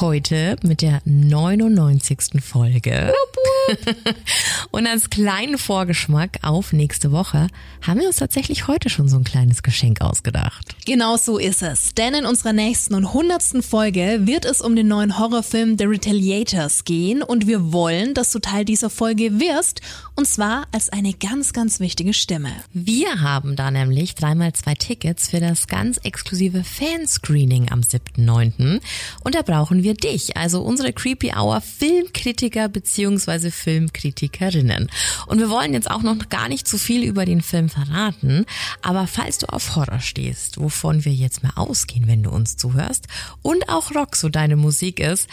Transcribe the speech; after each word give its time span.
Heute 0.00 0.56
mit 0.62 0.82
der 0.82 1.00
99. 1.06 2.42
Folge. 2.44 3.14
und 4.70 4.86
als 4.86 5.08
kleinen 5.08 5.56
Vorgeschmack 5.56 6.40
auf 6.42 6.74
nächste 6.74 7.12
Woche 7.12 7.46
haben 7.80 8.00
wir 8.00 8.06
uns 8.06 8.16
tatsächlich 8.16 8.68
heute 8.68 8.90
schon 8.90 9.08
so 9.08 9.16
ein 9.16 9.24
kleines 9.24 9.62
Geschenk 9.62 10.02
ausgedacht. 10.02 10.76
Genau 10.84 11.16
so 11.16 11.38
ist 11.38 11.62
es. 11.62 11.94
Denn 11.94 12.12
in 12.12 12.26
unserer 12.26 12.52
nächsten 12.52 12.94
und 12.94 13.14
hundertsten 13.14 13.62
Folge 13.62 14.26
wird 14.26 14.44
es 14.44 14.60
um 14.60 14.76
den 14.76 14.88
neuen 14.88 15.18
Horrorfilm 15.18 15.78
The 15.78 15.84
Retaliators 15.84 16.84
gehen 16.84 17.22
und 17.22 17.46
wir 17.46 17.72
wollen, 17.72 18.12
dass 18.12 18.30
du 18.32 18.38
Teil 18.38 18.66
dieser 18.66 18.90
Folge 18.90 19.40
wirst 19.40 19.80
und 20.14 20.28
zwar 20.28 20.66
als 20.72 20.90
eine 20.90 21.14
ganz, 21.14 21.54
ganz 21.54 21.80
wichtige 21.80 22.12
Stimme. 22.12 22.50
Wir 22.72 23.20
haben 23.20 23.56
da 23.56 23.70
nämlich 23.70 24.14
dreimal 24.14 24.52
zwei 24.52 24.74
Tickets 24.74 25.30
für 25.30 25.40
das 25.40 25.66
ganz 25.66 25.98
exklusive 25.98 26.64
Fanscreening 26.64 27.70
am 27.70 27.80
7.9. 27.80 28.80
und 29.24 29.34
da 29.34 29.42
brauchen 29.42 29.82
wir 29.82 29.85
dich, 29.94 30.36
also 30.36 30.62
unsere 30.62 30.92
Creepy 30.92 31.32
Hour 31.36 31.60
Filmkritiker 31.60 32.68
bzw. 32.68 33.50
Filmkritikerinnen. 33.50 34.90
Und 35.26 35.38
wir 35.38 35.50
wollen 35.50 35.72
jetzt 35.72 35.90
auch 35.90 36.02
noch 36.02 36.28
gar 36.28 36.48
nicht 36.48 36.68
zu 36.68 36.78
viel 36.78 37.04
über 37.04 37.24
den 37.24 37.42
Film 37.42 37.68
verraten, 37.68 38.46
aber 38.82 39.06
falls 39.06 39.38
du 39.38 39.46
auf 39.46 39.76
Horror 39.76 40.00
stehst, 40.00 40.60
wovon 40.60 41.04
wir 41.04 41.12
jetzt 41.12 41.42
mal 41.42 41.52
ausgehen, 41.56 42.06
wenn 42.06 42.22
du 42.22 42.30
uns 42.30 42.56
zuhörst, 42.56 43.06
und 43.42 43.68
auch 43.68 43.94
Rock 43.94 44.16
so 44.16 44.28
deine 44.28 44.56
Musik 44.56 45.00
ist, 45.00 45.28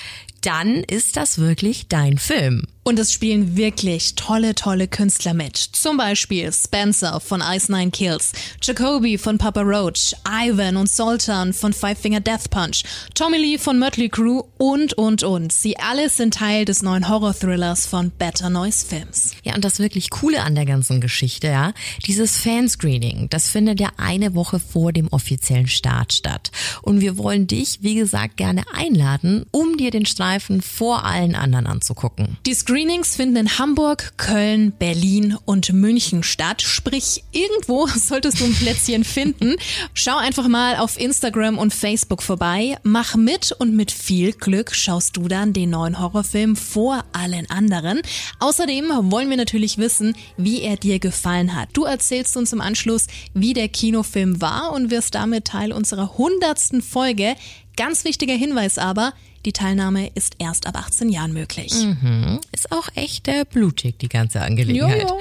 dann 0.46 0.84
ist 0.84 1.18
das 1.18 1.40
wirklich 1.40 1.88
dein 1.88 2.18
Film. 2.18 2.64
Und 2.86 3.00
es 3.00 3.14
spielen 3.14 3.56
wirklich 3.56 4.16
tolle, 4.16 4.56
tolle 4.56 4.90
Künstler 4.90 5.34
mit. 5.34 5.56
Zum 5.56 5.96
Beispiel 5.96 6.52
Spencer 6.52 7.22
von 7.22 7.42
Ice 7.42 7.72
Nine 7.72 7.92
Kills, 7.92 8.34
Jacoby 8.62 9.18
von 9.18 9.38
Papa 9.38 9.62
Roach, 9.62 10.14
Ivan 10.30 10.76
und 10.76 10.90
Sultan 10.90 11.54
von 11.54 11.72
Five 11.72 11.98
Finger 11.98 12.20
Death 12.20 12.50
Punch, 12.50 12.84
Tommy 13.16 13.38
Lee 13.38 13.58
von 13.58 13.80
Mötley 13.80 14.10
Crew 14.10 14.44
und, 14.58 14.94
und, 14.96 15.24
und. 15.24 15.54
Sie 15.54 15.78
alle 15.80 16.10
sind 16.10 16.34
Teil 16.34 16.66
des 16.66 16.82
neuen 16.82 17.08
Horror-Thrillers 17.08 17.86
von 17.86 18.12
Better 18.12 18.50
Noise 18.50 18.86
Films. 18.86 19.32
Ja, 19.44 19.56
und 19.56 19.64
das 19.64 19.80
wirklich 19.80 20.10
Coole 20.10 20.44
an 20.44 20.56
der 20.56 20.66
ganzen 20.66 21.00
Geschichte, 21.00 21.48
ja, 21.48 21.74
dieses 22.06 22.36
Fanscreening, 22.36 23.30
das 23.30 23.48
findet 23.48 23.80
ja 23.80 23.92
eine 23.96 24.36
Woche 24.36 24.60
vor 24.60 24.92
dem 24.92 25.08
offiziellen 25.08 25.70
Start 25.70 26.12
statt. 26.12 26.52
Und 26.82 27.00
wir 27.00 27.18
wollen 27.18 27.48
dich, 27.48 27.80
wie 27.82 27.96
gesagt, 27.96 28.36
gerne 28.36 28.64
einladen, 28.74 29.46
um 29.52 29.78
dir 29.78 29.90
den 29.90 30.06
Streifen 30.34 30.62
vor 30.64 31.06
allen 31.06 31.36
anderen 31.36 31.68
anzugucken. 31.68 32.38
Die 32.48 32.56
Screenings 32.56 33.16
finden 33.16 33.36
in 33.36 33.60
Hamburg, 33.60 34.14
Köln, 34.18 34.72
Berlin 34.72 35.38
und 35.46 35.72
München 35.74 36.24
statt. 36.24 36.64
Sprich, 36.64 37.24
irgendwo 37.32 37.86
solltest 37.96 38.40
du 38.40 38.46
ein 38.46 38.56
Plätzchen 38.56 39.04
finden. 39.04 39.56
Schau 39.94 40.18
einfach 40.18 40.48
mal 40.48 40.78
auf 40.78 41.00
Instagram 41.00 41.60
und 41.60 41.72
Facebook 41.72 42.24
vorbei, 42.24 42.78
mach 42.82 43.16
mit 43.16 43.52
und 43.52 43.76
mit 43.76 43.92
viel 43.92 44.34
Glück 44.34 44.74
schaust 44.74 45.18
du 45.18 45.28
dann 45.28 45.54
den 45.54 45.70
neuen 45.70 46.00
Horrorfilm 46.00 46.56
vor 46.56 47.04
allen 47.14 47.48
anderen. 47.52 48.02
Außerdem 48.40 48.86
wollen 49.12 49.30
wir 49.30 49.38
natürlich 49.38 49.78
wissen, 49.78 50.16
wie 50.36 50.62
er 50.62 50.78
dir 50.78 50.98
gefallen 50.98 51.56
hat. 51.56 51.70
Du 51.74 51.84
erzählst 51.84 52.36
uns 52.38 52.52
im 52.54 52.62
Anschluss, 52.62 53.06
wie 53.36 53.54
der 53.54 53.68
Kinofilm 53.68 54.42
war 54.42 54.74
und 54.74 54.90
wirst 54.90 55.14
damit 55.14 55.46
Teil 55.46 55.72
unserer 55.72 56.18
hundertsten 56.18 56.82
Folge. 56.82 57.36
Ganz 57.76 58.04
wichtiger 58.04 58.36
Hinweis 58.36 58.78
aber, 58.78 59.14
die 59.46 59.54
Teilnahme 59.54 60.08
ist 60.16 60.36
erst 60.40 60.68
ab 60.68 60.78
18 60.78 61.10
Jahren 61.10 61.34
möglich. 61.34 61.74
Mhm. 61.74 62.40
Ist 62.52 62.72
auch 62.72 62.88
echt 62.96 63.28
äh, 63.28 63.46
blutig, 63.50 64.00
die 64.00 64.10
ganze 64.10 64.42
Angelegenheit. 64.42 65.04
Jojo. 65.04 65.20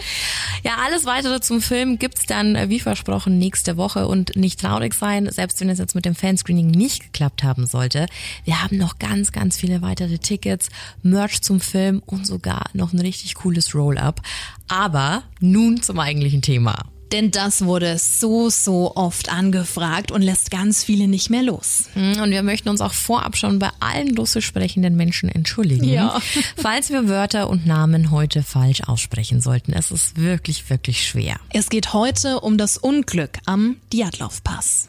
Ja, 0.63 0.77
alles 0.85 1.05
weitere 1.05 1.41
zum 1.41 1.61
Film 1.61 1.99
gibt's 1.99 2.27
dann, 2.27 2.55
äh, 2.55 2.69
wie 2.69 2.81
versprochen, 2.81 3.39
nächste 3.39 3.77
Woche. 3.77 4.07
Und 4.07 4.37
nicht 4.37 4.61
traurig 4.61 4.95
sein, 4.95 5.29
selbst 5.31 5.61
wenn 5.61 5.69
es 5.69 5.79
jetzt 5.79 5.95
mit 5.95 6.05
dem 6.05 6.15
Fanscreening 6.15 6.71
nicht 6.71 7.03
geklappt 7.03 7.43
haben 7.43 7.67
sollte. 7.67 8.07
Wir 8.45 8.63
haben 8.63 8.77
noch 8.77 8.99
ganz, 8.99 9.33
ganz 9.33 9.57
viele 9.57 9.83
weitere 9.83 10.19
Tickets, 10.19 10.69
Merch 11.03 11.43
zum 11.43 11.61
Film 11.61 12.03
und 12.07 12.27
sogar 12.27 12.67
noch 12.75 12.93
ein 12.93 13.01
richtig 13.01 13.35
cooles 13.35 13.75
Roll-Up. 13.75 14.21
Aber 14.69 15.25
nun 15.41 15.83
zum 15.83 15.99
eigentlichen 15.99 16.43
Thema. 16.43 16.92
Denn 17.13 17.31
das 17.31 17.65
wurde 17.65 17.99
so, 17.99 18.49
so 18.49 18.93
oft 18.97 19.31
angefragt 19.31 20.11
und 20.11 20.23
lässt 20.23 20.51
ganz 20.51 20.83
viele 20.83 21.09
nicht 21.09 21.29
mehr 21.31 21.43
los. 21.43 21.85
Und 21.95 22.31
wir 22.31 22.43
möchten 22.43 22.69
uns 22.71 22.81
auch 22.81 22.95
vorab 22.95 23.37
schon 23.37 23.59
bei 23.59 23.69
allen 23.81 24.17
russisch 24.17 24.47
sprechenden 24.47 24.97
Menschen 24.97 25.29
entschuldigen, 25.29 25.85
Ja. 25.85 26.21
falls 26.57 26.91
wir 26.91 27.09
Wörter 27.09 27.51
und 27.51 27.67
Namen 27.67 28.11
heute 28.11 28.43
falsch 28.43 28.83
aussprechen 28.83 29.41
sollten. 29.41 29.73
Es 29.73 29.91
ist 29.91 30.17
wirklich, 30.17 30.69
wirklich 30.71 31.07
schwer. 31.07 31.37
Es 31.51 31.69
geht 31.69 31.93
heute 31.93 32.41
um 32.41 32.57
das 32.59 32.79
Unglück 32.79 33.39
am 33.45 33.77
Diatlov-Pass. 33.93 34.89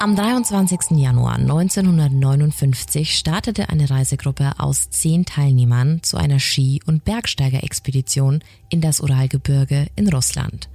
Am 0.00 0.14
23. 0.14 0.96
Januar 0.96 1.38
1959 1.38 3.18
startete 3.18 3.68
eine 3.68 3.90
Reisegruppe 3.90 4.52
aus 4.58 4.90
zehn 4.90 5.24
Teilnehmern 5.24 6.04
zu 6.04 6.16
einer 6.16 6.38
Ski- 6.38 6.80
und 6.86 7.04
Bergsteigerexpedition 7.04 8.38
in 8.68 8.80
das 8.80 9.00
Uralgebirge 9.00 9.88
in 9.96 10.08
Russland. 10.08 10.68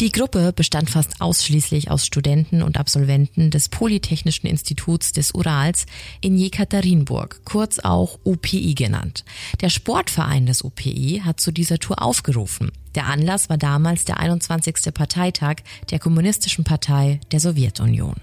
Die 0.00 0.12
Gruppe 0.12 0.52
bestand 0.52 0.90
fast 0.90 1.22
ausschließlich 1.22 1.90
aus 1.90 2.04
Studenten 2.04 2.62
und 2.62 2.76
Absolventen 2.76 3.50
des 3.50 3.70
Polytechnischen 3.70 4.46
Instituts 4.50 5.12
des 5.12 5.32
Urals 5.32 5.86
in 6.20 6.36
Jekaterinburg, 6.36 7.40
kurz 7.46 7.78
auch 7.78 8.18
UPI 8.24 8.74
genannt. 8.74 9.24
Der 9.62 9.70
Sportverein 9.70 10.44
des 10.44 10.62
UPI 10.62 11.22
hat 11.24 11.40
zu 11.40 11.52
dieser 11.52 11.78
Tour 11.78 12.02
aufgerufen. 12.02 12.70
Der 12.94 13.06
Anlass 13.06 13.48
war 13.48 13.58
damals 13.58 14.04
der 14.04 14.18
21. 14.18 14.92
Parteitag 14.94 15.56
der 15.90 15.98
Kommunistischen 15.98 16.64
Partei 16.64 17.20
der 17.32 17.40
Sowjetunion. 17.40 18.14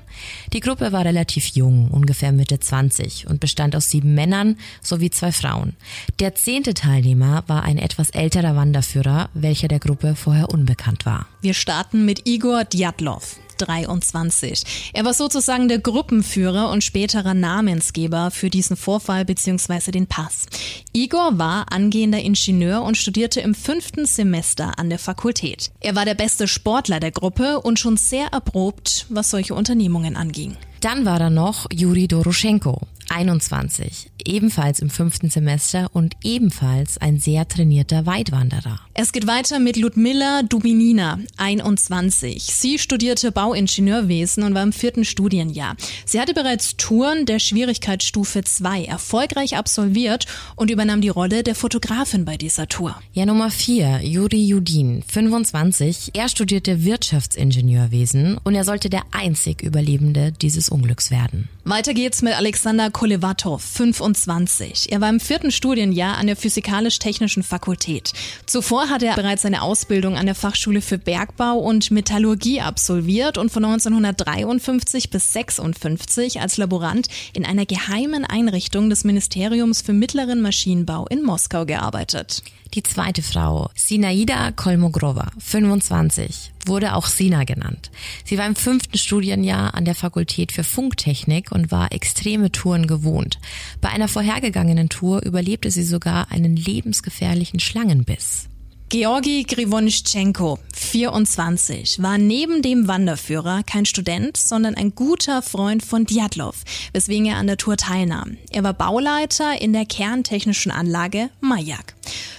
Die 0.54 0.60
Gruppe 0.60 0.92
war 0.92 1.06
relativ 1.06 1.48
jung, 1.48 1.90
ungefähr 1.90 2.32
Mitte 2.32 2.60
20 2.60 3.28
und 3.28 3.40
bestand 3.40 3.76
aus 3.76 3.90
sieben 3.90 4.14
Männern 4.14 4.58
sowie 4.82 5.10
zwei 5.10 5.32
Frauen. 5.32 5.76
Der 6.20 6.36
zehnte 6.36 6.74
Teilnehmer 6.74 7.44
war 7.48 7.64
ein 7.64 7.78
etwas 7.78 8.10
älterer 8.10 8.56
Wanderführer, 8.56 9.30
welcher 9.34 9.68
der 9.68 9.80
Gruppe 9.80 10.16
vorher 10.16 10.50
unbekannt 10.50 11.06
war. 11.06 11.28
Wir 11.42 11.54
starten 11.54 12.06
mit 12.06 12.28
Igor 12.28 12.64
Djatlov. 12.64 13.40
23. 13.58 14.92
Er 14.94 15.06
war 15.06 15.14
sozusagen 15.14 15.68
der 15.68 15.80
Gruppenführer 15.80 16.70
und 16.70 16.84
späterer 16.84 17.34
Namensgeber 17.34 18.32
für 18.32 18.50
diesen 18.50 18.78
Vorfall 18.78 19.26
bzw. 19.26 19.92
den 19.92 20.08
Pass. 20.08 20.46
Igor 20.94 21.38
war 21.38 21.72
angehender 21.72 22.20
Ingenieur 22.20 22.84
und 22.84 22.98
studierte 22.98 23.42
im 23.42 23.56
fünften 23.56 24.06
Semester 24.06 24.78
an 24.78 24.90
der 24.90 25.00
Fakultät. 25.00 25.72
Er 25.80 25.96
war 25.96 26.06
der 26.06 26.16
beste 26.16 26.48
Sportler 26.48 27.00
der 27.00 27.12
Gruppe 27.12 27.62
und 27.62 27.80
schon 27.80 27.98
sehr 27.98 28.28
erprobt, 28.28 29.06
was 29.10 29.30
solche 29.30 29.56
Unternehmungen 29.56 30.16
anging. 30.16 30.56
Dann 30.82 31.04
war 31.06 31.18
da 31.18 31.32
noch 31.32 31.66
Juri 31.74 32.08
Doroschenko, 32.08 32.80
21, 33.10 34.10
ebenfalls 34.26 34.80
im 34.80 34.90
fünften 34.90 35.30
Semester 35.30 35.90
und 35.94 36.16
ebenfalls 36.24 36.98
ein 36.98 37.20
sehr 37.20 37.48
trainierter 37.48 38.06
Weitwanderer. 38.06 38.80
Es 38.94 39.12
geht 39.12 39.28
weiter 39.28 39.60
mit 39.60 39.78
Ludmilla 39.78 40.44
Dubinina, 40.44 41.20
21. 41.38 42.44
Sie 42.44 42.80
studierte 42.80 43.32
Bauingenieurwesen 43.32 44.44
und 44.44 44.54
war 44.54 44.64
im 44.64 44.74
vierten 44.74 45.06
Studienjahr. 45.06 45.76
Sie 46.06 46.20
hatte 46.20 46.34
bereits 46.34 46.78
Touren 46.78 47.26
der 47.26 47.40
Schwierigkeitsstufe 47.40 48.44
2 48.44 48.86
erfolgreich 48.86 49.58
absolviert 49.58 50.26
und 50.56 50.72
übernahm 50.72 51.02
die 51.02 51.10
Rolle 51.10 51.44
der 51.44 51.56
Fotografin 51.56 52.26
bei 52.26 52.38
dieser 52.38 52.68
Tour. 52.68 52.96
Ja, 53.14 53.26
Nummer 53.26 53.52
4, 53.52 54.02
Juri 54.04 54.46
Judin, 54.46 55.04
25. 55.08 56.12
Er 56.14 56.30
studierte 56.30 56.84
Wirtschaftsingenieurwesen 56.86 58.38
und 58.44 58.56
er 58.56 58.64
sollte 58.64 58.90
der 58.90 59.04
einzig 59.12 59.62
Überlebende 59.62 60.32
dieses 60.32 60.70
Unglücks 60.70 61.12
werden. 61.12 61.50
Weiter 61.64 61.94
geht's 61.94 62.22
mit 62.22 62.34
Alexander 62.34 62.92
Kolevatov, 62.96 63.62
25. 63.62 64.90
Er 64.90 65.02
war 65.02 65.10
im 65.10 65.20
vierten 65.20 65.52
Studienjahr 65.52 66.16
an 66.16 66.28
der 66.28 66.38
Physikalisch-Technischen 66.38 67.44
Fakultät. 67.44 68.14
Zuvor 68.46 68.88
hatte 68.88 69.08
er 69.08 69.16
bereits 69.16 69.42
seine 69.42 69.64
Ausbildung 69.64 70.16
an 70.16 70.28
der 70.28 70.34
Fachschule 70.34 70.80
für 70.80 70.98
Bergbau 70.98 71.58
und 71.58 71.92
Metallurgie 71.92 72.62
absolviert 72.62 73.38
und 73.38 73.52
von 73.52 73.66
1953 73.66 75.10
bis 75.10 75.34
56 75.34 76.40
als 76.40 76.56
Laborant 76.56 77.10
in 77.34 77.46
einer 77.46 77.66
geheimen 77.66 78.24
Einrichtung 78.24 78.90
des 78.90 79.04
Ministeriums 79.04 79.82
für 79.82 79.92
Mittleren 79.92 80.40
Maschinenbau 80.40 81.06
in 81.08 81.22
Moskau 81.22 81.66
gearbeitet. 81.66 82.44
Die 82.76 82.84
zweite 82.84 83.22
Frau, 83.22 83.70
Sinaida 83.74 84.52
Kolmogrova, 84.52 85.32
25, 85.40 86.52
wurde 86.66 86.94
auch 86.96 87.06
Sina 87.06 87.46
genannt. 87.46 87.90
Sie 88.26 88.38
war 88.38 88.46
im 88.46 88.56
fünften 88.58 88.98
Studienjahr 88.98 89.76
an 89.76 89.86
der 89.86 89.96
Fakultät 89.96 90.52
für 90.52 90.66
Funktechnik 90.66 91.54
und 91.54 91.72
war 91.72 91.94
extreme 91.94 92.52
Touren 92.52 92.86
gewohnt. 92.86 93.40
Bei 93.80 93.88
einer 93.92 94.10
vorhergegangenen 94.10 94.90
Tour 94.90 95.24
überlebte 95.24 95.72
sie 95.72 95.84
sogar 95.84 96.34
einen 96.34 96.58
lebensgefährlichen 96.58 97.62
Schlangenbiss. 97.62 98.50
Georgi 98.90 99.44
Grivonischenko, 99.44 100.60
24, 100.74 102.04
war 102.04 102.18
neben 102.18 102.62
dem 102.62 102.88
Wanderführer 102.90 103.64
kein 103.64 103.86
Student, 103.86 104.38
sondern 104.38 104.76
ein 104.76 104.94
guter 104.94 105.42
Freund 105.42 105.84
von 105.84 106.06
Djatlov, 106.06 106.64
weswegen 106.94 107.26
er 107.26 107.38
an 107.38 107.48
der 107.48 107.58
Tour 107.58 107.78
teilnahm. 107.78 108.38
Er 108.52 108.64
war 108.64 108.74
Bauleiter 108.74 109.60
in 109.60 109.74
der 109.74 109.86
kerntechnischen 109.86 110.72
Anlage 110.72 111.30
Majak. 111.40 111.96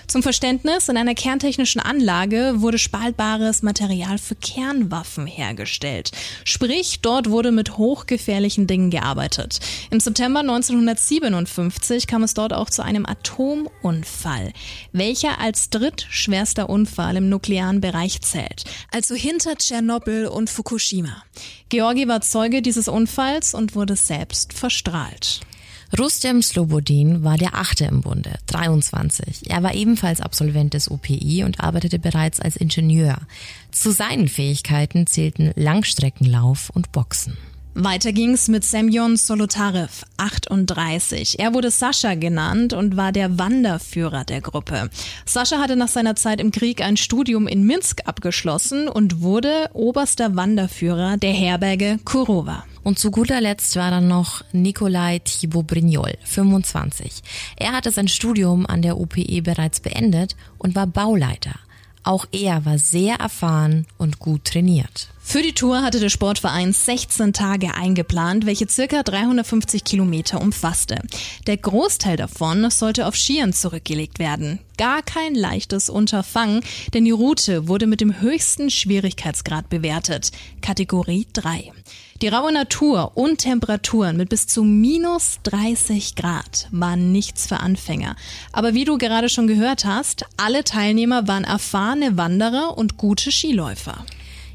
Zum 0.06 0.22
Verständnis, 0.22 0.88
in 0.88 0.96
einer 0.96 1.14
kerntechnischen 1.14 1.80
Anlage 1.80 2.54
wurde 2.56 2.78
spaltbares 2.78 3.62
Material 3.62 4.18
für 4.18 4.36
Kernwaffen 4.36 5.26
hergestellt. 5.26 6.12
Sprich, 6.44 7.00
dort 7.00 7.28
wurde 7.28 7.50
mit 7.50 7.76
hochgefährlichen 7.76 8.68
Dingen 8.68 8.90
gearbeitet. 8.90 9.58
Im 9.90 9.98
September 9.98 10.40
1957 10.40 12.06
kam 12.06 12.22
es 12.22 12.34
dort 12.34 12.52
auch 12.52 12.70
zu 12.70 12.84
einem 12.84 13.04
Atomunfall, 13.04 14.52
welcher 14.92 15.40
als 15.40 15.70
drittschwerster 15.70 16.70
Unfall 16.70 17.16
im 17.16 17.28
nuklearen 17.28 17.80
Bereich 17.80 18.20
zählt, 18.22 18.64
also 18.92 19.16
hinter 19.16 19.56
Tschernobyl 19.56 20.28
und 20.28 20.50
Fukushima. 20.50 21.24
Georgi 21.68 22.06
war 22.06 22.20
Zeuge 22.20 22.62
dieses 22.62 22.86
Unfalls 22.86 23.54
und 23.54 23.74
wurde 23.74 23.96
selbst 23.96 24.52
verstrahlt. 24.52 25.40
Rustem 25.98 26.42
Slobodin 26.42 27.24
war 27.24 27.38
der 27.38 27.54
Achte 27.54 27.86
im 27.86 28.02
Bunde, 28.02 28.38
23. 28.48 29.50
Er 29.50 29.62
war 29.62 29.74
ebenfalls 29.74 30.20
Absolvent 30.20 30.74
des 30.74 30.88
UPI 30.88 31.44
und 31.44 31.60
arbeitete 31.60 31.98
bereits 31.98 32.38
als 32.38 32.56
Ingenieur. 32.56 33.18
Zu 33.70 33.92
seinen 33.92 34.28
Fähigkeiten 34.28 35.06
zählten 35.06 35.52
Langstreckenlauf 35.54 36.70
und 36.70 36.92
Boxen. 36.92 37.38
Weiter 37.78 38.14
ging's 38.14 38.48
mit 38.48 38.64
Semyon 38.64 39.18
Solotarev, 39.18 40.06
38. 40.16 41.38
Er 41.38 41.52
wurde 41.52 41.70
Sascha 41.70 42.14
genannt 42.14 42.72
und 42.72 42.96
war 42.96 43.12
der 43.12 43.38
Wanderführer 43.38 44.24
der 44.24 44.40
Gruppe. 44.40 44.88
Sascha 45.26 45.58
hatte 45.58 45.76
nach 45.76 45.88
seiner 45.88 46.16
Zeit 46.16 46.40
im 46.40 46.52
Krieg 46.52 46.80
ein 46.80 46.96
Studium 46.96 47.46
in 47.46 47.66
Minsk 47.66 48.00
abgeschlossen 48.06 48.88
und 48.88 49.20
wurde 49.20 49.68
oberster 49.74 50.36
Wanderführer 50.36 51.18
der 51.18 51.34
Herberge 51.34 51.98
Kurova. 52.06 52.64
Und 52.82 52.98
zu 52.98 53.10
guter 53.10 53.42
Letzt 53.42 53.76
war 53.76 53.90
dann 53.90 54.08
noch 54.08 54.42
Nikolai 54.52 55.18
Thibaut 55.18 55.66
Brignol, 55.66 56.14
25. 56.24 57.22
Er 57.56 57.72
hatte 57.72 57.90
sein 57.90 58.08
Studium 58.08 58.64
an 58.64 58.80
der 58.80 58.96
UPE 58.96 59.42
bereits 59.42 59.80
beendet 59.80 60.34
und 60.56 60.76
war 60.76 60.86
Bauleiter. 60.86 61.56
Auch 62.04 62.24
er 62.32 62.64
war 62.64 62.78
sehr 62.78 63.16
erfahren 63.16 63.86
und 63.98 64.18
gut 64.18 64.46
trainiert. 64.46 65.08
Für 65.28 65.42
die 65.42 65.54
Tour 65.54 65.82
hatte 65.82 65.98
der 65.98 66.08
Sportverein 66.08 66.72
16 66.72 67.32
Tage 67.32 67.74
eingeplant, 67.74 68.46
welche 68.46 68.68
circa 68.68 69.02
350 69.02 69.82
Kilometer 69.82 70.40
umfasste. 70.40 71.02
Der 71.48 71.56
Großteil 71.56 72.16
davon 72.16 72.70
sollte 72.70 73.08
auf 73.08 73.16
Skiern 73.16 73.52
zurückgelegt 73.52 74.20
werden. 74.20 74.60
Gar 74.78 75.02
kein 75.02 75.34
leichtes 75.34 75.90
Unterfangen, 75.90 76.60
denn 76.94 77.04
die 77.04 77.10
Route 77.10 77.66
wurde 77.66 77.88
mit 77.88 78.00
dem 78.00 78.20
höchsten 78.20 78.70
Schwierigkeitsgrad 78.70 79.68
bewertet, 79.68 80.30
Kategorie 80.62 81.26
3. 81.32 81.72
Die 82.22 82.28
raue 82.28 82.52
Natur 82.52 83.16
und 83.16 83.38
Temperaturen 83.38 84.16
mit 84.16 84.28
bis 84.28 84.46
zu 84.46 84.62
minus 84.62 85.40
30 85.42 86.14
Grad 86.14 86.68
waren 86.70 87.10
nichts 87.10 87.48
für 87.48 87.58
Anfänger. 87.58 88.14
Aber 88.52 88.74
wie 88.74 88.84
du 88.84 88.96
gerade 88.96 89.28
schon 89.28 89.48
gehört 89.48 89.84
hast, 89.84 90.24
alle 90.36 90.62
Teilnehmer 90.62 91.26
waren 91.26 91.44
erfahrene 91.44 92.16
Wanderer 92.16 92.78
und 92.78 92.96
gute 92.96 93.32
Skiläufer. 93.32 94.06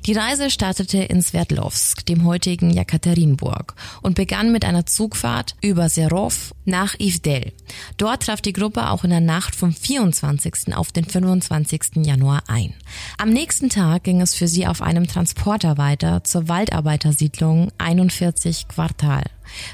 Die 0.08 0.14
Reise 0.14 0.50
startete 0.50 0.98
in 0.98 1.22
Sverdlovsk, 1.22 2.04
dem 2.08 2.26
heutigen 2.26 2.72
Jekaterinburg, 2.72 3.76
und 4.02 4.16
begann 4.16 4.52
mit 4.52 4.66
einer 4.66 4.88
Zugfahrt 4.88 5.56
über 5.62 5.90
Serov 5.90 6.56
nach 6.66 7.00
Ivdel. 7.00 7.52
Dort 7.98 8.24
traf 8.24 8.42
die 8.42 8.54
Gruppe 8.54 8.90
auch 8.90 9.04
in 9.04 9.12
der 9.12 9.20
Nacht 9.20 9.56
vom 9.56 9.72
24. 9.72 10.76
auf 10.76 10.92
den 10.92 11.06
25. 11.06 11.98
Januar 11.98 12.42
ein. 12.48 12.74
Am 13.20 13.30
nächsten 13.30 13.70
Tag 13.70 14.04
ging 14.04 14.22
es 14.22 14.34
für 14.34 14.48
sie 14.48 14.66
auf 14.66 14.82
einem 14.82 15.06
Transporter 15.06 15.78
weiter 15.78 16.24
zur 16.24 16.48
Waldarbeitersiedlung 16.48 17.72
41 17.78 18.70
Quartal. 18.70 19.26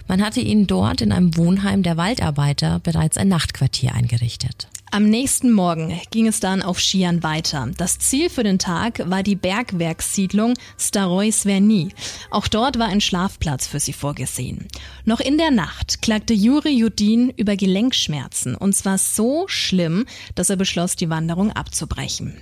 Man 0.09 0.21
hatte 0.21 0.41
ihnen 0.41 0.67
dort 0.67 0.99
in 0.99 1.13
einem 1.13 1.37
Wohnheim 1.37 1.83
der 1.83 1.95
Waldarbeiter 1.95 2.79
bereits 2.79 3.15
ein 3.15 3.29
Nachtquartier 3.29 3.93
eingerichtet. 3.93 4.67
Am 4.89 5.09
nächsten 5.09 5.51
Morgen 5.51 5.99
ging 6.11 6.27
es 6.27 6.39
dann 6.39 6.61
auf 6.61 6.79
Skiern 6.79 7.21
weiter. 7.21 7.69
Das 7.77 7.99
Ziel 7.99 8.29
für 8.29 8.43
den 8.43 8.57
Tag 8.57 9.01
war 9.09 9.21
die 9.21 9.35
Bergwerkssiedlung 9.35 10.53
Staroy 10.79 11.29
Sverny. 11.29 11.89
Auch 12.31 12.47
dort 12.47 12.79
war 12.79 12.87
ein 12.87 13.01
Schlafplatz 13.01 13.67
für 13.67 13.81
sie 13.81 13.91
vorgesehen. 13.91 14.69
Noch 15.03 15.19
in 15.19 15.37
der 15.37 15.51
Nacht 15.51 16.01
klagte 16.01 16.33
Juri 16.33 16.71
Judin 16.71 17.33
über 17.35 17.57
Gelenkschmerzen 17.57 18.55
und 18.55 18.75
zwar 18.75 18.97
so 18.97 19.43
schlimm, 19.47 20.05
dass 20.35 20.49
er 20.49 20.55
beschloss, 20.55 20.95
die 20.95 21.09
Wanderung 21.09 21.51
abzubrechen. 21.51 22.37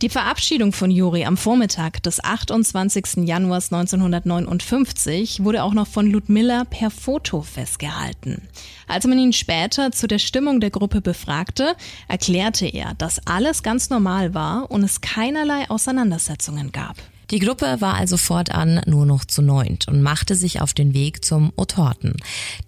Die 0.00 0.08
Verabschiedung 0.08 0.72
von 0.72 0.90
Juri 0.90 1.26
am 1.26 1.36
Vormittag 1.36 2.02
des 2.02 2.24
28. 2.24 3.26
Januars 3.28 3.70
1959 3.70 5.44
wurde 5.44 5.62
auch 5.62 5.74
noch 5.74 5.86
von 5.86 6.10
Ludmilla 6.10 6.64
per 6.64 6.90
Foto 6.90 7.42
festgehalten. 7.42 8.48
Als 8.88 9.06
man 9.06 9.18
ihn 9.18 9.32
später 9.32 9.92
zu 9.92 10.08
der 10.08 10.18
Stimmung 10.18 10.60
der 10.60 10.70
Gruppe 10.70 11.00
befragte, 11.00 11.76
erklärte 12.08 12.66
er, 12.66 12.94
dass 12.94 13.26
alles 13.26 13.62
ganz 13.62 13.90
normal 13.90 14.34
war 14.34 14.70
und 14.70 14.82
es 14.82 15.00
keinerlei 15.00 15.68
Auseinandersetzungen 15.68 16.72
gab. 16.72 16.96
Die 17.30 17.38
Gruppe 17.38 17.76
war 17.80 17.94
also 17.94 18.16
fortan 18.16 18.80
nur 18.86 19.06
noch 19.06 19.24
zu 19.24 19.40
neunt 19.40 19.86
und 19.86 20.02
machte 20.02 20.34
sich 20.34 20.60
auf 20.60 20.74
den 20.74 20.94
Weg 20.94 21.24
zum 21.24 21.52
Otorten. 21.54 22.16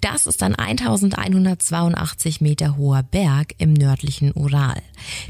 Das 0.01 0.29
ist 0.29 0.43
ein 0.45 0.55
1182 0.55 2.41
Meter 2.41 2.77
hoher 2.77 3.03
Berg 3.03 3.55
im 3.59 3.73
nördlichen 3.73 4.31
Ural. 4.33 4.81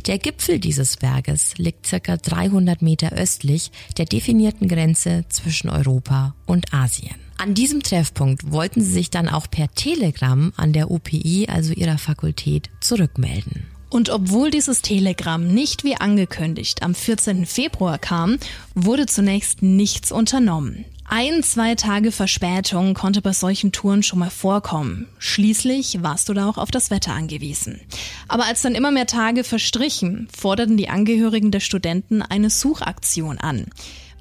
Der 0.06 0.18
Gipfel 0.18 0.58
dieses 0.58 0.98
Berges 0.98 1.56
liegt 1.56 1.86
circa 1.86 2.18
300 2.18 2.82
Meter 2.82 3.12
östlich 3.12 3.70
der 3.96 4.04
definierten 4.04 4.68
Grenze 4.68 5.24
zwischen 5.30 5.70
Europa 5.70 6.34
und 6.44 6.74
Asien. 6.74 7.16
An 7.38 7.54
diesem 7.54 7.82
Treffpunkt 7.82 8.52
wollten 8.52 8.82
sie 8.82 8.92
sich 8.92 9.08
dann 9.08 9.28
auch 9.28 9.50
per 9.50 9.74
Telegramm 9.74 10.52
an 10.56 10.74
der 10.74 10.90
UPI, 10.90 11.48
also 11.48 11.72
ihrer 11.72 11.98
Fakultät, 11.98 12.70
zurückmelden. 12.80 13.71
Und 13.92 14.08
obwohl 14.08 14.50
dieses 14.50 14.80
Telegramm 14.80 15.48
nicht 15.48 15.84
wie 15.84 15.96
angekündigt 15.96 16.82
am 16.82 16.94
14. 16.94 17.44
Februar 17.44 17.98
kam, 17.98 18.38
wurde 18.74 19.04
zunächst 19.04 19.60
nichts 19.60 20.10
unternommen. 20.10 20.86
Ein, 21.04 21.42
zwei 21.42 21.74
Tage 21.74 22.10
Verspätung 22.10 22.94
konnte 22.94 23.20
bei 23.20 23.34
solchen 23.34 23.70
Touren 23.70 24.02
schon 24.02 24.20
mal 24.20 24.30
vorkommen. 24.30 25.08
Schließlich 25.18 26.02
warst 26.02 26.30
du 26.30 26.32
da 26.32 26.48
auch 26.48 26.56
auf 26.56 26.70
das 26.70 26.90
Wetter 26.90 27.12
angewiesen. 27.12 27.82
Aber 28.28 28.46
als 28.46 28.62
dann 28.62 28.74
immer 28.74 28.92
mehr 28.92 29.06
Tage 29.06 29.44
verstrichen, 29.44 30.26
forderten 30.34 30.78
die 30.78 30.88
Angehörigen 30.88 31.50
der 31.50 31.60
Studenten 31.60 32.22
eine 32.22 32.48
Suchaktion 32.48 33.36
an. 33.36 33.66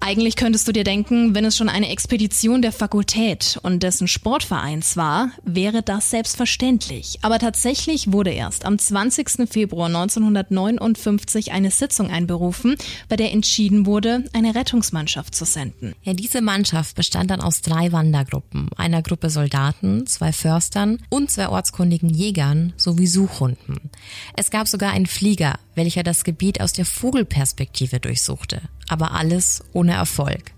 Eigentlich 0.03 0.35
könntest 0.35 0.67
du 0.67 0.71
dir 0.71 0.83
denken, 0.83 1.35
wenn 1.35 1.45
es 1.45 1.55
schon 1.55 1.69
eine 1.69 1.89
Expedition 1.89 2.63
der 2.63 2.71
Fakultät 2.71 3.59
und 3.61 3.83
dessen 3.83 4.07
Sportvereins 4.07 4.97
war, 4.97 5.29
wäre 5.43 5.83
das 5.83 6.09
selbstverständlich. 6.09 7.19
Aber 7.21 7.37
tatsächlich 7.37 8.11
wurde 8.11 8.31
erst 8.31 8.65
am 8.65 8.79
20. 8.79 9.47
Februar 9.47 9.85
1959 9.85 11.51
eine 11.51 11.69
Sitzung 11.69 12.09
einberufen, 12.09 12.77
bei 13.09 13.15
der 13.15 13.31
entschieden 13.31 13.85
wurde, 13.85 14.25
eine 14.33 14.55
Rettungsmannschaft 14.55 15.35
zu 15.35 15.45
senden. 15.45 15.93
Ja, 16.01 16.13
diese 16.13 16.41
Mannschaft 16.41 16.95
bestand 16.95 17.29
dann 17.29 17.41
aus 17.41 17.61
drei 17.61 17.91
Wandergruppen, 17.91 18.69
einer 18.75 19.03
Gruppe 19.03 19.29
Soldaten, 19.29 20.07
zwei 20.07 20.33
Förstern 20.33 20.97
und 21.09 21.29
zwei 21.29 21.47
ortskundigen 21.47 22.09
Jägern 22.09 22.73
sowie 22.75 23.05
Suchhunden. 23.05 23.90
Es 24.35 24.51
gab 24.51 24.67
sogar 24.67 24.91
einen 24.91 25.05
Flieger, 25.05 25.59
welcher 25.75 26.03
das 26.03 26.23
Gebiet 26.23 26.61
aus 26.61 26.73
der 26.73 26.85
Vogelperspektive 26.85 27.99
durchsuchte 27.99 28.61
aber 28.91 29.13
alles 29.13 29.63
ohne 29.71 29.93
Erfolg. 29.93 30.51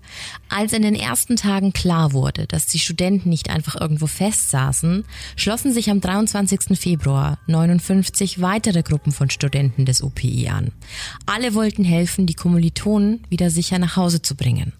Als 0.48 0.72
in 0.72 0.82
den 0.82 0.96
ersten 0.96 1.36
Tagen 1.36 1.72
klar 1.72 2.12
wurde, 2.12 2.46
dass 2.48 2.66
die 2.66 2.80
Studenten 2.80 3.28
nicht 3.28 3.48
einfach 3.48 3.80
irgendwo 3.80 4.08
festsaßen, 4.08 5.04
schlossen 5.36 5.72
sich 5.72 5.88
am 5.88 6.00
23. 6.00 6.76
Februar 6.76 7.38
59 7.46 8.40
weitere 8.40 8.82
Gruppen 8.82 9.12
von 9.12 9.30
Studenten 9.30 9.84
des 9.84 10.02
UPI 10.02 10.48
an. 10.48 10.72
Alle 11.26 11.54
wollten 11.54 11.84
helfen, 11.84 12.26
die 12.26 12.34
Kommilitonen 12.34 13.24
wieder 13.28 13.50
sicher 13.50 13.78
nach 13.78 13.94
Hause 13.94 14.20
zu 14.20 14.34
bringen. 14.34 14.72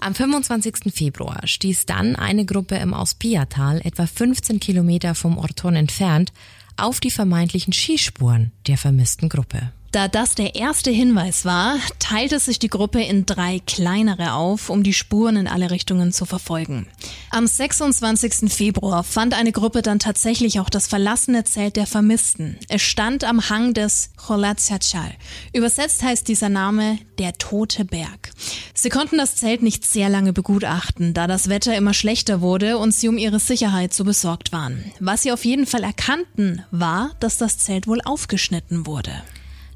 Am 0.00 0.14
25. 0.14 0.94
Februar 0.94 1.46
stieß 1.46 1.84
dann 1.84 2.16
eine 2.16 2.46
Gruppe 2.46 2.76
im 2.76 2.94
Auspiatal, 2.94 3.82
etwa 3.84 4.06
15 4.06 4.58
Kilometer 4.58 5.14
vom 5.14 5.36
Orton 5.36 5.76
entfernt, 5.76 6.32
auf 6.76 7.00
die 7.00 7.10
vermeintlichen 7.10 7.72
Skispuren 7.72 8.52
der 8.66 8.78
vermissten 8.78 9.28
Gruppe. 9.28 9.72
Da 9.92 10.08
das 10.08 10.34
der 10.34 10.54
erste 10.54 10.90
Hinweis 10.90 11.44
war, 11.44 11.76
teilte 11.98 12.38
sich 12.38 12.58
die 12.58 12.70
Gruppe 12.70 13.02
in 13.02 13.26
drei 13.26 13.60
kleinere 13.66 14.32
auf, 14.32 14.70
um 14.70 14.82
die 14.82 14.94
Spuren 14.94 15.36
in 15.36 15.46
alle 15.46 15.70
Richtungen 15.70 16.12
zu 16.12 16.24
verfolgen. 16.24 16.86
Am 17.28 17.46
26. 17.46 18.50
Februar 18.50 19.04
fand 19.04 19.34
eine 19.34 19.52
Gruppe 19.52 19.82
dann 19.82 19.98
tatsächlich 19.98 20.60
auch 20.60 20.70
das 20.70 20.86
verlassene 20.86 21.44
Zelt 21.44 21.76
der 21.76 21.86
Vermissten. 21.86 22.56
Es 22.70 22.80
stand 22.80 23.24
am 23.24 23.50
Hang 23.50 23.74
des 23.74 24.08
Cholatsiachal. 24.16 25.12
Übersetzt 25.52 26.02
heißt 26.02 26.26
dieser 26.26 26.48
Name 26.48 26.98
der 27.18 27.34
Tote 27.34 27.84
Berg. 27.84 28.32
Sie 28.72 28.88
konnten 28.88 29.18
das 29.18 29.36
Zelt 29.36 29.62
nicht 29.62 29.84
sehr 29.84 30.08
lange 30.08 30.32
begutachten, 30.32 31.12
da 31.12 31.26
das 31.26 31.50
Wetter 31.50 31.76
immer 31.76 31.92
schlechter 31.92 32.40
wurde 32.40 32.78
und 32.78 32.94
sie 32.94 33.08
um 33.08 33.18
ihre 33.18 33.40
Sicherheit 33.40 33.92
so 33.92 34.04
besorgt 34.04 34.52
waren. 34.52 34.90
Was 35.00 35.22
sie 35.22 35.32
auf 35.32 35.44
jeden 35.44 35.66
Fall 35.66 35.82
erkannten, 35.82 36.64
war, 36.70 37.10
dass 37.20 37.36
das 37.36 37.58
Zelt 37.58 37.86
wohl 37.86 38.00
aufgeschnitten 38.00 38.86
wurde. 38.86 39.12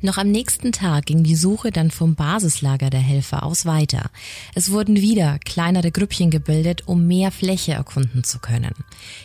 Noch 0.06 0.18
am 0.18 0.30
nächsten 0.30 0.70
Tag 0.70 1.06
ging 1.06 1.24
die 1.24 1.34
Suche 1.34 1.72
dann 1.72 1.90
vom 1.90 2.14
Basislager 2.14 2.90
der 2.90 3.00
Helfer 3.00 3.42
aus 3.42 3.66
weiter. 3.66 4.08
Es 4.54 4.70
wurden 4.70 5.00
wieder 5.00 5.40
kleinere 5.44 5.90
Grüppchen 5.90 6.30
gebildet, 6.30 6.84
um 6.86 7.08
mehr 7.08 7.32
Fläche 7.32 7.72
erkunden 7.72 8.22
zu 8.22 8.38
können. 8.38 8.72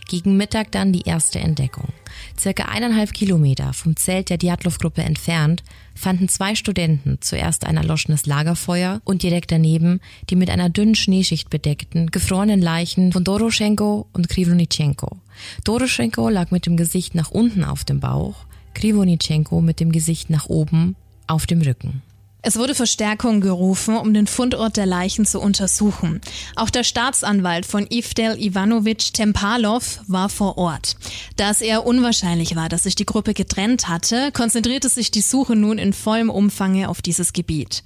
Gegen 0.10 0.38
Mittag 0.38 0.72
dann 0.72 0.92
die 0.92 1.04
erste 1.04 1.38
Entdeckung. 1.38 1.90
Circa 2.36 2.66
eineinhalb 2.66 3.14
Kilometer 3.14 3.74
vom 3.74 3.96
Zelt 3.96 4.32
der 4.32 4.40
Diatlov-Gruppe 4.40 5.04
entfernt 5.04 5.62
fanden 5.94 6.28
zwei 6.30 6.56
Studenten 6.56 7.20
zuerst 7.22 7.68
ein 7.68 7.78
erloschenes 7.78 8.26
Lagerfeuer 8.26 9.02
und 9.04 9.22
direkt 9.22 9.52
daneben 9.52 10.00
die 10.32 10.36
mit 10.36 10.50
einer 10.50 10.72
dünnen 10.72 10.96
Schneeschicht 10.96 11.52
bedeckten, 11.52 12.10
gefrorenen 12.10 12.60
Leichen 12.60 13.12
von 13.12 13.24
Doroschenko 13.24 14.08
und 14.14 14.30
Krivonitschenko. 14.30 15.18
Doroschenko 15.64 16.30
lag 16.30 16.50
mit 16.50 16.66
dem 16.66 16.76
Gesicht 16.76 17.14
nach 17.14 17.30
unten 17.30 17.64
auf 17.64 17.84
dem 17.84 18.00
Bauch, 18.00 18.46
Krivonitschenko 18.74 19.62
mit 19.62 19.80
dem 19.80 19.92
Gesicht 19.92 20.30
nach 20.30 20.48
oben 20.48 20.96
auf 21.28 21.46
dem 21.46 21.62
Rücken. 21.62 22.02
Es 22.44 22.58
wurde 22.58 22.74
Verstärkung 22.74 23.40
gerufen, 23.40 23.96
um 23.96 24.16
den 24.16 24.26
Fundort 24.26 24.76
der 24.76 24.88
Leichen 24.88 25.26
zu 25.26 25.40
untersuchen. 25.40 26.22
Auch 26.56 26.72
der 26.72 26.84
Staatsanwalt 26.84 27.68
von 27.68 27.86
Ivdel 27.88 28.42
Ivanovich 28.42 29.14
Tempalov 29.14 30.00
war 30.08 30.28
vor 30.28 30.58
Ort. 30.58 30.96
Da 31.36 31.52
es 31.52 31.62
eher 31.62 31.86
unwahrscheinlich 31.86 32.56
war, 32.56 32.68
dass 32.68 32.84
sich 32.84 32.96
die 32.96 33.06
Gruppe 33.06 33.36
getrennt 33.36 33.88
hatte, 33.88 34.32
konzentrierte 34.32 34.90
sich 34.90 35.12
die 35.12 35.22
Suche 35.22 35.56
nun 35.56 35.78
in 35.78 35.94
vollem 35.94 36.32
Umfange 36.32 36.90
auf 36.90 37.04
dieses 37.04 37.32
Gebiet. 37.34 37.84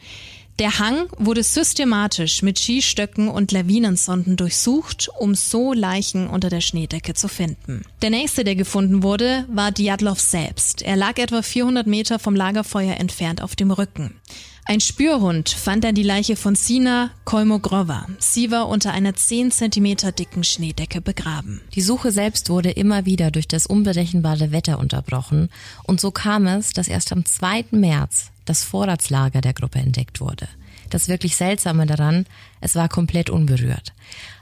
Der 0.58 0.80
Hang 0.80 1.08
wurde 1.18 1.44
systematisch 1.44 2.42
mit 2.42 2.58
Skistöcken 2.58 3.28
und 3.28 3.52
Lawinensonden 3.52 4.38
durchsucht, 4.38 5.10
um 5.20 5.36
so 5.36 5.74
Leichen 5.74 6.28
unter 6.28 6.50
der 6.50 6.62
Schneedecke 6.62 7.14
zu 7.14 7.28
finden. 7.28 7.82
Der 8.02 8.10
nächste, 8.10 8.46
der 8.46 8.56
gefunden 8.56 9.04
wurde, 9.04 9.46
war 9.50 9.74
Diatlov 9.74 10.22
selbst. 10.22 10.82
Er 10.82 10.96
lag 10.96 11.18
etwa 11.18 11.42
400 11.42 11.88
Meter 11.88 12.20
vom 12.20 12.38
Lagerfeuer 12.38 12.96
entfernt 12.96 13.42
auf 13.42 13.58
dem 13.58 13.70
Rücken. 13.70 14.16
Ein 14.64 14.80
Spürhund 14.80 15.50
fand 15.50 15.84
dann 15.84 15.94
die 15.94 16.04
Leiche 16.04 16.38
von 16.38 16.56
Sina 16.56 17.12
Kolmogrova. 17.26 18.08
Sie 18.18 18.50
war 18.50 18.70
unter 18.70 18.94
einer 18.94 19.14
10 19.14 19.52
Zentimeter 19.52 20.14
dicken 20.14 20.46
Schneedecke 20.46 21.02
begraben. 21.02 21.62
Die 21.76 21.82
Suche 21.82 22.12
selbst 22.12 22.50
wurde 22.50 22.72
immer 22.72 23.06
wieder 23.06 23.30
durch 23.30 23.48
das 23.48 23.68
unberechenbare 23.68 24.52
Wetter 24.52 24.80
unterbrochen 24.80 25.50
und 25.84 26.00
so 26.00 26.12
kam 26.12 26.48
es, 26.48 26.72
dass 26.72 26.88
erst 26.88 27.12
am 27.12 27.26
2. 27.26 27.66
März 27.72 28.32
das 28.46 28.64
Vorratslager 28.64 29.42
der 29.42 29.54
Gruppe 29.54 29.80
entdeckt 29.80 30.22
wurde. 30.22 30.48
Das 30.90 31.08
wirklich 31.08 31.36
Seltsame 31.36 31.86
daran, 31.86 32.26
es 32.62 32.76
war 32.76 32.90
komplett 32.90 33.30
unberührt. 33.30 33.94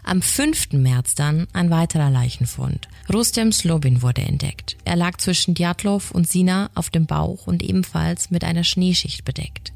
Am 0.04 0.22
5. 0.22 0.74
März 0.74 1.16
dann 1.16 1.48
ein 1.54 1.70
weiterer 1.70 2.10
Leichenfund. 2.10 2.90
Rustem 3.12 3.52
Slobin 3.52 4.02
wurde 4.02 4.22
entdeckt. 4.22 4.78
Er 4.84 4.96
lag 4.96 5.18
zwischen 5.18 5.56
Djatlov 5.56 6.12
und 6.12 6.28
Sina 6.28 6.70
auf 6.76 6.90
dem 6.90 7.06
Bauch 7.06 7.48
und 7.48 7.64
ebenfalls 7.64 8.30
mit 8.30 8.44
einer 8.44 8.64
Schneeschicht 8.64 9.24
bedeckt. 9.24 9.72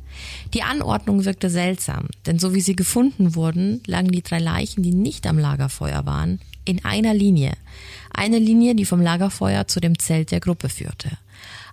Die 0.53 0.63
Anordnung 0.63 1.25
wirkte 1.25 1.49
seltsam, 1.49 2.07
denn 2.25 2.39
so 2.39 2.53
wie 2.53 2.61
sie 2.61 2.75
gefunden 2.75 3.35
wurden, 3.35 3.81
lagen 3.85 4.11
die 4.11 4.23
drei 4.23 4.39
Leichen, 4.39 4.83
die 4.83 4.93
nicht 4.93 5.27
am 5.27 5.37
Lagerfeuer 5.37 6.05
waren, 6.05 6.39
in 6.65 6.83
einer 6.83 7.13
Linie. 7.13 7.53
Eine 8.13 8.39
Linie, 8.39 8.75
die 8.75 8.85
vom 8.85 9.01
Lagerfeuer 9.01 9.67
zu 9.67 9.79
dem 9.79 9.99
Zelt 9.99 10.31
der 10.31 10.39
Gruppe 10.39 10.69
führte. 10.69 11.17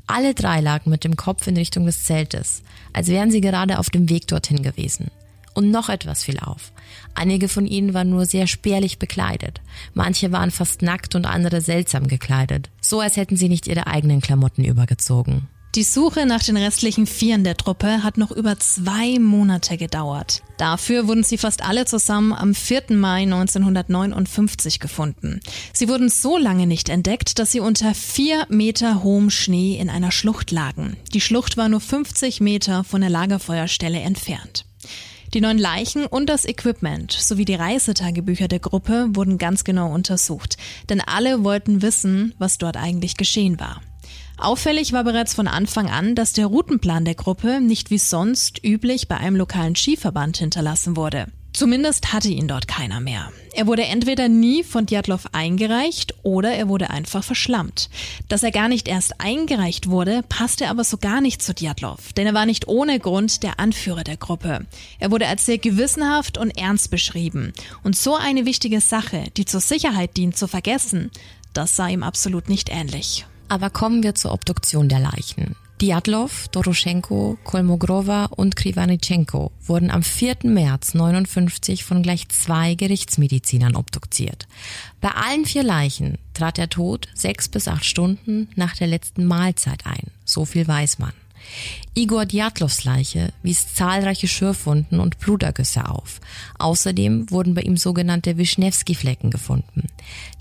Alle 0.06 0.34
drei 0.34 0.60
lagen 0.60 0.90
mit 0.90 1.04
dem 1.04 1.16
Kopf 1.16 1.46
in 1.46 1.56
Richtung 1.56 1.86
des 1.86 2.04
Zeltes, 2.04 2.62
als 2.92 3.08
wären 3.08 3.30
sie 3.30 3.40
gerade 3.40 3.78
auf 3.78 3.90
dem 3.90 4.08
Weg 4.08 4.26
dorthin 4.26 4.62
gewesen. 4.62 5.10
Und 5.54 5.70
noch 5.70 5.88
etwas 5.88 6.24
fiel 6.24 6.40
auf. 6.40 6.72
Einige 7.14 7.48
von 7.48 7.66
ihnen 7.66 7.94
waren 7.94 8.10
nur 8.10 8.26
sehr 8.26 8.46
spärlich 8.46 8.98
bekleidet. 8.98 9.60
Manche 9.94 10.32
waren 10.32 10.50
fast 10.50 10.82
nackt 10.82 11.14
und 11.14 11.26
andere 11.26 11.60
seltsam 11.60 12.08
gekleidet. 12.08 12.70
So 12.80 13.00
als 13.00 13.16
hätten 13.16 13.36
sie 13.36 13.48
nicht 13.48 13.68
ihre 13.68 13.86
eigenen 13.86 14.20
Klamotten 14.20 14.64
übergezogen. 14.64 15.48
Die 15.74 15.82
Suche 15.82 16.24
nach 16.24 16.44
den 16.44 16.56
restlichen 16.56 17.04
Vieren 17.04 17.42
der 17.42 17.56
Truppe 17.56 18.04
hat 18.04 18.16
noch 18.16 18.30
über 18.30 18.60
zwei 18.60 19.18
Monate 19.18 19.76
gedauert. 19.76 20.44
Dafür 20.56 21.08
wurden 21.08 21.24
sie 21.24 21.36
fast 21.36 21.64
alle 21.64 21.84
zusammen 21.84 22.32
am 22.32 22.54
4. 22.54 22.84
Mai 22.90 23.22
1959 23.22 24.78
gefunden. 24.78 25.40
Sie 25.72 25.88
wurden 25.88 26.10
so 26.10 26.38
lange 26.38 26.68
nicht 26.68 26.88
entdeckt, 26.90 27.40
dass 27.40 27.50
sie 27.50 27.58
unter 27.58 27.92
vier 27.92 28.46
Meter 28.48 29.02
hohem 29.02 29.30
Schnee 29.30 29.76
in 29.76 29.90
einer 29.90 30.12
Schlucht 30.12 30.52
lagen. 30.52 30.96
Die 31.12 31.20
Schlucht 31.20 31.56
war 31.56 31.68
nur 31.68 31.80
50 31.80 32.40
Meter 32.40 32.84
von 32.84 33.00
der 33.00 33.10
Lagerfeuerstelle 33.10 33.98
entfernt. 33.98 34.66
Die 35.32 35.40
neun 35.40 35.58
Leichen 35.58 36.06
und 36.06 36.26
das 36.26 36.44
Equipment 36.44 37.10
sowie 37.10 37.44
die 37.44 37.56
Reisetagebücher 37.56 38.46
der 38.46 38.60
Gruppe 38.60 39.08
wurden 39.14 39.38
ganz 39.38 39.64
genau 39.64 39.92
untersucht, 39.92 40.56
denn 40.88 41.00
alle 41.00 41.42
wollten 41.42 41.82
wissen, 41.82 42.32
was 42.38 42.58
dort 42.58 42.76
eigentlich 42.76 43.16
geschehen 43.16 43.58
war. 43.58 43.80
Auffällig 44.36 44.92
war 44.92 45.04
bereits 45.04 45.34
von 45.34 45.48
Anfang 45.48 45.88
an, 45.88 46.14
dass 46.14 46.32
der 46.32 46.46
Routenplan 46.46 47.04
der 47.04 47.14
Gruppe 47.14 47.60
nicht 47.60 47.90
wie 47.90 47.98
sonst 47.98 48.64
üblich 48.64 49.08
bei 49.08 49.16
einem 49.16 49.36
lokalen 49.36 49.76
Skiverband 49.76 50.38
hinterlassen 50.38 50.96
wurde. 50.96 51.26
Zumindest 51.54 52.12
hatte 52.12 52.28
ihn 52.30 52.48
dort 52.48 52.66
keiner 52.66 52.98
mehr. 52.98 53.30
Er 53.54 53.68
wurde 53.68 53.84
entweder 53.84 54.28
nie 54.28 54.64
von 54.64 54.86
Djatlov 54.86 55.26
eingereicht 55.30 56.12
oder 56.24 56.52
er 56.52 56.68
wurde 56.68 56.90
einfach 56.90 57.22
verschlammt. 57.22 57.90
Dass 58.28 58.42
er 58.42 58.50
gar 58.50 58.66
nicht 58.66 58.88
erst 58.88 59.20
eingereicht 59.20 59.88
wurde, 59.88 60.24
passte 60.28 60.68
aber 60.68 60.82
so 60.82 60.96
gar 60.96 61.20
nicht 61.20 61.40
zu 61.40 61.54
Djatlov, 61.54 62.12
denn 62.14 62.26
er 62.26 62.34
war 62.34 62.44
nicht 62.44 62.66
ohne 62.66 62.98
Grund 62.98 63.44
der 63.44 63.60
Anführer 63.60 64.02
der 64.02 64.16
Gruppe. 64.16 64.66
Er 64.98 65.12
wurde 65.12 65.28
als 65.28 65.46
sehr 65.46 65.58
gewissenhaft 65.58 66.38
und 66.38 66.58
ernst 66.58 66.90
beschrieben. 66.90 67.52
Und 67.84 67.94
so 67.94 68.16
eine 68.16 68.46
wichtige 68.46 68.80
Sache, 68.80 69.26
die 69.36 69.44
zur 69.44 69.60
Sicherheit 69.60 70.16
dient, 70.16 70.36
zu 70.36 70.48
vergessen, 70.48 71.12
das 71.52 71.76
sah 71.76 71.86
ihm 71.86 72.02
absolut 72.02 72.48
nicht 72.48 72.68
ähnlich. 72.68 73.26
Aber 73.48 73.70
kommen 73.70 74.02
wir 74.02 74.14
zur 74.14 74.32
Obduktion 74.32 74.88
der 74.88 75.00
Leichen. 75.00 75.56
Diatlov, 75.80 76.48
Doroschenko, 76.48 77.36
Kolmogrova 77.42 78.26
und 78.26 78.54
Krivanitschenko 78.54 79.50
wurden 79.66 79.90
am 79.90 80.02
4. 80.02 80.36
März 80.44 80.94
59 80.94 81.84
von 81.84 82.02
gleich 82.02 82.28
zwei 82.28 82.74
Gerichtsmedizinern 82.74 83.74
obduziert. 83.74 84.46
Bei 85.00 85.10
allen 85.10 85.44
vier 85.44 85.64
Leichen 85.64 86.18
trat 86.32 86.58
der 86.58 86.70
Tod 86.70 87.08
sechs 87.14 87.48
bis 87.48 87.66
acht 87.66 87.84
Stunden 87.84 88.48
nach 88.54 88.76
der 88.76 88.86
letzten 88.86 89.24
Mahlzeit 89.24 89.84
ein. 89.84 90.10
So 90.24 90.44
viel 90.44 90.66
weiß 90.66 91.00
man. 91.00 91.12
Igor 91.94 92.26
Djatlovs 92.26 92.84
Leiche 92.84 93.32
wies 93.42 93.72
zahlreiche 93.74 94.26
Schürfwunden 94.26 94.98
und 94.98 95.18
Blutergüsse 95.18 95.88
auf. 95.88 96.20
Außerdem 96.58 97.30
wurden 97.30 97.54
bei 97.54 97.62
ihm 97.62 97.76
sogenannte 97.76 98.36
Wischnewski-Flecken 98.36 99.30
gefunden. 99.30 99.88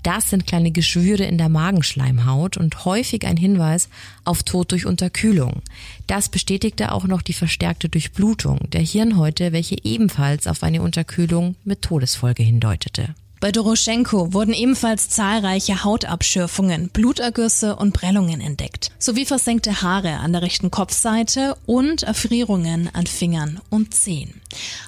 Das 0.02 0.30
sind 0.30 0.46
kleine 0.46 0.72
Geschwüre 0.72 1.24
in 1.24 1.38
der 1.38 1.48
Magenschleimhaut 1.48 2.56
und 2.56 2.84
häufig 2.84 3.26
ein 3.26 3.36
Hinweis 3.36 3.88
auf 4.24 4.42
Tod 4.42 4.72
durch 4.72 4.86
Unterkühlung. 4.86 5.62
Das 6.06 6.28
bestätigte 6.28 6.92
auch 6.92 7.04
noch 7.04 7.22
die 7.22 7.32
verstärkte 7.32 7.88
Durchblutung 7.88 8.58
der 8.70 8.82
Hirnhäute, 8.82 9.52
welche 9.52 9.76
ebenfalls 9.84 10.46
auf 10.46 10.62
eine 10.62 10.82
Unterkühlung 10.82 11.54
mit 11.64 11.82
Todesfolge 11.82 12.42
hindeutete. 12.42 13.14
Bei 13.44 13.52
Doroschenko 13.52 14.32
wurden 14.32 14.54
ebenfalls 14.54 15.10
zahlreiche 15.10 15.84
Hautabschürfungen, 15.84 16.88
Blutergüsse 16.88 17.76
und 17.76 17.92
Prellungen 17.92 18.40
entdeckt, 18.40 18.90
sowie 18.98 19.26
versenkte 19.26 19.82
Haare 19.82 20.14
an 20.14 20.32
der 20.32 20.40
rechten 20.40 20.70
Kopfseite 20.70 21.54
und 21.66 22.04
Erfrierungen 22.04 22.88
an 22.94 23.06
Fingern 23.06 23.60
und 23.68 23.92
Zehen. 23.92 24.40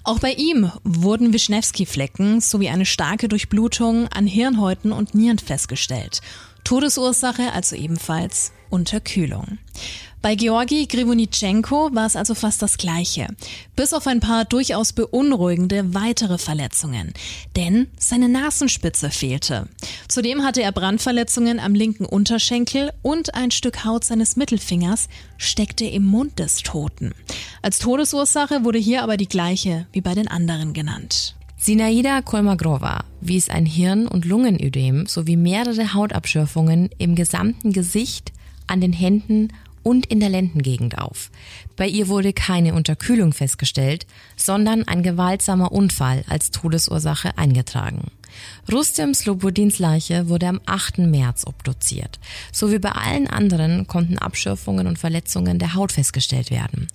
Auch 0.04 0.20
bei 0.20 0.32
ihm 0.32 0.72
wurden 0.84 1.34
Wischnewski-Flecken 1.34 2.40
sowie 2.40 2.70
eine 2.70 2.86
starke 2.86 3.28
Durchblutung 3.28 4.08
an 4.08 4.26
Hirnhäuten 4.26 4.90
und 4.90 5.14
Nieren 5.14 5.38
festgestellt. 5.38 6.22
Todesursache 6.64 7.52
also 7.52 7.76
ebenfalls 7.76 8.52
Unterkühlung. 8.70 9.58
Bei 10.26 10.34
Georgi 10.34 10.86
Grivonitschenko 10.86 11.90
war 11.92 12.04
es 12.04 12.16
also 12.16 12.34
fast 12.34 12.60
das 12.60 12.78
Gleiche. 12.78 13.28
Bis 13.76 13.92
auf 13.92 14.08
ein 14.08 14.18
paar 14.18 14.44
durchaus 14.44 14.92
beunruhigende 14.92 15.94
weitere 15.94 16.36
Verletzungen. 16.36 17.14
Denn 17.54 17.86
seine 17.96 18.28
Nasenspitze 18.28 19.10
fehlte. 19.10 19.68
Zudem 20.08 20.42
hatte 20.42 20.62
er 20.62 20.72
Brandverletzungen 20.72 21.60
am 21.60 21.76
linken 21.76 22.04
Unterschenkel 22.04 22.90
und 23.02 23.36
ein 23.36 23.52
Stück 23.52 23.84
Haut 23.84 24.02
seines 24.02 24.34
Mittelfingers 24.34 25.08
steckte 25.38 25.84
im 25.84 26.04
Mund 26.04 26.40
des 26.40 26.64
Toten. 26.64 27.14
Als 27.62 27.78
Todesursache 27.78 28.64
wurde 28.64 28.80
hier 28.80 29.04
aber 29.04 29.18
die 29.18 29.28
gleiche 29.28 29.86
wie 29.92 30.00
bei 30.00 30.14
den 30.14 30.26
anderen 30.26 30.72
genannt. 30.72 31.36
Sinaida 31.56 32.20
Kolmagrova 32.20 33.04
wies 33.20 33.48
ein 33.48 33.64
Hirn- 33.64 34.08
und 34.08 34.24
Lungenödem 34.24 35.06
sowie 35.06 35.36
mehrere 35.36 35.94
Hautabschürfungen 35.94 36.90
im 36.98 37.14
gesamten 37.14 37.72
Gesicht, 37.72 38.32
an 38.66 38.80
den 38.80 38.92
Händen 38.92 39.52
und 39.86 40.06
in 40.06 40.18
der 40.18 40.30
Lendengegend 40.30 40.98
auf. 40.98 41.30
Bei 41.76 41.86
ihr 41.86 42.08
wurde 42.08 42.32
keine 42.32 42.74
Unterkühlung 42.74 43.32
festgestellt, 43.32 44.04
sondern 44.34 44.82
ein 44.88 45.04
gewaltsamer 45.04 45.70
Unfall 45.70 46.24
als 46.28 46.50
Todesursache 46.50 47.38
eingetragen. 47.38 48.10
Rustem 48.70 49.14
Slobodins 49.14 49.78
Leiche 49.78 50.28
wurde 50.28 50.48
am 50.48 50.60
8. 50.66 50.98
März 50.98 51.46
obduziert. 51.46 52.18
So 52.50 52.72
wie 52.72 52.80
bei 52.80 52.90
allen 52.90 53.28
anderen 53.28 53.86
konnten 53.86 54.18
Abschürfungen 54.18 54.88
und 54.88 54.98
Verletzungen 54.98 55.60
der 55.60 55.74
Haut 55.74 55.92
festgestellt 55.92 56.50
werden. 56.50 56.88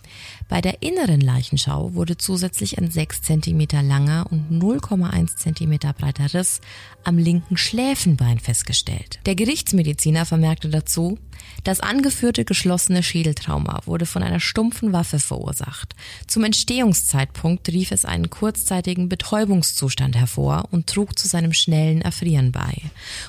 Bei 0.49 0.59
der 0.59 0.81
inneren 0.81 1.21
Leichenschau 1.21 1.93
wurde 1.93 2.17
zusätzlich 2.17 2.77
ein 2.77 2.91
6 2.91 3.21
cm 3.21 3.67
langer 3.83 4.25
und 4.29 4.51
0,1 4.51 5.37
cm 5.37 5.79
breiter 5.97 6.33
Riss 6.33 6.59
am 7.05 7.17
linken 7.17 7.55
Schläfenbein 7.55 8.39
festgestellt. 8.39 9.19
Der 9.25 9.35
Gerichtsmediziner 9.35 10.25
vermerkte 10.25 10.67
dazu, 10.67 11.17
das 11.63 11.79
angeführte 11.79 12.43
geschlossene 12.43 13.03
Schädeltrauma 13.03 13.81
wurde 13.85 14.05
von 14.05 14.23
einer 14.23 14.39
stumpfen 14.39 14.93
Waffe 14.93 15.19
verursacht. 15.19 15.95
Zum 16.27 16.43
Entstehungszeitpunkt 16.43 17.69
rief 17.69 17.91
es 17.91 18.05
einen 18.05 18.29
kurzzeitigen 18.29 19.09
Betäubungszustand 19.09 20.15
hervor 20.15 20.67
und 20.71 20.87
trug 20.87 21.17
zu 21.17 21.27
seinem 21.27 21.53
schnellen 21.61 22.01
Erfrieren 22.01 22.51
bei. 22.51 22.73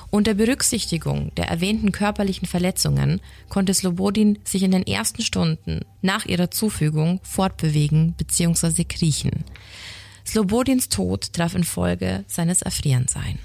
Unter 0.09 0.33
Berücksichtigung 0.33 1.31
der 1.35 1.47
erwähnten 1.47 1.91
körperlichen 1.91 2.47
Verletzungen 2.47 3.21
konnte 3.49 3.73
Slobodin 3.73 4.39
sich 4.43 4.63
in 4.63 4.71
den 4.71 4.85
ersten 4.85 5.21
Stunden 5.21 5.81
nach 6.01 6.25
ihrer 6.25 6.51
Zufügung 6.51 7.19
fortbewegen 7.23 8.13
bzw. 8.13 8.83
kriechen. 8.83 9.43
Slobodins 10.25 10.89
Tod 10.89 11.33
traf 11.33 11.55
infolge 11.55 12.23
seines 12.27 12.61
Erfrierens 12.61 13.15
ein. 13.15 13.39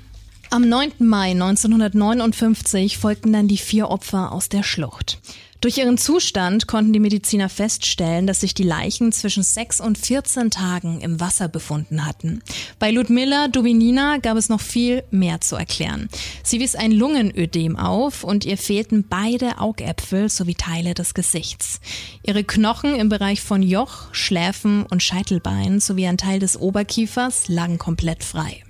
Am 0.51 0.67
9. 0.67 0.93
Mai 1.01 1.33
1959 1.33 2.97
folgten 2.97 3.35
dann 3.35 3.49
die 3.49 3.59
vier 3.59 3.91
Opfer 3.91 4.33
aus 4.33 4.49
der 4.49 4.63
Schlucht. 4.63 5.21
Durch 5.61 5.77
ihren 5.77 5.99
Zustand 5.99 6.69
konnten 6.69 6.93
die 6.93 7.01
Mediziner 7.01 7.49
feststellen, 7.49 8.29
dass 8.29 8.43
sich 8.43 8.55
die 8.55 8.63
Leichen 8.63 9.11
zwischen 9.11 9.43
6 9.43 9.81
und 9.81 9.99
14 9.99 10.53
Tagen 10.53 11.01
im 11.01 11.19
Wasser 11.19 11.49
befunden 11.49 12.07
hatten. 12.07 12.43
Bei 12.79 12.93
Ludmilla 12.93 13.49
Dubinina 13.49 14.19
gab 14.19 14.37
es 14.37 14.49
noch 14.49 14.61
viel 14.61 15.03
mehr 15.11 15.41
zu 15.41 15.57
erklären. 15.57 16.09
Sie 16.45 16.61
wies 16.61 16.77
ein 16.77 16.93
Lungenödem 16.93 17.77
auf 17.77 18.23
und 18.23 18.45
ihr 18.45 18.57
fehlten 18.57 19.05
beide 19.09 19.59
Augäpfel 19.59 20.29
sowie 20.29 20.55
Teile 20.55 20.95
des 20.95 21.13
Gesichts. 21.13 21.81
Ihre 22.23 22.45
Knochen 22.45 22.95
im 22.95 23.09
Bereich 23.09 23.41
von 23.41 23.65
Joch, 23.65 24.15
Schläfen 24.15 24.87
und 24.87 25.03
Scheitelbein 25.03 25.81
sowie 25.81 26.07
ein 26.07 26.19
Teil 26.19 26.39
des 26.39 26.57
Oberkiefers 26.57 27.49
lagen 27.49 27.79
komplett 27.79 28.23
frei. 28.23 28.63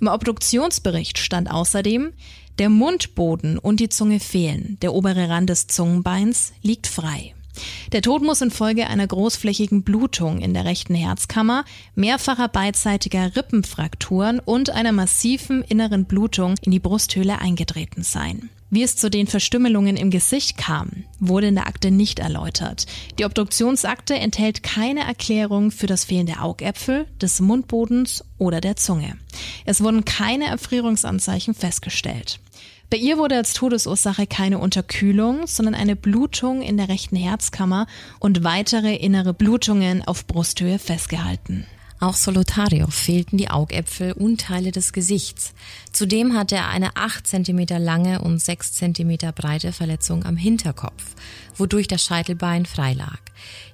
Im 0.00 0.06
Obduktionsbericht 0.06 1.18
stand 1.18 1.50
außerdem, 1.50 2.12
der 2.58 2.68
Mundboden 2.68 3.58
und 3.58 3.80
die 3.80 3.88
Zunge 3.88 4.20
fehlen, 4.20 4.78
der 4.82 4.94
obere 4.94 5.28
Rand 5.28 5.50
des 5.50 5.66
Zungenbeins 5.66 6.52
liegt 6.62 6.86
frei. 6.86 7.34
Der 7.92 8.02
Tod 8.02 8.22
muss 8.22 8.40
infolge 8.40 8.86
einer 8.86 9.06
großflächigen 9.06 9.82
Blutung 9.82 10.40
in 10.40 10.54
der 10.54 10.64
rechten 10.64 10.94
Herzkammer, 10.94 11.64
mehrfacher 11.94 12.48
beidseitiger 12.48 13.34
Rippenfrakturen 13.34 14.40
und 14.40 14.70
einer 14.70 14.92
massiven 14.92 15.62
inneren 15.62 16.04
Blutung 16.04 16.54
in 16.62 16.72
die 16.72 16.78
Brusthöhle 16.78 17.40
eingetreten 17.40 18.02
sein. 18.02 18.50
Wie 18.70 18.82
es 18.82 18.96
zu 18.96 19.08
den 19.08 19.26
Verstümmelungen 19.26 19.96
im 19.96 20.10
Gesicht 20.10 20.58
kam, 20.58 21.04
wurde 21.20 21.46
in 21.48 21.54
der 21.54 21.66
Akte 21.66 21.90
nicht 21.90 22.18
erläutert. 22.18 22.86
Die 23.18 23.24
Obduktionsakte 23.24 24.14
enthält 24.14 24.62
keine 24.62 25.00
Erklärung 25.00 25.70
für 25.70 25.86
das 25.86 26.04
Fehlen 26.04 26.26
der 26.26 26.44
Augäpfel, 26.44 27.06
des 27.20 27.40
Mundbodens 27.40 28.24
oder 28.36 28.60
der 28.60 28.76
Zunge. 28.76 29.16
Es 29.64 29.82
wurden 29.82 30.04
keine 30.04 30.46
Erfrierungsanzeichen 30.48 31.54
festgestellt. 31.54 32.40
Bei 32.90 32.98
ihr 32.98 33.16
wurde 33.16 33.36
als 33.36 33.54
Todesursache 33.54 34.26
keine 34.26 34.58
Unterkühlung, 34.58 35.46
sondern 35.46 35.74
eine 35.74 35.96
Blutung 35.96 36.60
in 36.60 36.76
der 36.76 36.88
rechten 36.88 37.16
Herzkammer 37.16 37.86
und 38.18 38.44
weitere 38.44 38.96
innere 38.96 39.32
Blutungen 39.32 40.02
auf 40.06 40.26
Brusthöhe 40.26 40.78
festgehalten. 40.78 41.66
Auch 42.00 42.14
Solotario 42.14 42.86
fehlten 42.86 43.38
die 43.38 43.50
Augäpfel 43.50 44.12
und 44.12 44.40
Teile 44.40 44.70
des 44.70 44.92
Gesichts. 44.92 45.52
Zudem 45.92 46.36
hatte 46.36 46.54
er 46.54 46.68
eine 46.68 46.96
8 46.96 47.26
cm 47.26 47.66
lange 47.78 48.20
und 48.22 48.40
6 48.40 48.72
cm 48.72 49.18
breite 49.34 49.72
Verletzung 49.72 50.24
am 50.24 50.36
Hinterkopf, 50.36 51.02
wodurch 51.56 51.88
das 51.88 52.04
Scheitelbein 52.04 52.66
freilag. 52.66 53.18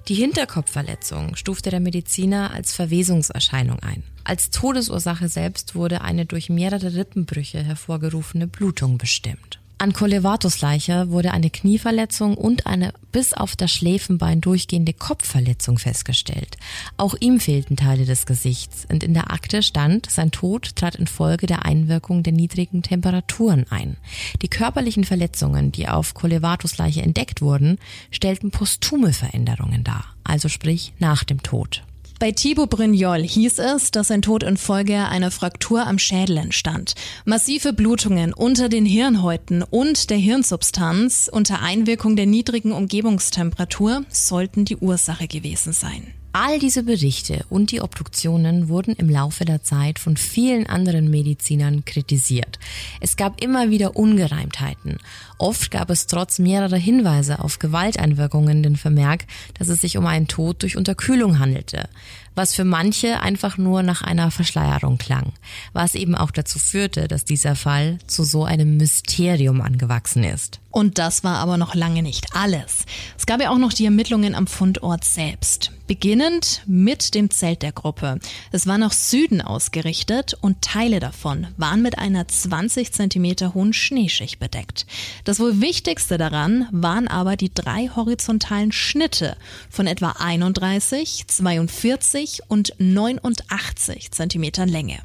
Die 0.07 0.15
Hinterkopfverletzung 0.15 1.35
stufte 1.35 1.69
der 1.69 1.79
Mediziner 1.79 2.51
als 2.51 2.73
Verwesungserscheinung 2.73 3.79
ein. 3.79 4.03
Als 4.23 4.49
Todesursache 4.49 5.29
selbst 5.29 5.75
wurde 5.75 6.01
eine 6.01 6.25
durch 6.25 6.49
mehrere 6.49 6.95
Rippenbrüche 6.95 7.61
hervorgerufene 7.61 8.47
Blutung 8.47 8.97
bestimmt. 8.97 9.59
An 9.85 9.93
Colevatos 9.93 10.61
Leiche 10.61 11.11
wurde 11.11 11.31
eine 11.31 11.51
Knieverletzung 11.51 12.35
und 12.37 12.65
eine 12.65 12.91
bis 13.11 13.33
auf 13.33 13.55
das 13.55 13.69
Schläfenbein 13.71 14.41
durchgehende 14.41 14.93
Kopfverletzung 14.93 15.77
festgestellt. 15.77 16.57
Auch 16.97 17.13
ihm 17.19 17.39
fehlten 17.39 17.75
Teile 17.75 18.05
des 18.05 18.25
Gesichts 18.25 18.87
und 18.91 19.03
in 19.03 19.13
der 19.13 19.29
Akte 19.29 19.61
stand, 19.61 20.09
sein 20.09 20.31
Tod 20.31 20.75
trat 20.75 20.95
infolge 20.95 21.45
der 21.45 21.65
Einwirkung 21.65 22.23
der 22.23 22.33
niedrigen 22.33 22.81
Temperaturen 22.81 23.67
ein. 23.69 23.97
Die 24.41 24.47
körperlichen 24.47 25.03
Verletzungen, 25.03 25.71
die 25.71 25.87
auf 25.87 26.15
Colevatos 26.15 26.79
Leiche 26.79 27.03
entdeckt 27.03 27.43
wurden, 27.43 27.77
stellten 28.09 28.49
posthume 28.49 29.13
Veränderungen 29.13 29.83
dar, 29.83 30.15
also 30.23 30.49
sprich 30.49 30.93
nach 30.97 31.23
dem 31.23 31.43
Tod. 31.43 31.83
Bei 32.17 32.31
Thibaut 32.31 32.69
Brignol 32.69 33.23
hieß 33.23 33.59
es, 33.59 33.91
dass 33.91 34.07
sein 34.07 34.21
Tod 34.21 34.43
infolge 34.43 35.05
einer 35.09 35.31
Fraktur 35.31 35.85
am 35.85 35.99
Schädel 35.99 36.37
entstand. 36.37 36.95
Massive 37.25 37.73
Blutungen 37.73 38.33
unter 38.33 38.69
den 38.69 38.85
Hirnhäuten 38.85 39.63
und 39.63 40.09
der 40.09 40.17
Hirnsubstanz 40.17 41.29
unter 41.31 41.61
Einwirkung 41.61 42.15
der 42.15 42.25
niedrigen 42.25 42.71
Umgebungstemperatur 42.71 44.05
sollten 44.09 44.63
die 44.63 44.77
Ursache 44.77 45.27
gewesen 45.27 45.73
sein. 45.73 46.13
All 46.37 46.59
diese 46.59 46.83
Berichte 46.83 47.45
und 47.49 47.71
die 47.71 47.79
Obduktionen 47.79 48.67
wurden 48.67 48.93
im 48.95 49.09
Laufe 49.09 49.45
der 49.45 49.63
Zeit 49.63 49.99
von 49.99 50.17
vielen 50.17 50.67
anderen 50.67 51.09
Medizinern 51.09 51.85
kritisiert. 51.85 52.59
Es 52.99 53.15
gab 53.15 53.41
immer 53.41 53.69
wieder 53.69 53.95
Ungereimtheiten. 53.95 54.97
Oft 55.37 55.71
gab 55.71 55.89
es 55.89 56.07
trotz 56.07 56.39
mehrerer 56.39 56.75
Hinweise 56.75 57.39
auf 57.39 57.59
Gewalteinwirkungen 57.59 58.63
den 58.63 58.75
Vermerk, 58.75 59.27
dass 59.57 59.69
es 59.69 59.79
sich 59.79 59.97
um 59.97 60.05
einen 60.07 60.27
Tod 60.27 60.61
durch 60.61 60.75
Unterkühlung 60.75 61.39
handelte 61.39 61.87
was 62.35 62.53
für 62.53 62.65
manche 62.65 63.21
einfach 63.21 63.57
nur 63.57 63.81
nach 63.81 64.01
einer 64.01 64.29
Verschleierung 64.29 64.97
klang, 64.97 65.31
was 65.73 65.95
eben 65.95 66.15
auch 66.15 66.31
dazu 66.31 66.59
führte, 66.59 67.07
dass 67.07 67.25
dieser 67.25 67.55
Fall 67.55 67.97
zu 68.07 68.23
so 68.23 68.43
einem 68.43 68.77
Mysterium 68.77 69.61
angewachsen 69.61 70.23
ist. 70.23 70.59
Und 70.75 70.97
das 70.97 71.23
war 71.23 71.37
aber 71.37 71.55
noch 71.55 71.73
lange 71.73 72.03
nicht 72.03 72.35
alles. 72.35 72.83
Es 73.17 73.25
gab 73.25 73.41
ja 73.41 73.49
auch 73.49 73.57
noch 73.57 73.71
die 73.71 73.85
Ermittlungen 73.85 74.35
am 74.35 74.45
Fundort 74.45 75.05
selbst. 75.05 75.71
Beginnend 75.87 76.63
mit 76.65 77.15
dem 77.15 77.29
Zelt 77.29 77.61
der 77.61 77.71
Gruppe. 77.71 78.19
Es 78.51 78.67
war 78.67 78.77
nach 78.77 78.91
Süden 78.91 79.41
ausgerichtet 79.41 80.35
und 80.41 80.61
Teile 80.61 80.99
davon 80.99 81.47
waren 81.55 81.81
mit 81.81 81.97
einer 81.97 82.27
20 82.27 82.91
Zentimeter 82.91 83.53
hohen 83.53 83.71
Schneeschicht 83.71 84.37
bedeckt. 84.37 84.85
Das 85.23 85.39
wohl 85.39 85.61
wichtigste 85.61 86.17
daran 86.17 86.67
waren 86.71 87.07
aber 87.07 87.37
die 87.37 87.53
drei 87.53 87.89
horizontalen 87.95 88.73
Schnitte 88.73 89.37
von 89.69 89.87
etwa 89.87 90.15
31, 90.19 91.25
42 91.25 92.41
und 92.49 92.73
89 92.79 94.11
Zentimetern 94.11 94.67
Länge. 94.67 94.99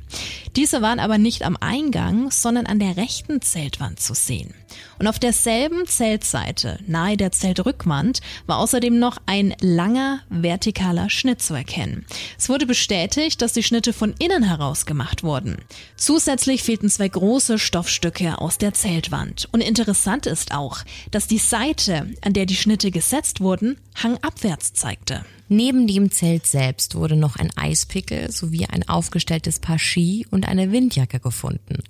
Diese 0.56 0.82
waren 0.82 0.98
aber 0.98 1.18
nicht 1.18 1.44
am 1.44 1.56
Eingang, 1.60 2.32
sondern 2.32 2.66
an 2.66 2.80
der 2.80 2.96
rechten 2.96 3.40
Zeltwand 3.40 4.00
zu 4.00 4.14
sehen. 4.14 4.52
Und 4.98 5.06
auf 5.06 5.18
derselben 5.18 5.86
Zeltseite, 5.86 6.78
nahe 6.86 7.16
der 7.16 7.32
Zeltrückwand, 7.32 8.20
war 8.46 8.58
außerdem 8.58 8.98
noch 8.98 9.18
ein 9.26 9.54
langer 9.60 10.20
vertikaler 10.30 11.10
Schnitt 11.10 11.42
zu 11.42 11.54
erkennen. 11.54 12.04
Es 12.38 12.48
wurde 12.48 12.66
bestätigt, 12.66 13.42
dass 13.42 13.52
die 13.52 13.62
Schnitte 13.62 13.92
von 13.92 14.14
innen 14.18 14.42
heraus 14.42 14.86
gemacht 14.86 15.22
wurden. 15.22 15.56
Zusätzlich 15.96 16.62
fehlten 16.62 16.90
zwei 16.90 17.08
große 17.08 17.58
Stoffstücke 17.58 18.38
aus 18.38 18.58
der 18.58 18.74
Zeltwand. 18.74 19.48
Und 19.52 19.60
interessant 19.60 20.26
ist 20.26 20.54
auch, 20.54 20.78
dass 21.10 21.26
die 21.26 21.38
Seite, 21.38 22.06
an 22.22 22.32
der 22.32 22.46
die 22.46 22.56
Schnitte 22.56 22.90
gesetzt 22.90 23.40
wurden, 23.40 23.76
hangabwärts 24.02 24.72
zeigte. 24.74 25.24
Neben 25.52 25.88
dem 25.88 26.12
Zelt 26.12 26.46
selbst 26.46 26.94
wurde 26.94 27.16
noch 27.16 27.34
ein 27.34 27.50
Eispickel 27.56 28.30
sowie 28.30 28.66
ein 28.66 28.88
aufgestelltes 28.88 29.58
Paar 29.58 29.80
Ski 29.80 30.24
und 30.30 30.46
eine 30.46 30.70
Windjacke 30.70 31.18
gefunden. 31.18 31.82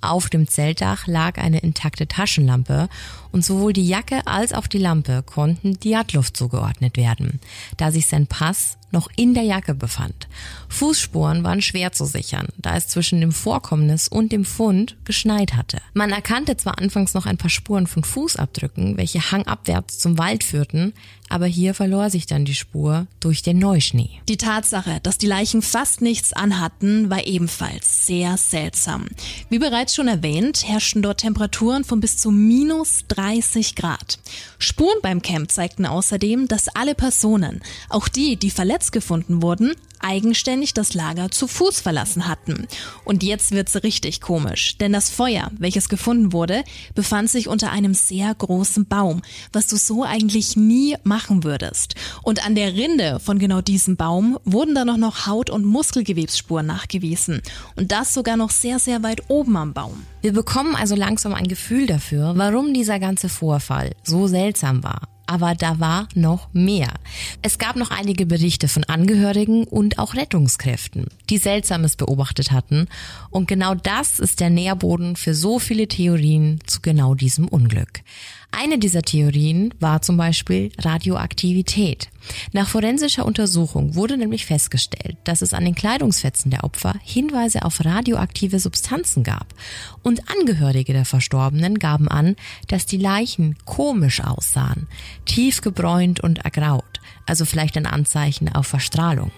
Auf 0.00 0.28
dem 0.28 0.46
Zeltdach 0.46 1.06
lag 1.06 1.38
eine 1.38 1.58
intakte 1.58 2.06
Taschenlampe 2.06 2.88
und 3.32 3.44
sowohl 3.44 3.72
die 3.72 3.86
Jacke 3.86 4.26
als 4.26 4.52
auch 4.52 4.66
die 4.66 4.78
Lampe 4.78 5.22
konnten 5.22 5.78
Diatlov 5.78 6.32
zugeordnet 6.32 6.96
werden, 6.96 7.40
da 7.76 7.90
sich 7.90 8.06
sein 8.06 8.26
Pass 8.26 8.78
noch 8.92 9.08
in 9.16 9.34
der 9.34 9.42
Jacke 9.42 9.74
befand. 9.74 10.28
Fußspuren 10.68 11.44
waren 11.44 11.60
schwer 11.60 11.92
zu 11.92 12.04
sichern, 12.04 12.48
da 12.56 12.76
es 12.76 12.88
zwischen 12.88 13.20
dem 13.20 13.32
Vorkommnis 13.32 14.08
und 14.08 14.32
dem 14.32 14.44
Fund 14.44 14.96
geschneit 15.04 15.54
hatte. 15.54 15.78
Man 15.94 16.10
erkannte 16.10 16.56
zwar 16.56 16.78
anfangs 16.78 17.14
noch 17.14 17.26
ein 17.26 17.36
paar 17.36 17.50
Spuren 17.50 17.86
von 17.86 18.04
Fußabdrücken, 18.04 18.96
welche 18.96 19.30
hangabwärts 19.30 19.98
zum 19.98 20.18
Wald 20.18 20.44
führten, 20.44 20.92
aber 21.28 21.46
hier 21.46 21.74
verlor 21.74 22.10
sich 22.10 22.26
dann 22.26 22.44
die 22.44 22.54
Spur 22.54 23.06
durch 23.20 23.42
den 23.42 23.58
Neuschnee. 23.58 24.10
Die 24.28 24.36
Tatsache, 24.36 25.00
dass 25.02 25.18
die 25.18 25.26
Leichen 25.26 25.60
fast 25.60 26.00
nichts 26.00 26.32
anhatten, 26.32 27.10
war 27.10 27.26
ebenfalls 27.26 28.06
sehr 28.06 28.36
seltsam. 28.36 29.06
Wie 29.50 29.58
bereits 29.58 29.94
schon 29.94 30.08
erwähnt, 30.08 30.66
herrschten 30.66 31.02
dort 31.02 31.20
Temperaturen 31.20 31.84
von 31.84 32.00
bis 32.00 32.16
zu 32.16 32.30
minus 32.30 33.02
30 33.16 33.74
Grad. 33.74 34.18
Spuren 34.58 34.98
beim 35.02 35.22
Camp 35.22 35.50
zeigten 35.50 35.86
außerdem, 35.86 36.48
dass 36.48 36.68
alle 36.68 36.94
Personen, 36.94 37.62
auch 37.88 38.08
die, 38.08 38.36
die 38.36 38.50
verletzt 38.50 38.92
gefunden 38.92 39.42
wurden, 39.42 39.74
eigenständig 40.00 40.74
das 40.74 40.94
Lager 40.94 41.30
zu 41.30 41.46
Fuß 41.46 41.80
verlassen 41.80 42.28
hatten. 42.28 42.66
Und 43.04 43.22
jetzt 43.22 43.50
wird's 43.52 43.82
richtig 43.82 44.20
komisch, 44.20 44.78
denn 44.78 44.92
das 44.92 45.10
Feuer, 45.10 45.50
welches 45.58 45.88
gefunden 45.88 46.32
wurde, 46.32 46.64
befand 46.94 47.30
sich 47.30 47.48
unter 47.48 47.70
einem 47.70 47.94
sehr 47.94 48.34
großen 48.34 48.86
Baum, 48.86 49.22
was 49.52 49.66
du 49.66 49.76
so 49.76 50.04
eigentlich 50.04 50.56
nie 50.56 50.96
machen 51.04 51.44
würdest. 51.44 51.94
Und 52.22 52.44
an 52.44 52.54
der 52.54 52.74
Rinde 52.74 53.20
von 53.20 53.38
genau 53.38 53.60
diesem 53.60 53.96
Baum 53.96 54.38
wurden 54.44 54.74
dann 54.74 54.90
auch 54.90 54.96
noch 54.96 55.26
Haut- 55.26 55.50
und 55.50 55.64
Muskelgewebsspuren 55.64 56.66
nachgewiesen. 56.66 57.42
Und 57.74 57.92
das 57.92 58.14
sogar 58.14 58.36
noch 58.36 58.50
sehr, 58.50 58.78
sehr 58.78 59.02
weit 59.02 59.22
oben 59.28 59.56
am 59.56 59.72
Baum. 59.72 60.04
Wir 60.22 60.32
bekommen 60.32 60.74
also 60.74 60.94
langsam 60.94 61.34
ein 61.34 61.48
Gefühl 61.48 61.86
dafür, 61.86 62.34
warum 62.36 62.74
dieser 62.74 62.98
ganze 62.98 63.28
Vorfall 63.28 63.92
so 64.02 64.26
seltsam 64.26 64.82
war. 64.82 65.15
Aber 65.26 65.54
da 65.54 65.80
war 65.80 66.08
noch 66.14 66.48
mehr. 66.52 66.94
Es 67.42 67.58
gab 67.58 67.76
noch 67.76 67.90
einige 67.90 68.26
Berichte 68.26 68.68
von 68.68 68.84
Angehörigen 68.84 69.64
und 69.64 69.98
auch 69.98 70.14
Rettungskräften, 70.14 71.06
die 71.28 71.38
Seltsames 71.38 71.96
beobachtet 71.96 72.52
hatten. 72.52 72.88
Und 73.30 73.48
genau 73.48 73.74
das 73.74 74.20
ist 74.20 74.40
der 74.40 74.50
Nährboden 74.50 75.16
für 75.16 75.34
so 75.34 75.58
viele 75.58 75.88
Theorien 75.88 76.60
zu 76.66 76.80
genau 76.80 77.14
diesem 77.14 77.48
Unglück. 77.48 78.02
Eine 78.50 78.78
dieser 78.78 79.02
Theorien 79.02 79.74
war 79.80 80.00
zum 80.00 80.16
Beispiel 80.16 80.72
Radioaktivität. 80.78 82.08
Nach 82.52 82.68
forensischer 82.68 83.26
Untersuchung 83.26 83.94
wurde 83.94 84.16
nämlich 84.16 84.46
festgestellt, 84.46 85.16
dass 85.24 85.42
es 85.42 85.52
an 85.52 85.64
den 85.64 85.74
Kleidungsfetzen 85.74 86.50
der 86.50 86.64
Opfer 86.64 86.94
Hinweise 87.02 87.64
auf 87.64 87.84
radioaktive 87.84 88.58
Substanzen 88.58 89.24
gab. 89.24 89.54
Und 90.02 90.22
Angehörige 90.30 90.92
der 90.92 91.04
Verstorbenen 91.04 91.78
gaben 91.78 92.08
an, 92.08 92.36
dass 92.68 92.86
die 92.86 92.96
Leichen 92.96 93.56
komisch 93.64 94.22
aussahen, 94.22 94.88
tief 95.26 95.60
gebräunt 95.60 96.20
und 96.20 96.38
ergraut, 96.38 97.00
also 97.26 97.44
vielleicht 97.44 97.76
ein 97.76 97.86
Anzeichen 97.86 98.48
auf 98.48 98.66
Verstrahlung. 98.66 99.30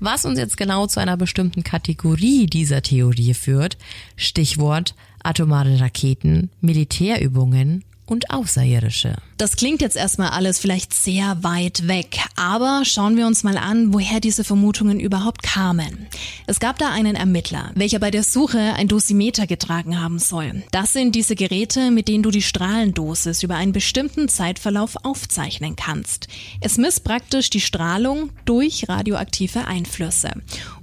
Was 0.00 0.24
uns 0.24 0.38
jetzt 0.38 0.56
genau 0.56 0.86
zu 0.86 1.00
einer 1.00 1.16
bestimmten 1.16 1.62
Kategorie 1.62 2.46
dieser 2.46 2.82
Theorie 2.82 3.34
führt, 3.34 3.78
Stichwort 4.16 4.94
atomare 5.22 5.80
Raketen, 5.80 6.50
Militärübungen 6.60 7.84
und 8.06 8.30
Außerirdische. 8.30 9.16
Das 9.36 9.56
klingt 9.56 9.80
jetzt 9.80 9.96
erstmal 9.96 10.28
alles 10.30 10.60
vielleicht 10.60 10.94
sehr 10.94 11.42
weit 11.42 11.88
weg, 11.88 12.20
aber 12.36 12.82
schauen 12.84 13.16
wir 13.16 13.26
uns 13.26 13.42
mal 13.42 13.58
an, 13.58 13.92
woher 13.92 14.20
diese 14.20 14.44
Vermutungen 14.44 15.00
überhaupt 15.00 15.42
kamen. 15.42 16.06
Es 16.46 16.60
gab 16.60 16.78
da 16.78 16.90
einen 16.90 17.16
Ermittler, 17.16 17.72
welcher 17.74 17.98
bei 17.98 18.12
der 18.12 18.22
Suche 18.22 18.60
ein 18.60 18.86
Dosimeter 18.86 19.48
getragen 19.48 20.00
haben 20.00 20.20
soll. 20.20 20.62
Das 20.70 20.92
sind 20.92 21.16
diese 21.16 21.34
Geräte, 21.34 21.90
mit 21.90 22.06
denen 22.06 22.22
du 22.22 22.30
die 22.30 22.42
Strahlendosis 22.42 23.42
über 23.42 23.56
einen 23.56 23.72
bestimmten 23.72 24.28
Zeitverlauf 24.28 24.94
aufzeichnen 25.02 25.74
kannst. 25.74 26.28
Es 26.60 26.78
misst 26.78 27.02
praktisch 27.02 27.50
die 27.50 27.60
Strahlung 27.60 28.30
durch 28.44 28.88
radioaktive 28.88 29.66
Einflüsse. 29.66 30.30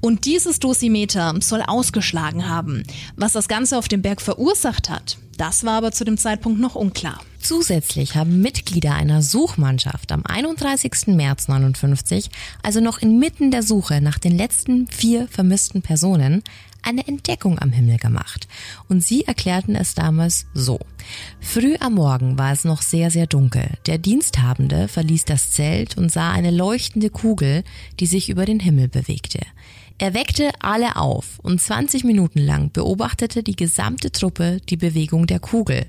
Und 0.02 0.26
dieses 0.26 0.60
Dosimeter 0.60 1.36
soll 1.40 1.62
ausgeschlagen 1.62 2.50
haben. 2.50 2.84
Was 3.16 3.32
das 3.32 3.48
Ganze 3.48 3.78
auf 3.78 3.88
dem 3.88 4.02
Berg 4.02 4.22
verursacht 4.22 4.90
hat, 4.90 5.18
das 5.38 5.64
war 5.64 5.78
aber 5.78 5.94
zu 5.94 6.04
dem 6.04 6.18
Zeitpunkt 6.18 6.60
noch 6.60 6.76
unklar. 6.76 7.22
Zusätzlich 7.42 8.16
haben 8.16 8.42
Mitglieder 8.42 8.94
einer 8.94 9.22
Suchmannschaft 9.22 10.12
am 10.12 10.24
31. 10.26 11.08
März 11.08 11.48
59, 11.48 12.30
also 12.62 12.80
noch 12.82 13.00
inmitten 13.00 13.50
der 13.50 13.64
Suche 13.64 14.00
nach 14.00 14.20
den 14.20 14.38
letzten 14.38 14.88
vier 14.88 15.28
vermissten 15.28 15.82
Personen, 15.82 16.44
eine 16.84 17.08
Entdeckung 17.08 17.60
am 17.60 17.72
Himmel 17.72 17.98
gemacht. 17.98 18.48
Und 18.90 19.04
sie 19.04 19.26
erklärten 19.26 19.76
es 19.76 19.96
damals 19.96 20.46
so. 20.54 20.80
Früh 21.40 21.76
am 21.80 21.96
Morgen 21.96 22.38
war 22.38 22.52
es 22.52 22.64
noch 22.64 22.82
sehr, 22.82 23.10
sehr 23.10 23.28
dunkel. 23.28 23.70
Der 23.86 23.98
Diensthabende 23.98 24.88
verließ 24.88 25.26
das 25.26 25.52
Zelt 25.52 25.98
und 25.98 26.12
sah 26.12 26.32
eine 26.32 26.52
leuchtende 26.52 27.10
Kugel, 27.10 27.64
die 28.00 28.06
sich 28.08 28.30
über 28.30 28.46
den 28.46 28.60
Himmel 28.60 28.88
bewegte. 28.88 29.40
Er 30.02 30.16
weckte 30.16 30.50
alle 30.58 30.96
auf 30.96 31.38
und 31.44 31.62
20 31.62 32.06
Minuten 32.06 32.40
lang 32.40 32.72
beobachtete 32.72 33.44
die 33.44 33.56
gesamte 33.56 34.12
Truppe 34.12 34.60
die 34.68 34.76
Bewegung 34.76 35.28
der 35.28 35.40
Kugel, 35.40 35.86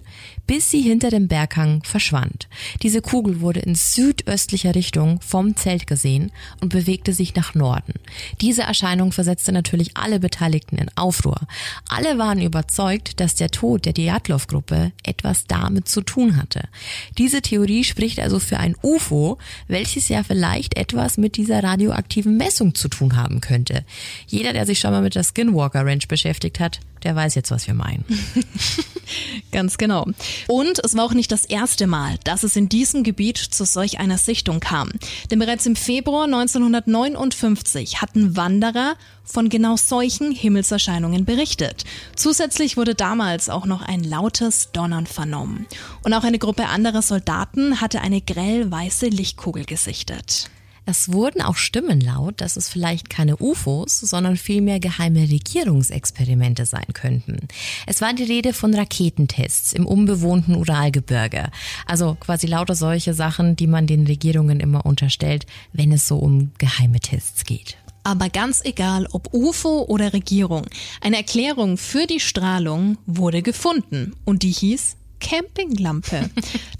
bis 0.46 0.70
sie 0.70 0.82
hinter 0.82 1.08
dem 1.08 1.28
Berghang 1.28 1.82
verschwand. 1.82 2.46
Diese 2.82 3.00
Kugel 3.00 3.40
wurde 3.40 3.60
in 3.60 3.74
südöstlicher 3.74 4.74
Richtung 4.74 5.18
vom 5.22 5.56
Zelt 5.56 5.86
gesehen 5.86 6.30
und 6.60 6.68
bewegte 6.68 7.14
sich 7.14 7.34
nach 7.36 7.54
Norden. 7.54 7.94
Diese 8.42 8.64
Erscheinung 8.64 9.12
versetzte 9.12 9.50
natürlich 9.50 9.96
alle 9.96 10.20
Beteiligten 10.20 10.76
in 10.76 10.90
Aufruhr. 10.94 11.40
Alle 11.88 12.18
waren 12.18 12.42
überzeugt, 12.42 13.18
dass 13.18 13.34
der 13.34 13.50
Tod 13.50 13.86
der 13.86 13.94
Dyatlov-Gruppe 13.94 14.92
etwas 15.04 15.46
damit 15.46 15.88
zu 15.88 16.02
tun 16.02 16.36
hatte. 16.36 16.68
Diese 17.16 17.40
Theorie 17.40 17.82
spricht 17.82 18.20
also 18.20 18.40
für 18.40 18.58
ein 18.58 18.76
UFO, 18.82 19.38
welches 19.68 20.10
ja 20.10 20.22
vielleicht 20.22 20.76
etwas 20.76 21.16
mit 21.16 21.38
dieser 21.38 21.62
radioaktiven 21.62 22.36
Messung 22.36 22.74
zu 22.74 22.88
tun 22.88 23.16
haben 23.16 23.40
könnte. 23.40 23.86
Jeder, 24.26 24.52
der 24.52 24.66
sich 24.66 24.78
schon 24.78 24.92
mal 24.92 25.02
mit 25.02 25.14
der 25.14 25.24
Skinwalker 25.24 25.84
Ranch 25.84 26.08
beschäftigt 26.08 26.60
hat, 26.60 26.80
der 27.02 27.16
weiß 27.16 27.34
jetzt, 27.34 27.50
was 27.50 27.66
wir 27.66 27.74
meinen. 27.74 28.04
Ganz 29.52 29.76
genau. 29.76 30.06
Und 30.46 30.78
es 30.84 30.96
war 30.96 31.04
auch 31.04 31.14
nicht 31.14 31.32
das 31.32 31.44
erste 31.44 31.86
Mal, 31.86 32.16
dass 32.24 32.44
es 32.44 32.56
in 32.56 32.68
diesem 32.68 33.02
Gebiet 33.02 33.38
zu 33.38 33.64
solch 33.64 33.98
einer 33.98 34.18
Sichtung 34.18 34.60
kam. 34.60 34.90
Denn 35.30 35.38
bereits 35.38 35.66
im 35.66 35.76
Februar 35.76 36.24
1959 36.24 38.00
hatten 38.00 38.36
Wanderer 38.36 38.94
von 39.24 39.48
genau 39.48 39.76
solchen 39.76 40.32
Himmelserscheinungen 40.32 41.24
berichtet. 41.24 41.84
Zusätzlich 42.16 42.76
wurde 42.76 42.94
damals 42.94 43.48
auch 43.48 43.66
noch 43.66 43.82
ein 43.82 44.04
lautes 44.04 44.70
Donnern 44.72 45.06
vernommen. 45.06 45.66
Und 46.04 46.14
auch 46.14 46.24
eine 46.24 46.38
Gruppe 46.38 46.66
anderer 46.66 47.02
Soldaten 47.02 47.80
hatte 47.80 48.00
eine 48.00 48.20
grell 48.20 48.70
weiße 48.70 49.06
Lichtkugel 49.06 49.64
gesichtet. 49.64 50.50
Es 50.84 51.12
wurden 51.12 51.42
auch 51.42 51.56
Stimmen 51.56 52.00
laut, 52.00 52.40
dass 52.40 52.56
es 52.56 52.68
vielleicht 52.68 53.08
keine 53.08 53.36
UFOs, 53.36 54.00
sondern 54.00 54.36
vielmehr 54.36 54.80
geheime 54.80 55.20
Regierungsexperimente 55.20 56.66
sein 56.66 56.86
könnten. 56.92 57.38
Es 57.86 58.00
war 58.00 58.12
die 58.14 58.24
Rede 58.24 58.52
von 58.52 58.74
Raketentests 58.74 59.72
im 59.72 59.86
unbewohnten 59.86 60.56
Uralgebirge. 60.56 61.50
Also 61.86 62.16
quasi 62.18 62.48
lauter 62.48 62.74
solche 62.74 63.14
Sachen, 63.14 63.54
die 63.54 63.68
man 63.68 63.86
den 63.86 64.06
Regierungen 64.06 64.58
immer 64.58 64.84
unterstellt, 64.84 65.46
wenn 65.72 65.92
es 65.92 66.08
so 66.08 66.18
um 66.18 66.50
geheime 66.58 66.98
Tests 66.98 67.44
geht. 67.44 67.76
Aber 68.04 68.28
ganz 68.28 68.64
egal, 68.64 69.06
ob 69.12 69.32
UFO 69.32 69.84
oder 69.84 70.12
Regierung, 70.12 70.66
eine 71.00 71.18
Erklärung 71.18 71.76
für 71.76 72.06
die 72.08 72.18
Strahlung 72.18 72.98
wurde 73.06 73.42
gefunden 73.42 74.14
und 74.24 74.42
die 74.42 74.50
hieß 74.50 74.96
Campinglampe. 75.20 76.28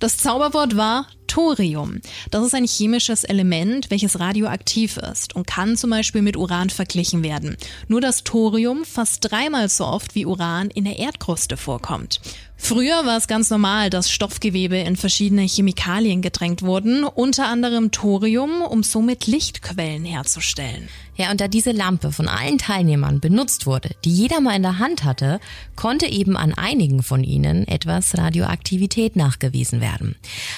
Das 0.00 0.16
Zauberwort 0.16 0.76
war 0.76 1.06
Thorium. 1.33 2.03
Das 2.31 2.45
ist 2.45 2.55
ein 2.55 2.66
chemisches 2.66 3.25
Element, 3.25 3.90
welches 3.90 4.21
radioaktiv 4.21 4.99
ist 4.99 5.35
und 5.35 5.47
kann 5.47 5.79
zum 5.79 5.88
Beispiel 5.88 6.21
mit 6.21 6.37
Uran 6.37 6.68
verglichen 6.68 7.23
werden. 7.23 7.57
Nur 7.88 8.03
dass 8.03 8.23
Thorium 8.23 8.85
fast 8.85 9.31
dreimal 9.31 9.71
so 9.71 9.87
oft 9.87 10.14
wie 10.14 10.27
Uran 10.27 10.68
in 10.68 10.85
der 10.85 10.99
Erdkruste 10.99 11.57
vorkommt. 11.57 12.21
Früher 12.64 13.05
war 13.07 13.16
es 13.16 13.27
ganz 13.27 13.51
normal, 13.51 13.90
dass 13.90 14.11
Stoffgewebe 14.11 14.77
in 14.77 14.95
verschiedene 14.95 15.42
Chemikalien 15.42 16.23
gedrängt 16.23 16.62
wurden, 16.62 17.03
unter 17.03 17.49
anderem 17.49 17.90
Thorium, 17.90 18.62
um 18.62 18.85
somit 18.85 19.27
Lichtquellen 19.27 20.05
herzustellen. 20.05 20.88
Ja, 21.16 21.31
und 21.31 21.40
da 21.40 21.49
diese 21.49 21.73
Lampe 21.73 22.12
von 22.12 22.29
allen 22.29 22.59
Teilnehmern 22.59 23.21
benutzt 23.21 23.66
wurde, 23.66 23.90
die 24.05 24.14
jeder 24.14 24.40
mal 24.40 24.57
in 24.57 24.62
der 24.62 24.79
Hand 24.79 25.05
hatte, 25.05 25.40
konnte 25.77 26.07
eben 26.07 26.37
an 26.37 26.55
einigen 26.55 27.03
von 27.03 27.25
ihnen 27.25 27.66
etwas 27.66 28.16
Radioaktivität 28.16 29.16
nachgewiesen 29.16 29.81
werden. 29.81 30.14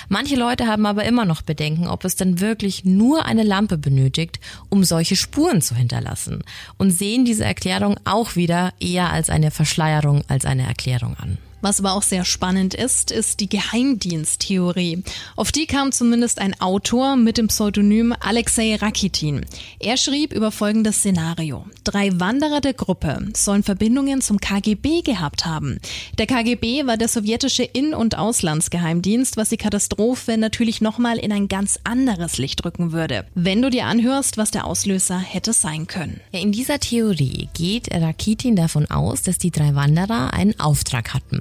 Manche 0.08 0.36
Leute 0.36 0.63
haben 0.66 0.86
aber 0.86 1.04
immer 1.04 1.24
noch 1.24 1.42
Bedenken, 1.42 1.86
ob 1.86 2.04
es 2.04 2.16
denn 2.16 2.40
wirklich 2.40 2.84
nur 2.84 3.24
eine 3.24 3.42
Lampe 3.42 3.78
benötigt, 3.78 4.40
um 4.68 4.84
solche 4.84 5.16
Spuren 5.16 5.60
zu 5.60 5.74
hinterlassen 5.74 6.42
und 6.78 6.90
sehen 6.90 7.24
diese 7.24 7.44
Erklärung 7.44 7.96
auch 8.04 8.36
wieder 8.36 8.72
eher 8.80 9.10
als 9.10 9.30
eine 9.30 9.50
Verschleierung 9.50 10.22
als 10.28 10.44
eine 10.44 10.66
Erklärung 10.66 11.16
an. 11.16 11.38
Was 11.64 11.80
aber 11.80 11.94
auch 11.94 12.02
sehr 12.02 12.26
spannend 12.26 12.74
ist, 12.74 13.10
ist 13.10 13.40
die 13.40 13.48
Geheimdiensttheorie. 13.48 15.02
Auf 15.34 15.50
die 15.50 15.64
kam 15.64 15.92
zumindest 15.92 16.38
ein 16.38 16.60
Autor 16.60 17.16
mit 17.16 17.38
dem 17.38 17.48
Pseudonym 17.48 18.14
Alexei 18.20 18.76
Rakitin. 18.76 19.46
Er 19.78 19.96
schrieb 19.96 20.34
über 20.34 20.50
folgendes 20.50 20.98
Szenario. 20.98 21.64
Drei 21.82 22.10
Wanderer 22.20 22.60
der 22.60 22.74
Gruppe 22.74 23.28
sollen 23.34 23.62
Verbindungen 23.62 24.20
zum 24.20 24.42
KGB 24.42 25.00
gehabt 25.00 25.46
haben. 25.46 25.78
Der 26.18 26.26
KGB 26.26 26.86
war 26.86 26.98
der 26.98 27.08
sowjetische 27.08 27.62
In- 27.62 27.94
und 27.94 28.18
Auslandsgeheimdienst, 28.18 29.38
was 29.38 29.48
die 29.48 29.56
Katastrophe 29.56 30.36
natürlich 30.36 30.82
nochmal 30.82 31.16
in 31.16 31.32
ein 31.32 31.48
ganz 31.48 31.80
anderes 31.82 32.36
Licht 32.36 32.62
rücken 32.66 32.92
würde, 32.92 33.24
wenn 33.34 33.62
du 33.62 33.70
dir 33.70 33.86
anhörst, 33.86 34.36
was 34.36 34.50
der 34.50 34.66
Auslöser 34.66 35.18
hätte 35.18 35.54
sein 35.54 35.86
können. 35.86 36.20
In 36.30 36.52
dieser 36.52 36.78
Theorie 36.78 37.48
geht 37.54 37.90
Rakitin 37.90 38.54
davon 38.54 38.84
aus, 38.90 39.22
dass 39.22 39.38
die 39.38 39.50
drei 39.50 39.74
Wanderer 39.74 40.34
einen 40.34 40.60
Auftrag 40.60 41.14
hatten. 41.14 41.40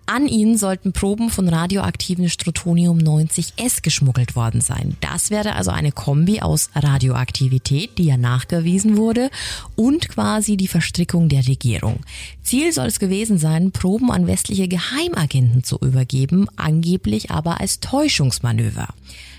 An 0.13 0.27
ihnen 0.27 0.57
sollten 0.57 0.91
Proben 0.91 1.29
von 1.29 1.47
radioaktiven 1.47 2.29
Strutonium 2.29 2.97
90S 2.97 3.81
geschmuggelt 3.81 4.35
worden 4.35 4.59
sein. 4.59 4.97
Das 4.99 5.31
wäre 5.31 5.55
also 5.55 5.71
eine 5.71 5.93
Kombi 5.93 6.41
aus 6.41 6.69
Radioaktivität, 6.75 7.97
die 7.97 8.07
ja 8.07 8.17
nachgewiesen 8.17 8.97
wurde, 8.97 9.29
und 9.77 10.09
quasi 10.09 10.57
die 10.57 10.67
Verstrickung 10.67 11.29
der 11.29 11.47
Regierung. 11.47 12.01
Ziel 12.43 12.73
soll 12.73 12.87
es 12.87 12.99
gewesen 12.99 13.37
sein, 13.37 13.71
Proben 13.71 14.11
an 14.11 14.27
westliche 14.27 14.67
Geheimagenten 14.67 15.63
zu 15.63 15.77
übergeben, 15.77 16.47
angeblich 16.57 17.31
aber 17.31 17.61
als 17.61 17.79
Täuschungsmanöver. 17.79 18.89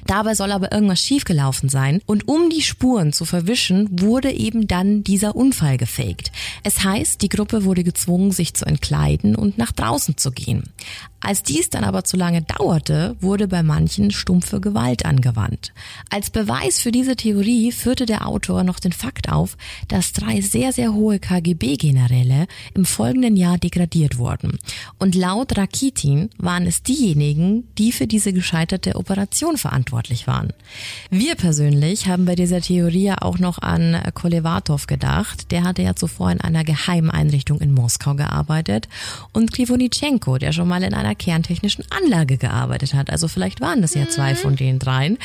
Dabei 0.06 0.34
soll 0.34 0.50
aber 0.50 0.72
irgendwas 0.72 1.00
schiefgelaufen 1.00 1.68
sein 1.68 2.00
und 2.06 2.26
um 2.28 2.50
die 2.50 2.62
Spuren 2.62 3.12
zu 3.12 3.24
verwischen, 3.24 4.00
wurde 4.00 4.32
eben 4.32 4.66
dann 4.66 5.04
dieser 5.04 5.36
Unfall 5.36 5.76
gefaked. 5.76 6.32
Es 6.64 6.82
heißt, 6.82 7.22
die 7.22 7.28
Gruppe 7.28 7.64
wurde 7.64 7.84
gezwungen, 7.84 8.32
sich 8.32 8.54
zu 8.54 8.64
entkleiden 8.66 9.36
und 9.36 9.58
nach 9.58 9.72
draußen 9.72 10.16
zu 10.16 10.32
gehen. 10.32 10.61
Als 11.24 11.44
dies 11.44 11.70
dann 11.70 11.84
aber 11.84 12.02
zu 12.02 12.16
lange 12.16 12.42
dauerte, 12.42 13.16
wurde 13.20 13.46
bei 13.46 13.62
manchen 13.62 14.10
stumpfe 14.10 14.60
Gewalt 14.60 15.06
angewandt. 15.06 15.72
Als 16.10 16.30
Beweis 16.30 16.80
für 16.80 16.90
diese 16.90 17.14
Theorie 17.14 17.70
führte 17.70 18.06
der 18.06 18.26
Autor 18.26 18.64
noch 18.64 18.80
den 18.80 18.90
Fakt 18.90 19.30
auf, 19.30 19.56
dass 19.86 20.12
drei 20.12 20.40
sehr, 20.40 20.72
sehr 20.72 20.92
hohe 20.94 21.20
KGB-Generäle 21.20 22.48
im 22.74 22.84
folgenden 22.84 23.36
Jahr 23.36 23.56
degradiert 23.56 24.18
wurden. 24.18 24.58
Und 24.98 25.14
laut 25.14 25.56
Rakitin 25.56 26.30
waren 26.38 26.66
es 26.66 26.82
diejenigen, 26.82 27.68
die 27.78 27.92
für 27.92 28.08
diese 28.08 28.32
gescheiterte 28.32 28.96
Operation 28.96 29.56
verantwortlich 29.56 30.26
waren. 30.26 30.52
Wir 31.10 31.36
persönlich 31.36 32.08
haben 32.08 32.24
bei 32.24 32.34
dieser 32.34 32.60
Theorie 32.60 33.04
ja 33.04 33.22
auch 33.22 33.38
noch 33.38 33.58
an 33.58 33.96
Kolevatov 34.14 34.88
gedacht. 34.88 35.52
Der 35.52 35.62
hatte 35.62 35.82
ja 35.82 35.94
zuvor 35.94 36.32
in 36.32 36.40
einer 36.40 36.64
Geheimeinrichtung 36.64 37.60
in 37.60 37.72
Moskau 37.72 38.14
gearbeitet 38.14 38.88
und 39.32 39.52
Krivonitschenko, 39.52 40.38
der 40.42 40.52
schon 40.52 40.68
mal 40.68 40.82
in 40.82 40.94
einer 40.94 41.14
kerntechnischen 41.14 41.84
Anlage 41.90 42.36
gearbeitet 42.36 42.94
hat. 42.94 43.10
Also 43.10 43.28
vielleicht 43.28 43.60
waren 43.60 43.80
das 43.80 43.94
ja 43.94 44.08
zwei 44.08 44.34
von 44.34 44.56
den 44.56 44.78
dreien. 44.78 45.18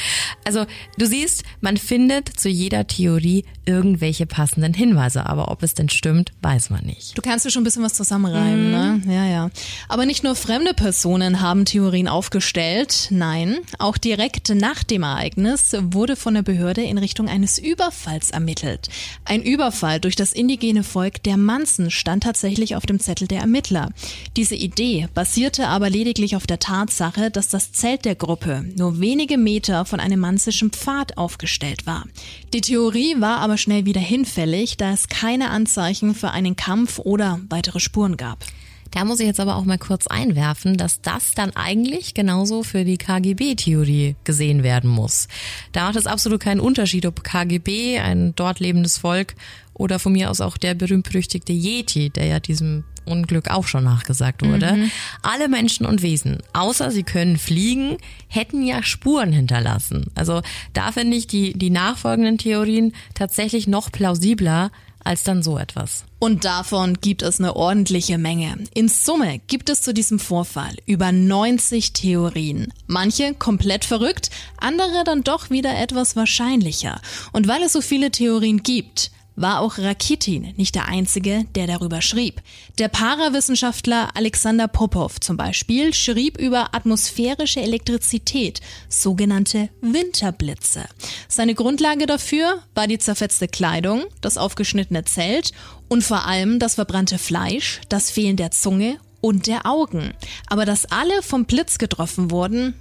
Also 0.46 0.66
du 0.98 1.06
siehst, 1.06 1.44
man 1.60 1.78
findet 1.78 2.30
zu 2.40 2.50
jeder 2.50 2.88
Theorie 2.88 3.44
irgendwelche 3.66 4.26
passenden 4.26 4.74
Hinweise, 4.74 5.26
aber 5.26 5.52
ob 5.52 5.64
es 5.64 5.74
denn 5.74 5.90
stimmt, 5.90 6.32
weiß 6.42 6.70
man 6.70 6.86
nicht. 6.86 7.18
Du 7.18 7.22
kannst 7.22 7.46
dir 7.46 7.52
schon 7.52 7.62
ein 7.62 7.66
bisschen 7.66 7.84
was 7.84 7.96
zusammenreimen, 7.96 8.72
ne? 8.72 9.02
Ja, 9.08 9.26
ja. 9.26 9.50
Aber 9.90 10.06
nicht 10.06 10.24
nur 10.24 10.36
fremde 10.36 10.74
Personen 10.74 11.42
haben 11.42 11.66
Theorien 11.66 12.08
aufgestellt. 12.08 13.08
Nein, 13.10 13.58
auch 13.80 13.98
direkt 13.98 14.50
nach 14.50 14.84
dem 14.84 15.04
Ereignis 15.04 15.76
wurde 15.80 16.16
von 16.16 16.36
der 16.36 16.44
Behörde 16.44 16.84
in 16.84 16.98
Richtung 16.98 17.28
eines 17.28 17.58
Überfalls 17.58 18.32
ermittelt. 18.32 18.90
Ein 19.26 19.42
Überfall 19.42 20.00
durch 20.00 20.16
das 20.16 20.32
indigene 20.34 20.84
Volk 20.84 21.24
der 21.24 21.38
Manzen 21.38 21.92
stand 21.92 22.24
tatsächlich 22.24 22.76
auf 22.76 22.86
dem 22.86 23.00
Zettel 23.00 23.28
der 23.28 23.42
Ermittler. 23.42 23.90
Diese 24.36 24.56
Idee 24.56 25.07
basierte 25.13 25.67
aber 25.67 25.89
lediglich 25.89 26.36
auf 26.36 26.48
der 26.48 26.60
Tatsache, 26.60 27.32
dass 27.32 27.50
das 27.50 27.72
Zelt 27.72 28.06
der 28.06 28.15
Gruppe 28.15 28.65
nur 28.76 29.00
wenige 29.00 29.38
Meter 29.38 29.86
von 29.86 30.00
einem 30.00 30.20
manzischen 30.20 30.72
Pfad 30.72 31.17
aufgestellt 31.17 31.86
war. 31.86 32.06
Die 32.54 32.62
Theorie 32.62 33.15
war 33.20 33.39
aber 33.39 33.58
schnell 33.58 33.86
wieder 33.86 34.02
hinfällig, 34.02 34.78
da 34.78 34.91
es 34.91 35.08
keine 35.10 35.50
Anzeichen 35.50 36.15
für 36.15 36.32
einen 36.32 36.56
Kampf 36.56 37.00
oder 37.00 37.39
weitere 37.50 37.80
Spuren 37.80 38.17
gab. 38.17 38.46
Da 38.91 39.06
muss 39.06 39.20
ich 39.20 39.28
jetzt 39.28 39.39
aber 39.39 39.58
auch 39.58 39.65
mal 39.65 39.78
kurz 39.78 40.08
einwerfen, 40.08 40.78
dass 40.78 41.02
das 41.02 41.34
dann 41.34 41.56
eigentlich 41.56 42.13
genauso 42.13 42.63
für 42.63 42.86
die 42.86 42.98
KGB-Theorie 42.98 44.15
gesehen 44.24 44.63
werden 44.63 44.89
muss. 44.89 45.28
Da 45.72 45.86
macht 45.86 45.98
es 45.98 46.08
absolut 46.08 46.39
keinen 46.39 46.62
Unterschied, 46.62 47.06
ob 47.06 47.24
KGB, 47.24 48.00
ein 48.00 48.34
dort 48.36 48.60
lebendes 48.60 48.98
Volk, 48.98 49.36
oder 49.74 50.00
von 50.00 50.13
mir 50.13 50.32
aus 50.32 50.41
auch 50.41 50.58
der 50.58 50.74
berühmt-berüchtigte 50.74 51.54
Yeti, 51.54 52.10
der 52.10 52.26
ja 52.26 52.39
diesem 52.39 52.84
Unglück 53.08 53.50
auch 53.50 53.67
schon 53.67 53.84
nachgesagt 53.84 54.46
wurde. 54.46 54.74
Mhm. 54.74 54.91
Alle 55.22 55.48
Menschen 55.48 55.86
und 55.86 56.02
Wesen, 56.02 56.39
außer 56.54 56.91
sie 56.91 57.04
können 57.04 57.38
fliegen, 57.38 57.98
hätten 58.28 58.63
ja 58.63 58.84
Spuren 58.84 59.32
hinterlassen. 59.32 60.06
Also 60.15 60.41
da 60.74 60.91
finde 60.91 61.17
ich 61.17 61.28
die, 61.28 61.54
die 61.54 61.70
nachfolgenden 61.70 62.38
Theorien 62.38 62.93
tatsächlich 63.13 63.67
noch 63.67 63.91
plausibler 63.91 64.72
als 65.08 65.24
dann 65.24 65.41
so 65.41 65.58
etwas. 65.58 66.04
Und 66.20 66.43
davon 66.43 66.96
gibt 67.00 67.22
es 67.22 67.39
eine 67.39 67.56
ordentliche 67.56 68.17
Menge. 68.17 68.58
In 68.74 68.89
Summe 68.89 69.39
gibt 69.48 69.70
es 69.70 69.82
zu 69.82 69.93
diesem 69.93 70.20
Vorfall 70.20 70.76
über 70.86 71.12
90 71.13 71.93
Theorien. 71.93 72.74
Manche 72.88 73.34
komplett 73.34 73.86
verrückt, 73.86 74.30
andere 74.58 75.04
dann 75.06 75.24
doch 75.24 75.50
wieder 75.50 75.80
etwas 75.80 76.17
wahrscheinlicher. 76.17 77.00
Und 77.32 77.48
weil 77.48 77.63
es 77.63 77.74
so 77.74 77.82
viele 77.82 78.12
Theorien 78.12 78.63
gibt, 78.63 79.12
war 79.38 79.62
auch 79.62 79.78
Rakitin 79.78 80.54
nicht 80.58 80.76
der 80.76 80.88
Einzige, 80.88 81.45
der 81.56 81.67
darüber 81.67 82.02
schrieb. 82.02 82.41
Der 82.80 82.89
Parawissenschaftler 82.89 84.10
Alexander 84.15 84.67
Popov 84.67 85.19
zum 85.21 85.38
Beispiel 85.38 85.93
schrieb 85.93 86.38
über 86.38 86.73
atmosphärische 86.73 87.62
Elektrizität, 87.62 88.60
sogenannte 88.89 89.69
Winterblitze. 89.80 90.86
Seine 91.30 91.56
Grundlage 91.56 92.08
dafür 92.08 92.63
war 92.73 92.88
die 92.88 92.97
zerfetzte 92.97 93.47
Kleidung, 93.47 94.04
das 94.21 94.38
aufgeschnittene 94.38 95.06
Zelt 95.06 95.52
und 95.88 96.04
vor 96.04 96.26
allem 96.26 96.60
das 96.60 96.76
verbrannte 96.76 97.19
Fleisch, 97.19 97.80
das 97.89 98.10
Fehlen 98.10 98.38
der 98.38 98.52
Zunge 98.52 98.97
und 99.21 99.45
der 99.45 99.67
Augen. 99.67 100.13
Aber 100.47 100.65
dass 100.65 100.91
alle 100.91 101.21
vom 101.21 101.45
Blitz 101.45 101.78
getroffen 101.78 102.32
wurden, 102.32 102.73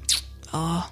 oh, 0.55 0.83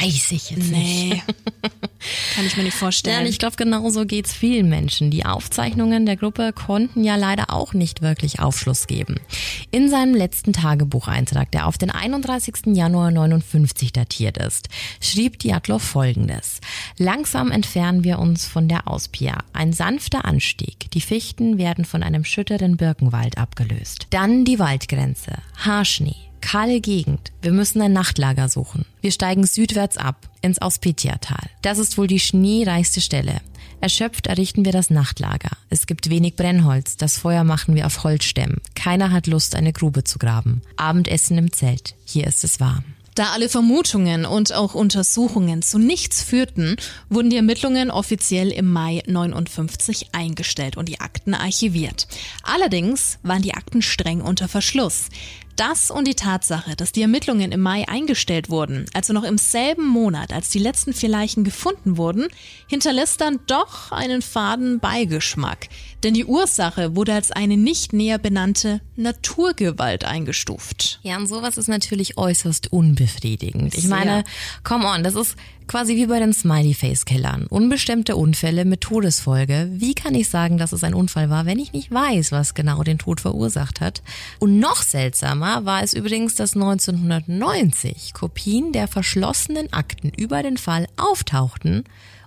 Weiß 0.00 0.32
ich 0.32 0.50
jetzt 0.50 0.70
nee. 0.70 1.10
nicht. 1.14 1.24
Kann 2.34 2.46
ich 2.46 2.56
mir 2.56 2.64
nicht 2.64 2.76
vorstellen. 2.76 3.22
Ja, 3.22 3.28
ich 3.30 3.38
glaube, 3.38 3.56
genauso 3.56 4.04
geht's 4.04 4.32
vielen 4.32 4.68
Menschen. 4.68 5.10
Die 5.10 5.24
Aufzeichnungen 5.24 6.04
der 6.04 6.16
Gruppe 6.16 6.52
konnten 6.52 7.04
ja 7.04 7.16
leider 7.16 7.50
auch 7.50 7.72
nicht 7.72 8.02
wirklich 8.02 8.40
Aufschluss 8.40 8.86
geben. 8.86 9.20
In 9.70 9.88
seinem 9.88 10.14
letzten 10.14 10.52
Tagebucheintrag, 10.52 11.50
der 11.52 11.66
auf 11.66 11.78
den 11.78 11.90
31. 11.90 12.74
Januar 12.74 13.10
59 13.10 13.92
datiert 13.92 14.36
ist, 14.36 14.68
schrieb 15.00 15.38
Diatlov 15.38 15.82
folgendes. 15.82 16.60
Langsam 16.98 17.50
entfernen 17.50 18.04
wir 18.04 18.18
uns 18.18 18.46
von 18.46 18.68
der 18.68 18.88
Auspia. 18.88 19.38
Ein 19.52 19.72
sanfter 19.72 20.24
Anstieg. 20.24 20.90
Die 20.92 21.00
Fichten 21.00 21.56
werden 21.56 21.84
von 21.84 22.02
einem 22.02 22.24
schütteren 22.24 22.76
Birkenwald 22.76 23.38
abgelöst. 23.38 24.08
Dann 24.10 24.44
die 24.44 24.58
Waldgrenze. 24.58 25.32
Haarschnee 25.56 26.33
kahle 26.44 26.80
Gegend. 26.80 27.32
Wir 27.40 27.52
müssen 27.52 27.80
ein 27.80 27.94
Nachtlager 27.94 28.50
suchen. 28.50 28.84
Wir 29.00 29.10
steigen 29.10 29.46
südwärts 29.46 29.96
ab, 29.96 30.28
ins 30.42 30.60
Auspetiatal. 30.60 31.48
Das 31.62 31.78
ist 31.78 31.96
wohl 31.96 32.06
die 32.06 32.20
schneereichste 32.20 33.00
Stelle. 33.00 33.40
Erschöpft 33.80 34.26
errichten 34.26 34.64
wir 34.64 34.72
das 34.72 34.90
Nachtlager. 34.90 35.56
Es 35.70 35.86
gibt 35.86 36.10
wenig 36.10 36.36
Brennholz, 36.36 36.96
das 36.96 37.16
Feuer 37.16 37.44
machen 37.44 37.74
wir 37.74 37.86
auf 37.86 38.04
Holzstämmen. 38.04 38.60
Keiner 38.74 39.10
hat 39.10 39.26
Lust, 39.26 39.54
eine 39.54 39.72
Grube 39.72 40.04
zu 40.04 40.18
graben. 40.18 40.60
Abendessen 40.76 41.38
im 41.38 41.50
Zelt. 41.50 41.94
Hier 42.04 42.26
ist 42.26 42.44
es 42.44 42.60
warm. 42.60 42.84
Da 43.14 43.30
alle 43.30 43.48
Vermutungen 43.48 44.26
und 44.26 44.52
auch 44.52 44.74
Untersuchungen 44.74 45.62
zu 45.62 45.78
nichts 45.78 46.20
führten, 46.22 46.76
wurden 47.08 47.30
die 47.30 47.36
Ermittlungen 47.36 47.92
offiziell 47.92 48.50
im 48.50 48.72
Mai 48.72 49.04
59 49.06 50.08
eingestellt 50.10 50.76
und 50.76 50.88
die 50.88 51.00
Akten 51.00 51.32
archiviert. 51.32 52.08
Allerdings 52.42 53.20
waren 53.22 53.42
die 53.42 53.54
Akten 53.54 53.82
streng 53.82 54.20
unter 54.20 54.48
Verschluss. 54.48 55.10
Das 55.56 55.92
und 55.92 56.08
die 56.08 56.16
Tatsache, 56.16 56.74
dass 56.74 56.90
die 56.90 57.02
Ermittlungen 57.02 57.52
im 57.52 57.60
Mai 57.60 57.86
eingestellt 57.86 58.50
wurden, 58.50 58.86
also 58.92 59.12
noch 59.12 59.22
im 59.22 59.38
selben 59.38 59.86
Monat, 59.86 60.32
als 60.32 60.48
die 60.48 60.58
letzten 60.58 60.92
vier 60.92 61.08
Leichen 61.08 61.44
gefunden 61.44 61.96
wurden, 61.96 62.26
hinterlässt 62.66 63.20
dann 63.20 63.38
doch 63.46 63.92
einen 63.92 64.20
faden 64.20 64.80
Beigeschmack. 64.80 65.68
Denn 66.04 66.12
die 66.12 66.26
Ursache 66.26 66.94
wurde 66.94 67.14
als 67.14 67.32
eine 67.32 67.56
nicht 67.56 67.94
näher 67.94 68.18
benannte 68.18 68.82
Naturgewalt 68.94 70.04
eingestuft. 70.04 71.00
Ja, 71.02 71.16
und 71.16 71.26
sowas 71.26 71.56
ist 71.56 71.68
natürlich 71.68 72.18
äußerst 72.18 72.70
unbefriedigend. 72.70 73.74
Ich 73.74 73.88
meine, 73.88 74.22
come 74.64 74.86
on, 74.86 75.02
das 75.02 75.14
ist 75.14 75.34
quasi 75.66 75.96
wie 75.96 76.04
bei 76.04 76.18
den 76.18 76.34
Smiley-Face-Killern. 76.34 77.46
Unbestimmte 77.46 78.16
Unfälle 78.16 78.66
mit 78.66 78.82
Todesfolge. 78.82 79.70
Wie 79.72 79.94
kann 79.94 80.14
ich 80.14 80.28
sagen, 80.28 80.58
dass 80.58 80.72
es 80.72 80.84
ein 80.84 80.92
Unfall 80.92 81.30
war, 81.30 81.46
wenn 81.46 81.58
ich 81.58 81.72
nicht 81.72 81.90
weiß, 81.90 82.32
was 82.32 82.52
genau 82.52 82.82
den 82.82 82.98
Tod 82.98 83.22
verursacht 83.22 83.80
hat? 83.80 84.02
Und 84.40 84.58
noch 84.58 84.82
seltsamer 84.82 85.64
war 85.64 85.82
es 85.82 85.94
übrigens, 85.94 86.34
dass 86.34 86.54
1990 86.54 88.12
Kopien 88.12 88.72
der 88.72 88.88
verschlossenen 88.88 89.72
Akten 89.72 90.10
über 90.10 90.42
den 90.42 90.58
Fall 90.58 90.86
auftauchten 90.98 91.84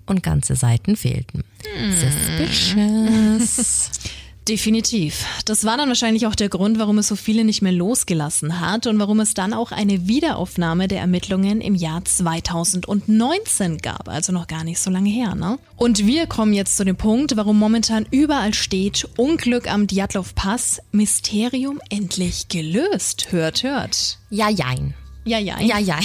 und 0.08 0.24
ganze 0.24 0.56
Seiten 0.56 0.96
fehlten. 0.96 1.44
Hm. 1.64 1.94
Suspicious. 1.94 3.92
Definitiv. 4.48 5.26
Das 5.44 5.66
war 5.66 5.76
dann 5.76 5.90
wahrscheinlich 5.90 6.26
auch 6.26 6.36
der 6.36 6.48
Grund, 6.48 6.80
warum 6.80 7.00
es 7.00 7.10
so 7.10 7.18
viele 7.18 7.44
nicht 7.44 7.62
mehr 7.62 7.74
losgelassen 7.74 8.62
hat 8.62 8.88
und 8.88 8.98
warum 8.98 9.20
es 9.20 9.34
dann 9.34 9.54
auch 9.54 9.74
eine 9.74 10.08
Wiederaufnahme 10.08 10.88
der 10.88 11.02
Ermittlungen 11.02 11.60
im 11.60 11.76
Jahr 11.76 12.06
2019 12.06 13.80
gab, 13.80 14.08
also 14.08 14.32
noch 14.32 14.48
gar 14.48 14.64
nicht 14.64 14.80
so 14.80 14.90
lange 14.90 15.10
her, 15.10 15.36
ne? 15.36 15.60
Und 15.76 16.06
wir 16.06 16.28
kommen 16.28 16.54
jetzt 16.54 16.78
zu 16.78 16.86
dem 16.86 16.96
Punkt, 16.96 17.36
warum 17.36 17.60
momentan 17.60 18.08
überall 18.10 18.54
steht 18.54 19.06
Unglück 19.18 19.70
am 19.70 19.86
Djatlov 19.86 20.34
Pass, 20.34 20.82
Mysterium 20.94 21.82
endlich 21.90 22.48
gelöst. 22.48 23.28
Hört, 23.32 23.64
hört. 23.64 24.18
Ja, 24.30 24.50
jein. 24.50 24.94
Ja, 25.28 25.40
ja. 25.40 25.60
Ja, 25.60 25.78
ja. 25.80 26.00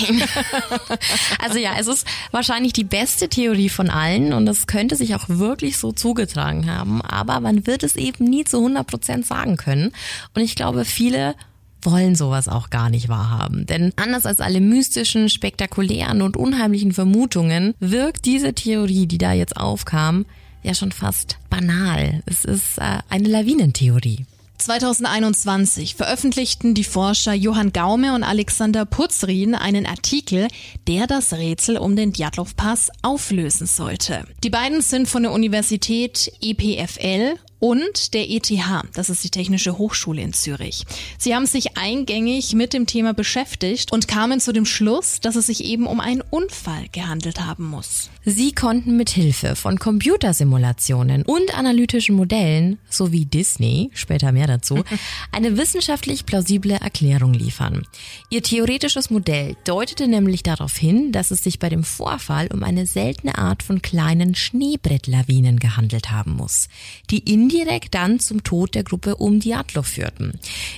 also 1.38 1.58
ja, 1.58 1.72
es 1.78 1.87
ist 1.87 2.06
wahrscheinlich 2.30 2.72
die 2.72 2.85
beste 2.85 3.28
Theorie 3.28 3.68
von 3.68 3.88
allen 3.88 4.32
und 4.32 4.48
es 4.48 4.66
könnte 4.66 4.96
sich 4.96 5.14
auch 5.14 5.28
wirklich 5.28 5.78
so 5.78 5.92
zugetragen 5.92 6.70
haben, 6.70 7.02
aber 7.02 7.40
man 7.40 7.66
wird 7.66 7.82
es 7.82 7.96
eben 7.96 8.24
nie 8.24 8.44
zu 8.44 8.58
100 8.58 8.87
Prozent 8.87 9.26
sagen 9.26 9.56
können. 9.56 9.92
Und 10.35 10.42
ich 10.42 10.54
glaube, 10.56 10.85
viele 10.85 11.35
wollen 11.82 12.14
sowas 12.14 12.48
auch 12.48 12.70
gar 12.70 12.90
nicht 12.90 13.08
wahrhaben. 13.08 13.66
Denn 13.66 13.92
anders 13.96 14.26
als 14.26 14.40
alle 14.40 14.61
mystischen, 14.61 15.28
spektakulären 15.28 16.22
und 16.22 16.37
unheimlichen 16.37 16.92
Vermutungen 16.92 17.74
wirkt 17.80 18.24
diese 18.24 18.54
Theorie, 18.54 19.06
die 19.06 19.18
da 19.18 19.32
jetzt 19.32 19.56
aufkam, 19.56 20.26
ja 20.62 20.74
schon 20.74 20.92
fast 20.92 21.38
banal. 21.50 22.22
Es 22.26 22.44
ist 22.44 22.78
äh, 22.78 22.98
eine 23.08 23.28
Lawinentheorie. 23.28 24.26
2021 24.58 25.94
veröffentlichten 25.94 26.74
die 26.74 26.84
Forscher 26.84 27.34
Johann 27.34 27.72
Gaume 27.72 28.14
und 28.14 28.22
Alexander 28.22 28.84
Putzrin 28.84 29.54
einen 29.54 29.86
Artikel, 29.86 30.48
der 30.86 31.06
das 31.06 31.32
Rätsel 31.32 31.78
um 31.78 31.96
den 31.96 32.12
Djatlov-Pass 32.12 32.90
auflösen 33.02 33.66
sollte. 33.66 34.24
Die 34.44 34.50
beiden 34.50 34.80
sind 34.80 35.08
von 35.08 35.22
der 35.24 35.32
Universität 35.32 36.32
EPFL 36.40 37.38
und 37.62 38.12
der 38.12 38.29
ETH, 38.29 38.51
das 38.92 39.09
ist 39.09 39.22
die 39.22 39.31
Technische 39.31 39.79
Hochschule 39.79 40.20
in 40.20 40.33
Zürich. 40.33 40.85
Sie 41.16 41.33
haben 41.33 41.46
sich 41.46 41.77
eingängig 41.77 42.55
mit 42.55 42.72
dem 42.72 42.87
Thema 42.87 43.14
beschäftigt 43.14 43.92
und 43.92 44.09
kamen 44.09 44.40
zu 44.40 44.53
dem 44.53 44.66
Schluss, 44.66 45.20
dass 45.20 45.37
es 45.37 45.46
sich 45.46 45.62
eben 45.62 45.87
um 45.87 46.01
einen 46.01 46.22
Unfall 46.29 46.88
gehandelt 46.90 47.40
haben 47.40 47.64
muss. 47.64 48.11
Sie 48.25 48.51
konnten 48.51 48.96
mit 48.96 49.11
Hilfe 49.11 49.55
von 49.55 49.79
Computersimulationen 49.79 51.22
und 51.22 51.57
analytischen 51.57 52.16
Modellen 52.16 52.79
sowie 52.90 53.27
Disney, 53.27 53.90
später 53.94 54.33
mehr 54.33 54.48
dazu, 54.48 54.83
eine 55.31 55.57
wissenschaftlich 55.57 56.27
plausible 56.27 56.72
Erklärung 56.72 57.33
liefern. 57.33 57.87
Ihr 58.29 58.42
theoretisches 58.42 59.11
Modell 59.11 59.57
deutete 59.64 60.09
nämlich 60.09 60.42
darauf 60.42 60.77
hin, 60.77 61.12
dass 61.12 61.31
es 61.31 61.44
sich 61.44 61.61
bei 61.61 61.68
dem 61.68 61.85
Vorfall 61.85 62.48
um 62.53 62.64
eine 62.64 62.87
seltene 62.87 63.38
Art 63.38 63.62
von 63.62 63.83
kleinen 63.83 64.35
Schneebrettlawinen 64.35 65.61
gehandelt 65.61 66.11
haben 66.11 66.33
muss, 66.33 66.68
die 67.11 67.18
in 67.18 67.51
indirekt 67.52 67.94
dann 67.94 68.18
zum 68.18 68.42
Tod 68.42 68.74
der 68.74 68.82
Gruppe 68.82 69.16
um 69.16 69.40
Diatlo 69.40 69.82
führten. 69.82 70.32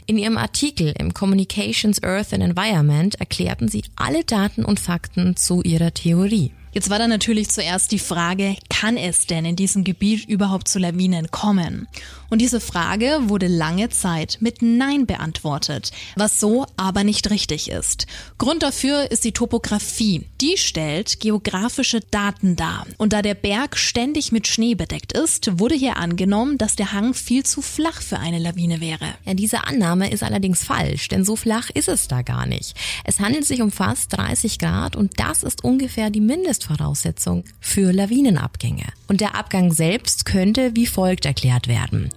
In 0.07 0.19
ihrem 0.19 0.37
Artikel 0.37 0.93
im 0.99 1.15
Communications 1.15 2.03
Earth 2.03 2.33
and 2.33 2.43
Environment 2.43 3.15
erklärten 3.17 3.69
sie 3.69 3.85
alle 3.97 4.25
Daten 4.25 4.65
und 4.65 4.81
Fakten 4.81 5.37
zu 5.37 5.63
ihrer 5.63 5.95
Theorie. 5.95 6.51
Jetzt 6.75 6.91
war 6.91 6.99
da 6.99 7.07
natürlich 7.07 7.51
zuerst 7.51 7.93
die 7.93 8.01
Frage, 8.01 8.57
kann 8.69 8.97
es 8.97 9.29
denn 9.29 9.45
in 9.45 9.55
diesem 9.55 9.85
Gebiet 9.85 10.29
überhaupt 10.29 10.67
zu 10.67 10.81
Lawinen 10.81 11.31
kommen? 11.31 11.87
Und 12.31 12.41
diese 12.41 12.59
Frage 12.59 13.21
wurde 13.29 13.47
lange 13.47 13.91
Zeit 13.91 14.39
mit 14.41 14.61
Nein 14.61 15.07
beantwortet, 15.07 15.93
was 16.17 16.41
so 16.41 16.67
aber 16.77 17.05
nicht 17.05 17.31
richtig 17.31 17.71
ist. 17.71 18.09
Grund 18.39 18.65
dafür 18.65 19.13
ist 19.13 19.23
die 19.23 19.31
Topographie. 19.31 20.27
Die 20.41 20.57
stellt 20.57 21.21
geografische 21.21 22.01
Daten 22.01 22.57
dar. 22.57 22.89
Und 22.99 23.13
da 23.13 23.23
der 23.23 23.35
Berg 23.35 23.77
ständig 23.77 24.33
mit 24.33 24.49
Schnee 24.49 24.75
bedeckt 24.75 25.13
ist, 25.13 25.61
wurde 25.61 25.77
hier 25.77 25.97
angenommen, 25.97 26.59
dass 26.59 26.75
der 26.75 26.91
Hang 26.91 27.15
viel 27.15 27.45
zu 27.45 27.63
flach 27.63 28.03
für 28.03 28.19
eine 28.19 28.41
Lawine 28.41 28.81
wäre. 28.81 29.15
Ja, 29.25 29.35
diese 29.35 29.69
Annahme 29.69 30.11
ist 30.11 30.25
allerdings 30.25 30.65
falsch, 30.65 31.07
denn 31.07 31.25
so 31.25 31.37
flach 31.37 31.71
ist 31.71 31.89
es 31.89 32.09
da 32.09 32.23
gar 32.23 32.47
nicht. 32.47 32.75
Es 33.05 33.21
handelt 33.21 33.45
sich 33.45 33.63
um 33.63 33.71
fast 33.71 34.13
30 34.13 34.59
Grad 34.59 34.97
und 34.97 35.21
das 35.21 35.45
ist 35.45 35.63
ungefähr 35.63 36.11
die 36.11 36.21
Mindestvoraussetzung 36.65 37.45
für 37.61 37.93
Lawinenabgänge. 37.93 38.87
Und 39.09 39.21
der 39.21 39.35
Abgang 39.35 39.73
selbst 39.73 40.25
könnte 40.25 40.75
wie 40.75 40.87
folgt 40.87 41.27
erklärt 41.27 41.69
werden. 41.69 42.11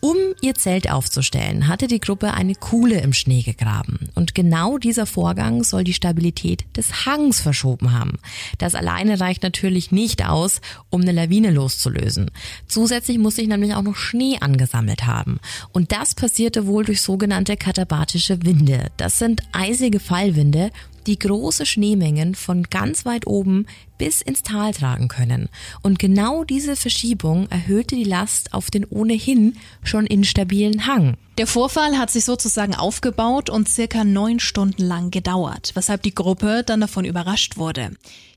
Um 0.00 0.16
ihr 0.42 0.54
Zelt 0.54 0.90
aufzustellen, 0.90 1.66
hatte 1.68 1.88
die 1.88 2.00
Gruppe 2.00 2.34
eine 2.34 2.54
Kuhle 2.54 3.00
im 3.00 3.12
Schnee 3.12 3.42
gegraben. 3.42 4.10
Und 4.14 4.34
genau 4.34 4.78
dieser 4.78 5.06
Vorgang 5.06 5.64
soll 5.64 5.84
die 5.84 5.94
Stabilität 5.94 6.64
des 6.76 7.06
Hangs 7.06 7.40
verschoben 7.40 7.92
haben. 7.92 8.18
Das 8.58 8.74
alleine 8.74 9.18
reicht 9.18 9.42
natürlich 9.42 9.90
nicht 9.90 10.24
aus, 10.24 10.60
um 10.90 11.00
eine 11.00 11.12
Lawine 11.12 11.50
loszulösen. 11.50 12.30
Zusätzlich 12.68 13.18
muss 13.18 13.36
sich 13.36 13.48
nämlich 13.48 13.74
auch 13.74 13.82
noch 13.82 13.96
Schnee 13.96 14.36
angesammelt 14.38 15.06
haben. 15.06 15.40
Und 15.72 15.90
das 15.92 16.14
passierte 16.14 16.66
wohl 16.66 16.84
durch 16.84 17.00
sogenannte 17.00 17.56
katabatische 17.56 18.44
Winde. 18.44 18.90
Das 18.98 19.18
sind 19.18 19.42
eisige 19.52 19.98
Fallwinde, 19.98 20.70
die 21.06 21.18
große 21.18 21.66
Schneemengen 21.66 22.34
von 22.34 22.64
ganz 22.64 23.04
weit 23.04 23.26
oben 23.26 23.66
bis 23.98 24.22
ins 24.22 24.42
Tal 24.42 24.72
tragen 24.72 25.08
können. 25.08 25.48
Und 25.82 25.98
genau 25.98 26.44
diese 26.44 26.76
Verschiebung 26.76 27.48
erhöhte 27.48 27.96
die 27.96 28.04
Last 28.04 28.52
auf 28.52 28.70
den 28.70 28.84
ohnehin 28.84 29.56
schon 29.82 30.06
instabilen 30.06 30.86
Hang. 30.86 31.16
Der 31.38 31.46
Vorfall 31.46 31.98
hat 31.98 32.10
sich 32.10 32.24
sozusagen 32.24 32.74
aufgebaut 32.74 33.50
und 33.50 33.68
circa 33.68 34.04
neun 34.04 34.40
Stunden 34.40 34.82
lang 34.82 35.10
gedauert, 35.10 35.72
weshalb 35.74 36.02
die 36.02 36.14
Gruppe 36.14 36.62
dann 36.64 36.80
davon 36.80 37.04
überrascht 37.04 37.58
wurde. 37.58 37.90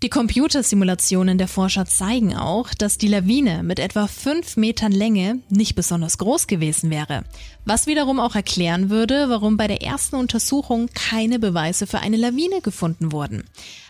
Die 0.03 0.09
Computersimulationen 0.09 1.37
der 1.37 1.47
Forscher 1.47 1.85
zeigen 1.85 2.35
auch, 2.35 2.73
dass 2.73 2.97
die 2.97 3.07
Lawine 3.07 3.63
mit 3.63 3.79
etwa 3.79 4.07
fünf 4.07 4.57
Metern 4.57 4.91
Länge 4.91 5.39
nicht 5.49 5.75
besonders 5.75 6.17
groß 6.17 6.47
gewesen 6.47 6.89
wäre, 6.89 7.23
was 7.63 7.87
wiederum 7.87 8.19
auch 8.19 8.35
erklären 8.35 8.89
würde, 8.89 9.29
warum 9.29 9.55
bei 9.55 9.67
der 9.67 9.81
ersten 9.81 10.17
Untersuchung 10.17 10.89
keine 10.93 11.39
Beweise 11.39 11.87
für 11.87 11.99
eine 11.99 12.17
Lawine 12.17 12.59
gefunden 12.59 13.13
wurden. 13.13 13.45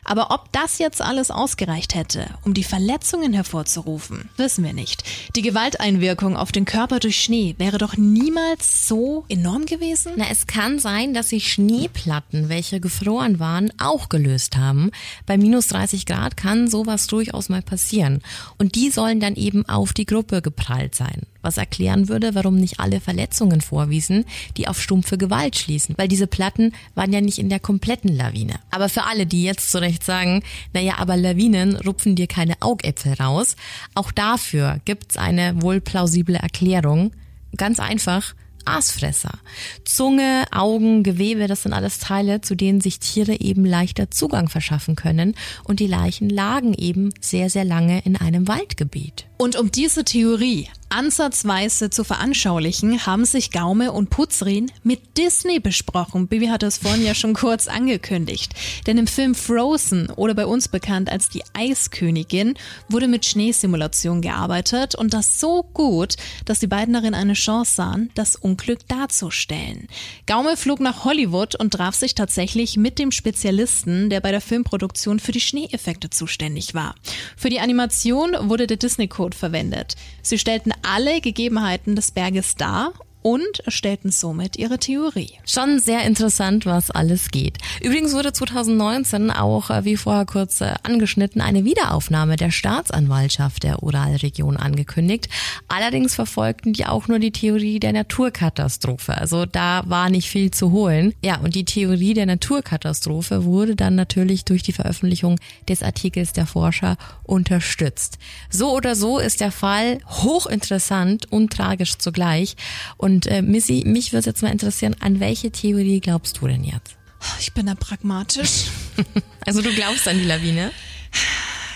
Aber 0.10 0.32
ob 0.32 0.52
das 0.52 0.80
jetzt 0.80 1.04
alles 1.04 1.30
ausgereicht 1.30 1.94
hätte, 1.94 2.26
um 2.44 2.56
die 2.56 2.64
Verletzungen 2.64 3.32
hervorzurufen, 3.32 4.28
wissen 4.38 4.64
wir 4.64 4.74
nicht. 4.74 5.04
Die 5.36 5.44
Gewalteinwirkung 5.44 6.36
auf 6.36 6.52
den 6.52 6.66
Körper 6.66 7.00
durch 7.00 7.22
Schnee 7.22 7.54
wäre 7.60 7.78
doch 7.78 7.96
niemals 7.96 8.88
so 8.88 9.26
enorm 9.30 9.68
gewesen? 9.68 10.14
Na, 10.16 10.26
es 10.32 10.48
kann 10.48 10.80
sein, 10.80 11.14
dass 11.14 11.30
sich 11.30 11.54
Schneeplatten, 11.54 12.50
welche 12.50 12.80
gefroren 12.80 13.40
waren, 13.40 13.72
auch 13.80 14.10
gelöst 14.10 14.58
haben. 14.58 14.90
Bei 15.28 15.38
minus 15.38 15.68
30 15.68 16.08
Grad 16.08 16.38
kann 16.38 16.68
sowas 16.68 17.06
durchaus 17.06 17.50
mal 17.50 17.62
passieren. 17.62 18.24
Und 18.58 18.74
die 18.74 18.90
sollen 18.90 19.20
dann 19.20 19.36
eben 19.36 19.70
auf 19.70 19.94
die 19.94 20.08
Gruppe 20.08 20.42
geprallt 20.42 20.96
sein 20.96 21.22
was 21.42 21.58
erklären 21.58 22.10
würde, 22.10 22.36
warum 22.36 22.56
nicht 22.56 22.80
alle 22.80 23.00
Verletzungen 23.00 23.62
vorwiesen, 23.62 24.26
die 24.58 24.68
auf 24.68 24.82
stumpfe 24.82 25.18
Gewalt 25.18 25.58
schließen, 25.58 25.96
weil 25.98 26.08
diese 26.08 26.28
Platten 26.28 26.74
waren 26.96 27.14
ja 27.14 27.22
nicht 27.22 27.40
in 27.40 27.50
der 27.50 27.60
kompletten 27.60 28.16
Lawine. 28.16 28.56
Aber 28.72 28.90
für 28.90 29.06
alle, 29.06 29.26
die 29.26 29.44
jetzt 29.44 29.72
zu 29.72 29.80
Recht 29.80 30.04
sagen, 30.04 30.44
naja, 30.74 30.96
aber 30.98 31.18
Lawinen 31.18 31.76
rupfen 31.76 32.16
dir 32.16 32.28
keine 32.28 32.56
Augäpfel 32.62 33.14
raus, 33.14 33.56
auch 33.96 34.12
dafür 34.12 34.80
gibt's 34.86 35.18
eine 35.18 35.62
wohl 35.62 35.82
plausible 35.82 36.36
Erklärung. 36.36 37.12
Ganz 37.56 37.80
einfach, 37.80 38.36
Aasfresser. 38.66 39.40
Zunge, 39.84 40.46
Augen, 40.52 41.04
Gewebe, 41.04 41.48
das 41.48 41.64
sind 41.64 41.74
alles 41.74 42.00
Teile, 42.00 42.42
zu 42.42 42.56
denen 42.56 42.82
sich 42.82 43.00
Tiere 43.00 43.40
eben 43.40 43.66
leichter 43.66 44.12
Zugang 44.12 44.50
verschaffen 44.50 44.96
können 44.96 45.36
und 45.64 45.80
die 45.80 45.88
Leichen 45.88 46.30
lagen 46.30 46.74
eben 46.74 47.10
sehr, 47.20 47.50
sehr 47.50 47.66
lange 47.66 48.02
in 48.06 48.16
einem 48.16 48.48
Waldgebiet. 48.48 49.26
Und 49.38 49.56
um 49.56 49.72
diese 49.72 50.04
Theorie 50.04 50.68
ansatzweise 50.90 51.90
zu 51.90 52.04
veranschaulichen, 52.04 53.06
haben 53.06 53.26
sich 53.26 53.52
Gaume 53.52 53.92
und 53.92 54.10
Putzrin 54.10 54.72
mit 54.84 55.18
Disney 55.18 55.60
besprochen. 55.60 56.28
Bibi 56.28 56.48
hat 56.48 56.64
das 56.64 56.80
vorhin 56.80 57.06
ja 57.06 57.14
schon 57.14 57.34
kurz 57.34 57.68
angekündigt. 57.68 58.54
Denn 58.88 58.98
im 58.98 59.08
Film 59.08 59.36
Frozen 59.36 60.10
oder 60.10 60.34
bei 60.34 60.46
uns 60.46 60.68
bekannt 60.68 61.12
als 61.12 61.30
die 61.30 61.44
Eiskönigin 61.54 62.56
wurde 62.90 63.08
mit 63.08 63.26
Schneesimulation 63.26 64.22
gearbeitet 64.22 64.96
und 64.96 65.14
das 65.14 65.40
so 65.40 65.64
gut, 65.74 66.16
dass 66.46 66.60
die 66.60 66.68
beiden 66.68 66.94
darin 66.94 67.14
eine 67.14 67.34
Chance 67.34 67.74
sahen, 67.74 68.10
das 68.16 68.36
Unglück 68.36 68.88
darzustellen. 68.88 69.88
Gaume 70.26 70.58
flog 70.58 70.80
nach 70.80 71.06
Hollywood 71.06 71.56
und 71.56 71.72
traf 71.72 71.96
sich 71.96 72.16
tatsächlich 72.16 72.78
mit 72.78 73.00
dem 73.00 73.12
Spezialisten, 73.12 74.10
der 74.10 74.22
bei 74.22 74.32
der 74.32 74.42
Filmproduktion 74.42 75.20
für 75.20 75.32
die 75.32 75.42
Schneeeffekte 75.42 76.10
zuständig 76.10 76.74
war. 76.74 76.96
Für 77.38 77.50
die 77.50 77.60
Animation 77.60 78.36
wurde 78.42 78.68
der 78.68 78.78
Disney 78.78 79.08
Code 79.08 79.38
verwendet. 79.38 79.96
Sie 80.22 80.38
stellten 80.38 80.74
alle 80.82 81.22
Gegebenheiten 81.22 81.96
des 81.96 82.12
Berges 82.12 82.56
dar 82.56 82.94
und 83.22 83.64
stellten 83.68 84.12
somit 84.12 84.58
ihre 84.58 84.80
Theorie. 84.80 85.32
Schon 85.46 85.80
sehr 85.80 86.04
interessant, 86.06 86.66
was 86.66 86.90
alles 86.90 87.32
geht. 87.32 87.58
Übrigens 87.82 88.14
wurde 88.14 88.32
2019 88.32 89.32
auch, 89.32 89.70
äh, 89.70 89.84
wie 89.84 89.98
vorher 89.98 90.26
kurz 90.26 90.62
äh, 90.62 90.74
angeschnitten, 90.84 91.42
eine 91.42 91.66
Wiederaufnahme 91.66 92.38
der 92.38 92.52
Staatsanwaltschaft 92.52 93.64
der 93.64 93.84
Uralregion 93.84 94.58
angekündigt. 94.58 95.28
Allerdings 95.68 96.16
verfolgten 96.16 96.74
die 96.74 96.86
auch 96.86 97.08
nur 97.08 97.20
die 97.20 97.32
Theorie 97.32 97.80
der 97.80 97.94
Naturkatastrophe. 97.94 99.18
Also 99.18 99.46
da 99.46 99.84
war 99.86 100.10
nicht 100.10 100.30
viel 100.30 100.52
zu 100.52 100.72
holen. 100.72 101.14
Ja, 101.22 101.40
und 101.40 101.56
die 101.56 101.66
Theorie 101.66 102.14
der 102.14 102.26
Naturkatastrophe 102.26 103.44
wurde 103.44 103.76
dann 103.76 103.96
natürlich 103.96 104.46
durch 104.46 104.64
die 104.64 104.74
Veröffentlichung 104.74 105.38
des 105.68 105.84
Artikels 105.84 106.32
der 106.34 106.46
Forscher 106.46 106.98
unterstützt. 107.24 108.18
So 108.50 108.72
oder 108.72 108.96
so 108.96 109.20
ist 109.20 109.42
der 109.42 109.52
Fall 109.52 110.00
hochinteressant 110.08 111.32
und 111.32 111.52
tragisch 111.52 111.98
zugleich. 111.98 112.56
Und 112.98 113.09
äh, 113.28 113.42
Missy, 113.42 113.84
mich 113.86 114.14
würde 114.14 114.28
jetzt 114.28 114.42
mal 114.42 114.52
interessieren, 114.52 114.96
an 115.00 115.20
welche 115.20 115.52
Theorie 115.52 116.00
glaubst 116.00 116.40
du 116.42 116.48
denn 116.48 116.64
jetzt? 116.64 116.96
Ich 117.40 117.54
bin 117.54 117.66
da 117.66 117.76
pragmatisch. 117.76 118.66
also 119.46 119.62
du 119.62 119.74
glaubst 119.74 120.08
an 120.08 120.18
die 120.18 120.26
Lawine? 120.26 120.72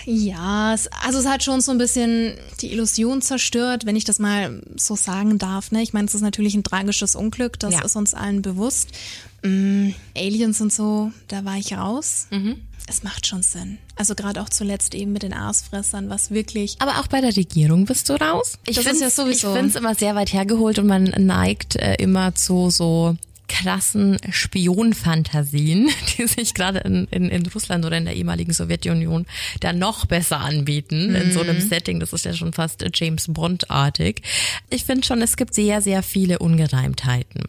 Ja, 0.06 0.74
es, 0.74 0.88
also 0.88 1.18
es 1.18 1.26
hat 1.26 1.42
schon 1.42 1.60
so 1.60 1.72
ein 1.72 1.78
bisschen 1.78 2.34
die 2.60 2.72
Illusion 2.72 3.22
zerstört, 3.22 3.86
wenn 3.86 3.96
ich 3.96 4.04
das 4.04 4.18
mal 4.18 4.62
so 4.76 4.96
sagen 4.96 5.38
darf. 5.38 5.70
Ne? 5.70 5.82
Ich 5.82 5.92
meine, 5.92 6.06
es 6.06 6.14
ist 6.14 6.20
natürlich 6.20 6.54
ein 6.54 6.62
tragisches 6.62 7.16
Unglück, 7.16 7.58
das 7.58 7.74
ja. 7.74 7.82
ist 7.82 7.96
uns 7.96 8.12
allen 8.14 8.42
bewusst. 8.42 8.90
Mm, 9.42 9.90
Aliens 10.16 10.60
und 10.60 10.72
so, 10.72 11.12
da 11.28 11.44
war 11.44 11.56
ich 11.56 11.72
raus. 11.74 12.26
Mhm. 12.30 12.56
Es 12.86 13.02
macht 13.02 13.26
schon 13.26 13.42
Sinn. 13.42 13.78
Also 13.96 14.14
gerade 14.14 14.42
auch 14.42 14.48
zuletzt 14.50 14.94
eben 14.94 15.12
mit 15.12 15.22
den 15.22 15.32
Aasfressern, 15.32 16.10
was 16.10 16.30
wirklich. 16.30 16.76
Aber 16.80 16.98
auch 17.00 17.06
bei 17.06 17.20
der 17.20 17.34
Regierung 17.34 17.86
bist 17.86 18.08
du 18.08 18.14
raus? 18.14 18.58
Ich 18.66 18.78
finde 18.78 19.00
ja 19.00 19.10
sowieso. 19.10 19.48
Ich 19.48 19.54
finde 19.54 19.70
es 19.70 19.76
immer 19.76 19.94
sehr 19.94 20.14
weit 20.14 20.32
hergeholt 20.32 20.78
und 20.78 20.86
man 20.86 21.04
neigt 21.04 21.76
äh, 21.76 21.94
immer 21.94 22.34
zu 22.34 22.70
so 22.70 23.16
krassen 23.48 24.18
Spionfantasien, 24.30 25.90
die 26.18 26.26
sich 26.26 26.54
gerade 26.54 26.80
in, 26.80 27.06
in, 27.10 27.28
in 27.28 27.46
Russland 27.46 27.84
oder 27.84 27.96
in 27.96 28.04
der 28.04 28.14
ehemaligen 28.14 28.52
Sowjetunion 28.52 29.26
da 29.60 29.72
noch 29.72 30.06
besser 30.06 30.40
anbieten 30.40 31.10
mhm. 31.10 31.16
in 31.16 31.32
so 31.32 31.40
einem 31.40 31.56
mhm. 31.56 31.68
Setting. 31.68 32.00
Das 32.00 32.12
ist 32.12 32.24
ja 32.24 32.32
schon 32.32 32.52
fast 32.52 32.84
James 32.94 33.26
Bond-artig. 33.28 34.22
Ich 34.70 34.84
finde 34.84 35.06
schon, 35.06 35.22
es 35.22 35.36
gibt 35.36 35.54
sehr, 35.54 35.80
sehr 35.80 36.02
viele 36.02 36.38
Ungereimtheiten. 36.38 37.42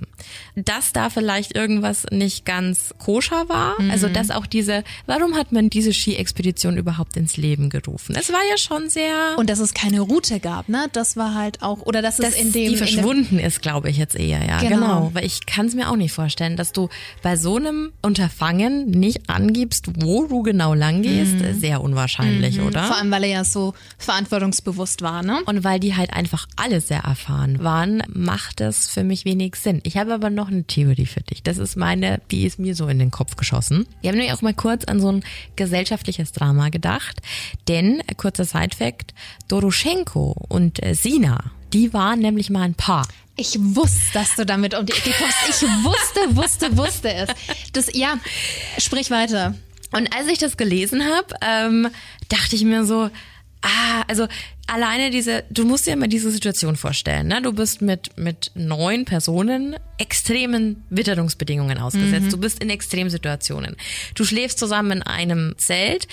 Dass 0.55 0.93
da 0.93 1.09
vielleicht 1.09 1.55
irgendwas 1.55 2.05
nicht 2.11 2.45
ganz 2.45 2.93
koscher 2.97 3.47
war, 3.49 3.79
mhm. 3.81 3.91
also 3.91 4.09
dass 4.09 4.31
auch 4.31 4.45
diese, 4.45 4.83
warum 5.05 5.35
hat 5.35 5.51
man 5.51 5.69
diese 5.69 5.93
Ski-Expedition 5.93 6.77
überhaupt 6.77 7.17
ins 7.17 7.37
Leben 7.37 7.69
gerufen? 7.69 8.15
Es 8.17 8.31
war 8.31 8.41
ja 8.49 8.57
schon 8.57 8.89
sehr... 8.89 9.35
Und 9.37 9.49
dass 9.49 9.59
es 9.59 9.73
keine 9.73 10.01
Route 10.01 10.39
gab, 10.39 10.69
ne? 10.69 10.87
Das 10.93 11.17
war 11.17 11.33
halt 11.35 11.61
auch, 11.61 11.81
oder 11.81 12.01
dass, 12.01 12.17
dass 12.17 12.29
es 12.29 12.41
in 12.41 12.51
dem... 12.51 12.71
Die 12.71 12.77
verschwunden 12.77 13.39
ist, 13.39 13.61
glaube 13.61 13.89
ich 13.89 13.97
jetzt 13.97 14.15
eher, 14.15 14.43
ja. 14.45 14.59
Genau. 14.59 14.75
genau. 14.75 15.09
Weil 15.13 15.25
ich 15.25 15.45
kann 15.45 15.67
es 15.67 15.75
mir 15.75 15.84
auch 15.85 15.95
nicht 15.95 16.11
vorstellen, 16.11 16.57
dass 16.57 16.71
du 16.71 16.89
bei 17.21 17.37
so 17.37 17.57
einem 17.57 17.91
Unterfangen 18.01 18.89
nicht 18.89 19.29
angibst, 19.29 19.87
wo 20.03 20.25
du 20.25 20.43
genau 20.43 20.73
lang 20.73 21.01
gehst. 21.01 21.35
Mhm. 21.35 21.59
Sehr 21.59 21.81
unwahrscheinlich, 21.81 22.57
mhm. 22.57 22.67
oder? 22.67 22.85
Vor 22.85 22.97
allem, 22.97 23.11
weil 23.11 23.23
er 23.23 23.29
ja 23.29 23.43
so 23.43 23.73
verantwortungsbewusst 23.97 25.01
war, 25.01 25.23
ne? 25.23 25.41
Und 25.45 25.63
weil 25.63 25.79
die 25.79 25.95
halt 25.95 26.13
einfach 26.13 26.47
alle 26.55 26.81
sehr 26.81 26.99
erfahren 26.99 27.63
waren, 27.63 28.03
macht 28.07 28.59
das 28.59 28.87
für 28.87 29.03
mich 29.03 29.25
wenig 29.25 29.55
Sinn. 29.55 29.81
Ich 29.83 29.97
habe 29.97 30.13
aber 30.13 30.29
noch 30.29 30.49
eine 30.49 30.63
Theorie 30.63 31.05
für 31.05 31.21
dich. 31.21 31.43
Das 31.43 31.57
ist 31.57 31.75
meine, 31.75 32.21
die 32.31 32.45
ist 32.45 32.59
mir 32.59 32.75
so 32.75 32.87
in 32.87 32.99
den 32.99 33.11
Kopf 33.11 33.35
geschossen. 33.35 33.87
Wir 34.01 34.09
haben 34.09 34.17
nämlich 34.17 34.33
auch 34.33 34.41
mal 34.41 34.53
kurz 34.53 34.85
an 34.85 34.99
so 34.99 35.11
ein 35.11 35.23
gesellschaftliches 35.55 36.31
Drama 36.31 36.69
gedacht. 36.69 37.21
Denn, 37.67 38.01
kurzer 38.17 38.45
Sidefact, 38.45 39.13
Doroschenko 39.47 40.35
und 40.47 40.83
äh, 40.83 40.93
Sina, 40.93 41.51
die 41.75 41.93
waren 41.93 42.19
nämlich 42.19 42.49
mal 42.49 42.61
ein 42.61 42.73
Paar. 42.73 43.05
Ich 43.35 43.57
wusste, 43.59 43.99
dass 44.13 44.35
du 44.35 44.45
damit 44.45 44.73
um 44.73 44.85
die 44.85 44.93
Ecke 44.93 45.11
kommst. 45.11 45.35
Ich 45.49 45.61
wusste, 45.83 46.35
wusste, 46.35 46.77
wusste 46.77 47.13
es. 47.13 47.29
Das, 47.73 47.89
ja, 47.93 48.17
sprich 48.77 49.11
weiter. 49.11 49.55
Und 49.91 50.15
als 50.15 50.27
ich 50.27 50.37
das 50.37 50.55
gelesen 50.55 51.03
habe, 51.03 51.35
ähm, 51.41 51.89
dachte 52.29 52.55
ich 52.55 52.63
mir 52.63 52.85
so, 52.85 53.09
ah, 53.61 54.03
also 54.07 54.27
alleine 54.67 55.09
diese, 55.09 55.43
du 55.49 55.65
musst 55.65 55.85
dir 55.85 55.93
immer 55.93 56.07
diese 56.07 56.31
Situation 56.31 56.77
vorstellen, 56.77 57.27
ne? 57.27 57.41
Du 57.41 57.51
bist 57.51 57.81
mit, 57.81 58.17
mit 58.17 58.51
neun 58.55 59.03
Personen 59.03 59.75
extremen 59.97 60.83
Witterungsbedingungen 60.89 61.77
ausgesetzt. 61.77 62.27
Mhm. 62.27 62.31
Du 62.31 62.37
bist 62.37 62.63
in 62.63 62.69
Extremsituationen. 62.69 63.75
Du 64.15 64.23
schläfst 64.23 64.59
zusammen 64.59 64.99
in 64.99 65.03
einem 65.03 65.55
Zelt 65.57 66.07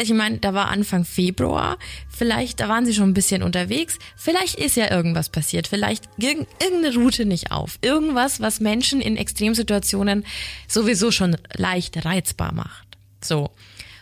ich 0.00 0.12
meine, 0.12 0.38
da 0.38 0.54
war 0.54 0.68
Anfang 0.68 1.04
Februar, 1.04 1.76
vielleicht, 2.08 2.60
da 2.60 2.68
waren 2.68 2.86
sie 2.86 2.94
schon 2.94 3.10
ein 3.10 3.14
bisschen 3.14 3.42
unterwegs, 3.42 3.98
vielleicht 4.16 4.54
ist 4.54 4.76
ja 4.76 4.90
irgendwas 4.90 5.28
passiert, 5.28 5.66
vielleicht 5.66 6.08
ging 6.18 6.46
irgendeine 6.62 6.94
Route 6.94 7.24
nicht 7.24 7.50
auf, 7.50 7.78
irgendwas, 7.82 8.40
was 8.40 8.60
Menschen 8.60 9.00
in 9.00 9.16
Extremsituationen 9.16 10.24
sowieso 10.68 11.10
schon 11.10 11.36
leicht 11.54 12.04
reizbar 12.04 12.54
macht. 12.54 12.96
So. 13.22 13.50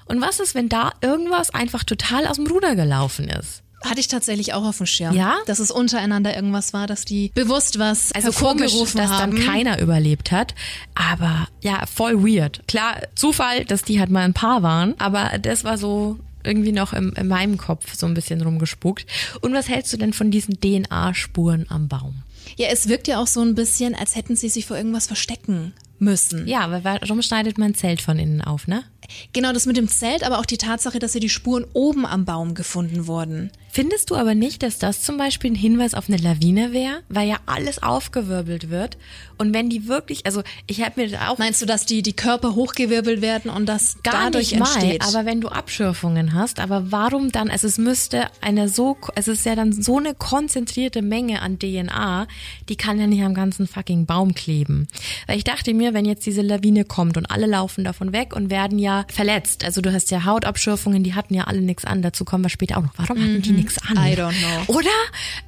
Und 0.04 0.20
was 0.20 0.38
ist, 0.38 0.54
wenn 0.54 0.68
da 0.68 0.92
irgendwas 1.00 1.50
einfach 1.50 1.82
total 1.82 2.26
aus 2.26 2.36
dem 2.36 2.46
Ruder 2.46 2.76
gelaufen 2.76 3.28
ist? 3.28 3.62
Hatte 3.84 4.00
ich 4.00 4.08
tatsächlich 4.08 4.54
auch 4.54 4.64
auf 4.64 4.78
dem 4.78 4.86
Schirm. 4.86 5.14
Ja? 5.14 5.36
Dass 5.46 5.58
es 5.58 5.70
untereinander 5.70 6.34
irgendwas 6.34 6.72
war, 6.72 6.86
dass 6.86 7.04
die 7.04 7.30
bewusst 7.34 7.78
was 7.78 8.12
also 8.12 8.26
hervorgerufen 8.26 8.78
komisch, 8.78 8.92
dass 8.94 9.10
haben. 9.10 9.36
dann 9.36 9.44
keiner 9.44 9.80
überlebt 9.80 10.32
hat. 10.32 10.54
Aber 10.94 11.48
ja, 11.62 11.84
voll 11.86 12.22
weird. 12.22 12.66
Klar, 12.68 13.02
Zufall, 13.14 13.64
dass 13.64 13.82
die 13.82 14.00
halt 14.00 14.10
mal 14.10 14.24
ein 14.24 14.34
Paar 14.34 14.62
waren. 14.62 14.94
Aber 14.98 15.38
das 15.38 15.64
war 15.64 15.78
so 15.78 16.18
irgendwie 16.42 16.72
noch 16.72 16.92
im, 16.92 17.12
in 17.16 17.28
meinem 17.28 17.58
Kopf 17.58 17.94
so 17.94 18.06
ein 18.06 18.14
bisschen 18.14 18.40
rumgespuckt. 18.40 19.06
Und 19.40 19.52
was 19.52 19.68
hältst 19.68 19.92
du 19.92 19.96
denn 19.96 20.12
von 20.12 20.30
diesen 20.30 20.60
DNA-Spuren 20.60 21.66
am 21.68 21.88
Baum? 21.88 22.22
Ja, 22.56 22.68
es 22.68 22.88
wirkt 22.88 23.08
ja 23.08 23.20
auch 23.20 23.26
so 23.26 23.42
ein 23.42 23.54
bisschen, 23.54 23.94
als 23.94 24.14
hätten 24.14 24.36
sie 24.36 24.48
sich 24.48 24.66
vor 24.66 24.76
irgendwas 24.76 25.06
verstecken 25.06 25.74
müssen. 25.98 26.46
Ja, 26.46 26.60
aber 26.60 26.84
warum 26.84 27.22
schneidet 27.22 27.58
man 27.58 27.70
ein 27.70 27.74
Zelt 27.74 28.00
von 28.00 28.18
innen 28.18 28.42
auf, 28.42 28.68
ne? 28.68 28.84
Genau, 29.32 29.52
das 29.52 29.66
mit 29.66 29.76
dem 29.76 29.88
Zelt, 29.88 30.24
aber 30.24 30.38
auch 30.38 30.46
die 30.46 30.58
Tatsache, 30.58 30.98
dass 30.98 31.12
hier 31.12 31.20
die 31.20 31.28
Spuren 31.28 31.64
oben 31.72 32.06
am 32.06 32.24
Baum 32.24 32.54
gefunden 32.54 33.06
wurden. 33.06 33.50
Findest 33.76 34.08
du 34.08 34.14
aber 34.14 34.34
nicht, 34.34 34.62
dass 34.62 34.78
das 34.78 35.02
zum 35.02 35.18
Beispiel 35.18 35.50
ein 35.50 35.54
Hinweis 35.54 35.92
auf 35.92 36.08
eine 36.08 36.16
Lawine 36.16 36.72
wäre? 36.72 37.02
Weil 37.10 37.28
ja 37.28 37.36
alles 37.44 37.82
aufgewirbelt 37.82 38.70
wird. 38.70 38.96
Und 39.36 39.52
wenn 39.52 39.68
die 39.68 39.86
wirklich, 39.86 40.24
also 40.24 40.42
ich 40.66 40.82
habe 40.82 41.04
mir 41.04 41.30
auch. 41.30 41.36
Meinst 41.36 41.60
du, 41.60 41.66
dass 41.66 41.84
die, 41.84 42.00
die 42.00 42.14
Körper 42.14 42.54
hochgewirbelt 42.54 43.20
werden 43.20 43.50
und 43.50 43.66
das 43.66 43.98
gar 44.02 44.30
dadurch 44.30 44.52
nicht 44.52 44.60
mal, 44.60 44.72
entsteht? 44.72 45.02
Aber 45.02 45.26
wenn 45.26 45.42
du 45.42 45.48
Abschürfungen 45.48 46.32
hast, 46.32 46.58
aber 46.58 46.90
warum 46.90 47.32
dann? 47.32 47.50
Also 47.50 47.66
es 47.66 47.76
müsste 47.76 48.28
eine 48.40 48.70
so, 48.70 48.96
es 49.14 49.28
ist 49.28 49.44
ja 49.44 49.54
dann 49.54 49.74
so 49.74 49.98
eine 49.98 50.14
konzentrierte 50.14 51.02
Menge 51.02 51.42
an 51.42 51.58
DNA, 51.58 52.28
die 52.70 52.76
kann 52.76 52.98
ja 52.98 53.06
nicht 53.06 53.22
am 53.22 53.34
ganzen 53.34 53.66
fucking 53.66 54.06
Baum 54.06 54.34
kleben. 54.34 54.88
Weil 55.26 55.36
ich 55.36 55.44
dachte 55.44 55.74
mir, 55.74 55.92
wenn 55.92 56.06
jetzt 56.06 56.24
diese 56.24 56.40
Lawine 56.40 56.86
kommt 56.86 57.18
und 57.18 57.30
alle 57.30 57.46
laufen 57.46 57.84
davon 57.84 58.14
weg 58.14 58.34
und 58.34 58.48
werden 58.50 58.78
ja 58.78 58.95
verletzt. 59.08 59.64
Also 59.64 59.80
du 59.80 59.92
hast 59.92 60.10
ja 60.10 60.24
Hautabschürfungen, 60.24 61.02
die 61.02 61.14
hatten 61.14 61.34
ja 61.34 61.44
alle 61.44 61.60
nichts 61.60 61.84
an. 61.84 62.02
Dazu 62.02 62.24
kommen 62.24 62.44
wir 62.44 62.48
später 62.48 62.78
auch 62.78 62.82
noch. 62.82 62.94
Warum 62.96 63.18
hatten 63.18 63.42
die 63.42 63.50
mhm. 63.50 63.56
nichts 63.56 63.78
an? 63.78 63.96
I 63.96 64.14
don't 64.14 64.32
know. 64.32 64.74
Oder? 64.74 64.90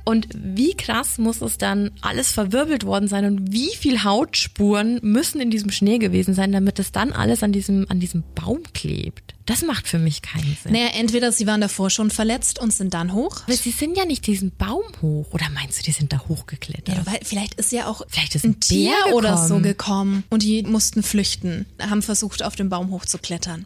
Und 0.05 0.28
wie 0.34 0.74
krass 0.74 1.18
muss 1.18 1.40
es 1.40 1.59
dann 1.59 1.90
alles 2.01 2.32
verwirbelt 2.32 2.84
worden 2.84 3.09
sein 3.09 3.24
und 3.24 3.53
wie 3.53 3.74
viel 3.76 4.05
Hautspuren 4.05 4.99
müssen 5.03 5.40
in 5.40 5.51
diesem 5.51 5.70
Schnee 5.70 5.99
gewesen 5.99 6.34
sein, 6.34 6.53
damit 6.53 6.78
es 6.78 6.92
dann 6.92 7.12
alles 7.12 7.42
an 7.42 7.53
diesem, 7.53 7.86
an 7.88 8.01
diesem 8.01 8.24
Baum 8.34 8.62
klebt? 8.74 9.34
Das 9.49 9.62
macht 9.62 9.88
für 9.88 9.99
mich 9.99 10.20
keinen 10.20 10.59
Sinn. 10.62 10.72
Naja, 10.72 10.88
entweder 10.88 11.32
sie 11.32 11.46
waren 11.46 11.62
davor 11.62 11.88
schon 11.88 12.11
verletzt 12.11 12.59
und 12.59 12.70
sind 12.70 12.92
dann 12.92 13.14
hoch. 13.14 13.44
Aber 13.44 13.57
sie 13.57 13.70
sind 13.70 13.96
ja 13.96 14.05
nicht 14.05 14.26
diesen 14.26 14.55
Baum 14.55 14.82
hoch. 15.01 15.28
Oder 15.30 15.49
meinst 15.49 15.78
du, 15.78 15.82
die 15.84 15.92
sind 15.92 16.12
da 16.12 16.20
hochgeklettert? 16.28 16.94
Ja, 16.94 17.07
weil 17.07 17.20
vielleicht 17.22 17.55
ist 17.55 17.72
ja 17.72 17.86
auch 17.86 18.03
vielleicht 18.09 18.34
ist 18.34 18.44
ein, 18.44 18.51
ein 18.51 18.61
Tier 18.61 18.94
oder 19.14 19.38
so 19.38 19.61
gekommen 19.61 20.24
und 20.28 20.42
die 20.42 20.64
mussten 20.64 21.03
flüchten, 21.03 21.64
haben 21.80 22.03
versucht, 22.03 22.42
auf 22.42 22.57
den 22.57 22.68
Baum 22.68 22.90
hochzuklettern. 22.90 23.64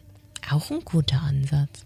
Auch 0.49 0.71
ein 0.71 0.85
guter 0.85 1.21
Ansatz. 1.21 1.81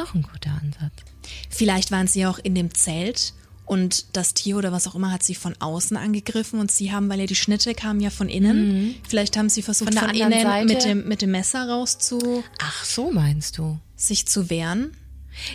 Auch 0.00 0.14
ein 0.14 0.22
guter 0.22 0.58
Ansatz. 0.62 1.04
Vielleicht 1.50 1.90
waren 1.90 2.06
sie 2.06 2.24
auch 2.24 2.38
in 2.38 2.54
dem 2.54 2.72
Zelt 2.72 3.34
und 3.66 4.16
das 4.16 4.34
Tier 4.34 4.56
oder 4.56 4.72
was 4.72 4.86
auch 4.86 4.94
immer 4.94 5.10
hat 5.10 5.22
sie 5.22 5.34
von 5.34 5.54
außen 5.58 5.96
angegriffen 5.96 6.60
und 6.60 6.70
sie 6.70 6.92
haben, 6.92 7.08
weil 7.08 7.20
ja 7.20 7.26
die 7.26 7.34
Schnitte 7.34 7.74
kamen 7.74 8.00
ja 8.00 8.10
von 8.10 8.28
innen, 8.28 8.68
mhm. 8.68 8.94
vielleicht 9.08 9.36
haben 9.36 9.48
sie 9.48 9.62
versucht 9.62 9.94
von, 9.94 10.08
von 10.08 10.16
innen 10.16 10.42
Seite? 10.42 10.66
mit 10.66 10.84
dem, 10.84 11.08
mit 11.08 11.22
dem 11.22 11.30
Messer 11.30 11.68
rauszu. 11.68 12.44
Ach, 12.58 12.84
so 12.84 13.10
meinst 13.10 13.58
du? 13.58 13.78
Sich 13.96 14.26
zu 14.26 14.50
wehren. 14.50 14.92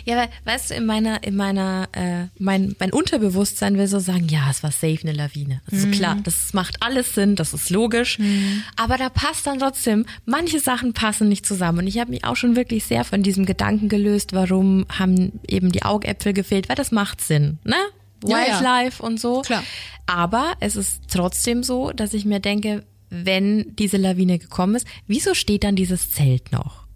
Ja, 0.04 0.16
weil, 0.16 0.28
weißt 0.44 0.70
du, 0.70 0.74
in 0.74 0.86
meiner, 0.86 1.22
in 1.22 1.36
meiner, 1.36 1.88
äh, 1.92 2.26
mein, 2.38 2.74
mein 2.78 2.92
Unterbewusstsein 2.92 3.78
will 3.78 3.86
so 3.86 3.98
sagen, 3.98 4.28
ja, 4.28 4.50
es 4.50 4.62
war 4.62 4.72
safe 4.72 4.98
eine 5.02 5.12
Lawine. 5.12 5.60
Also 5.70 5.86
mhm. 5.86 5.92
klar, 5.92 6.18
das 6.22 6.52
macht 6.52 6.82
alles 6.82 7.14
Sinn, 7.14 7.36
das 7.36 7.54
ist 7.54 7.70
logisch. 7.70 8.18
Mhm. 8.18 8.62
Aber 8.76 8.96
da 8.96 9.08
passt 9.08 9.46
dann 9.46 9.58
trotzdem, 9.58 10.06
manche 10.26 10.60
Sachen 10.60 10.92
passen 10.92 11.28
nicht 11.28 11.46
zusammen. 11.46 11.80
Und 11.80 11.86
ich 11.86 11.98
habe 11.98 12.10
mich 12.10 12.24
auch 12.24 12.36
schon 12.36 12.56
wirklich 12.56 12.84
sehr 12.84 13.04
von 13.04 13.22
diesem 13.22 13.46
Gedanken 13.46 13.88
gelöst, 13.88 14.32
warum 14.32 14.86
haben 14.90 15.40
eben 15.46 15.72
die 15.72 15.82
Augäpfel 15.82 16.32
gefehlt, 16.32 16.68
weil 16.68 16.76
das 16.76 16.92
macht 16.92 17.20
Sinn, 17.20 17.58
ne? 17.64 17.76
Wildlife 18.22 18.62
ja, 18.62 18.84
ja. 18.84 19.06
und 19.06 19.20
so. 19.20 19.42
Klar. 19.42 19.64
Aber 20.06 20.54
es 20.60 20.76
ist 20.76 21.02
trotzdem 21.08 21.62
so, 21.62 21.92
dass 21.92 22.14
ich 22.14 22.24
mir 22.24 22.40
denke, 22.40 22.84
wenn 23.10 23.74
diese 23.76 23.96
Lawine 23.96 24.38
gekommen 24.38 24.76
ist, 24.76 24.86
wieso 25.06 25.34
steht 25.34 25.64
dann 25.64 25.76
dieses 25.76 26.10
Zelt 26.10 26.52
noch? 26.52 26.86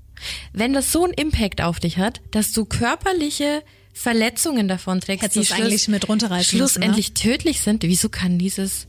Wenn 0.53 0.73
das 0.73 0.93
so 0.93 1.05
einen 1.05 1.13
Impact 1.13 1.61
auf 1.61 1.81
dich 1.81 1.99
hat, 1.99 2.21
dass 2.31 2.53
du 2.53 2.65
körperliche 2.65 3.63
Verletzungen 3.93 4.69
davon 4.69 5.01
trägst, 5.01 5.25
Hättest 5.25 5.51
es 5.51 5.53
eigentlich 5.53 5.89
mit 5.89 6.09
runterreißen 6.09 6.59
müssen, 6.59 6.73
schlussendlich 6.73 7.15
tödlich 7.15 7.61
sind, 7.61 7.83
wieso 7.83 8.09
kann 8.09 8.39
dieses 8.39 8.87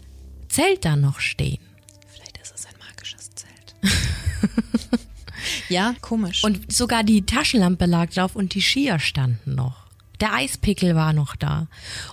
Zelt 0.49 0.85
da 0.85 0.95
noch 0.95 1.19
stehen? 1.19 1.59
Vielleicht 2.07 2.37
ist 2.37 2.53
es 2.55 2.65
ein 2.65 2.73
magisches 2.79 3.31
Zelt. 3.35 3.75
ja, 5.69 5.95
komisch. 6.01 6.43
Und 6.43 6.71
sogar 6.71 7.03
die 7.03 7.25
Taschenlampe 7.25 7.85
lag 7.85 8.11
drauf 8.11 8.35
und 8.35 8.53
die 8.53 8.61
Skier 8.61 8.99
standen 8.99 9.55
noch. 9.55 9.84
Der 10.21 10.33
Eispickel 10.33 10.95
war 10.95 11.13
noch 11.13 11.35
da. 11.35 11.67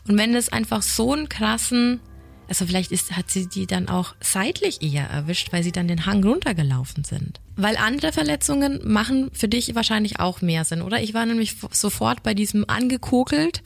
Und 0.07 0.19
wenn 0.19 0.35
es 0.35 0.51
einfach 0.51 0.83
so 0.83 1.13
einen 1.13 1.29
krassen, 1.29 2.01
also 2.49 2.67
vielleicht 2.67 2.93
ist, 2.93 3.17
hat 3.17 3.31
sie 3.31 3.49
die 3.49 3.67
dann 3.67 3.89
auch 3.89 4.15
seitlich 4.21 4.83
eher 4.83 5.07
erwischt, 5.07 5.53
weil 5.53 5.63
sie 5.63 5.73
dann 5.73 5.89
den 5.89 6.07
Hang 6.07 6.25
runtergelaufen 6.25 7.05
sind. 7.05 7.41
Weil 7.57 7.77
andere 7.77 8.13
Verletzungen 8.13 8.81
machen 8.85 9.31
für 9.33 9.49
dich 9.49 9.75
wahrscheinlich 9.75 10.21
auch 10.21 10.43
mehr 10.43 10.65
Sinn, 10.65 10.83
oder? 10.83 11.03
Ich 11.03 11.15
war 11.15 11.27
nämlich 11.27 11.57
sofort 11.71 12.23
bei 12.23 12.35
diesem 12.35 12.69
angekokelt, 12.69 13.63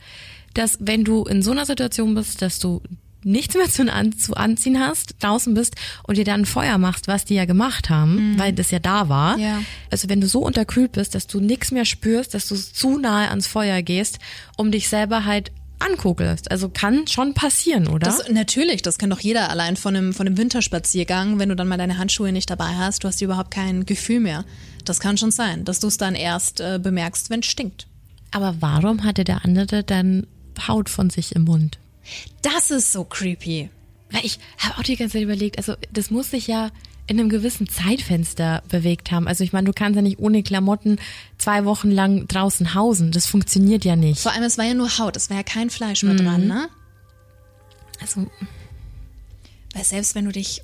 dass 0.55 0.79
wenn 0.81 1.05
du 1.05 1.25
in 1.25 1.43
so 1.43 1.51
einer 1.51 1.67
Situation 1.67 2.15
bist, 2.15 2.43
dass 2.43 2.59
du 2.59 2.83
nichts 3.27 3.55
mehr 3.55 3.69
zu, 3.69 3.93
an, 3.93 4.17
zu 4.17 4.35
anziehen 4.35 4.81
hast, 4.81 5.17
draußen 5.21 5.53
bist 5.55 5.75
und 6.05 6.17
dir 6.17 6.25
dann 6.25 6.43
ein 6.43 6.47
Feuer 6.47 6.79
machst, 6.79 7.09
was 7.09 7.25
die 7.25 7.35
ja 7.35 7.45
gemacht 7.45 7.91
haben, 7.91 8.33
mhm. 8.33 8.39
weil 8.39 8.53
das 8.53 8.71
ja 8.71 8.79
da 8.79 9.09
war. 9.09 9.39
Ja. 9.39 9.61
Also 9.91 10.09
wenn 10.09 10.21
du 10.21 10.29
so 10.29 10.41
unterkühlt 10.41 10.93
bist, 10.93 11.15
dass 11.15 11.27
du 11.27 11.41
nichts 11.41 11.73
mehr 11.73 11.85
spürst, 11.85 12.35
dass 12.35 12.47
du 12.49 12.55
zu 12.55 12.99
nahe 12.99 13.29
ans 13.29 13.47
Feuer 13.47 13.83
gehst, 13.83 14.19
um 14.57 14.71
dich 14.71 14.89
selber 14.89 15.25
halt 15.25 15.51
ankugelst. 15.79 16.51
Also 16.51 16.69
kann 16.69 17.07
schon 17.07 17.35
passieren, 17.35 17.89
oder? 17.89 18.07
Das, 18.07 18.31
natürlich, 18.31 18.83
das 18.83 18.97
kann 18.97 19.11
doch 19.11 19.21
jeder 19.21 19.51
allein 19.51 19.77
von 19.77 19.95
einem, 19.95 20.15
von 20.15 20.27
einem 20.27 20.39
Winterspaziergang, 20.39 21.39
wenn 21.39 21.49
du 21.49 21.57
dann 21.57 21.69
mal 21.69 21.77
deine 21.77 21.99
Handschuhe 21.99 22.33
nicht 22.33 22.49
dabei 22.49 22.77
hast, 22.77 23.05
du 23.05 23.09
hast 23.09 23.21
überhaupt 23.21 23.51
kein 23.51 23.85
Gefühl 23.85 24.21
mehr. 24.21 24.45
Das 24.85 25.01
kann 25.01 25.19
schon 25.19 25.33
sein, 25.33 25.65
dass 25.65 25.81
du 25.81 25.89
es 25.89 25.99
dann 25.99 26.15
erst 26.15 26.61
äh, 26.61 26.79
bemerkst, 26.83 27.29
wenn 27.29 27.41
es 27.41 27.47
stinkt. 27.47 27.87
Aber 28.31 28.57
warum 28.61 29.05
hatte 29.05 29.25
der 29.25 29.45
andere 29.45 29.83
dann 29.83 30.27
Haut 30.67 30.89
von 30.89 31.11
sich 31.11 31.35
im 31.35 31.45
Mund? 31.45 31.79
Das 32.43 32.71
ist 32.71 32.93
so 32.93 33.05
creepy. 33.05 33.71
Weil 34.11 34.25
ich 34.25 34.39
habe 34.59 34.79
auch 34.79 34.83
die 34.83 34.97
ganze 34.97 35.15
Zeit 35.15 35.23
überlegt, 35.23 35.59
also 35.59 35.75
das 35.93 36.11
muss 36.11 36.31
sich 36.31 36.47
ja 36.47 36.71
in 37.09 37.21
einem 37.21 37.29
gewissen 37.29 37.69
Zeitfenster 37.69 38.63
bewegt 38.69 39.13
haben. 39.13 39.29
Also 39.29 39.45
ich 39.45 39.53
meine, 39.53 39.67
du 39.67 39.73
kannst 39.73 39.97
ja 39.97 40.03
nicht 40.03 40.19
ohne 40.19 40.43
Klamotten 40.43 40.99
zwei 41.39 41.65
Wochen 41.65 41.91
lang 41.91 42.27
draußen 42.27 42.75
hausen. 42.75 43.13
Das 43.13 43.27
funktioniert 43.27 43.85
ja 43.85 43.95
nicht. 43.95 44.21
Vor 44.21 44.33
allem, 44.33 44.43
es 44.43 44.59
war 44.59 44.65
ja 44.65 44.75
nur 44.75 44.99
Haut, 44.99 45.17
es 45.17 45.31
war 45.31 45.37
ja 45.37 45.43
kein 45.43 45.71
Fleisch 45.71 46.03
mehr 46.03 46.15
mhm. 46.15 46.25
dran, 46.25 46.47
ne? 46.47 46.69
Also. 48.01 48.27
Weil 49.73 49.85
selbst 49.85 50.15
wenn 50.15 50.25
du 50.25 50.33
dich. 50.33 50.63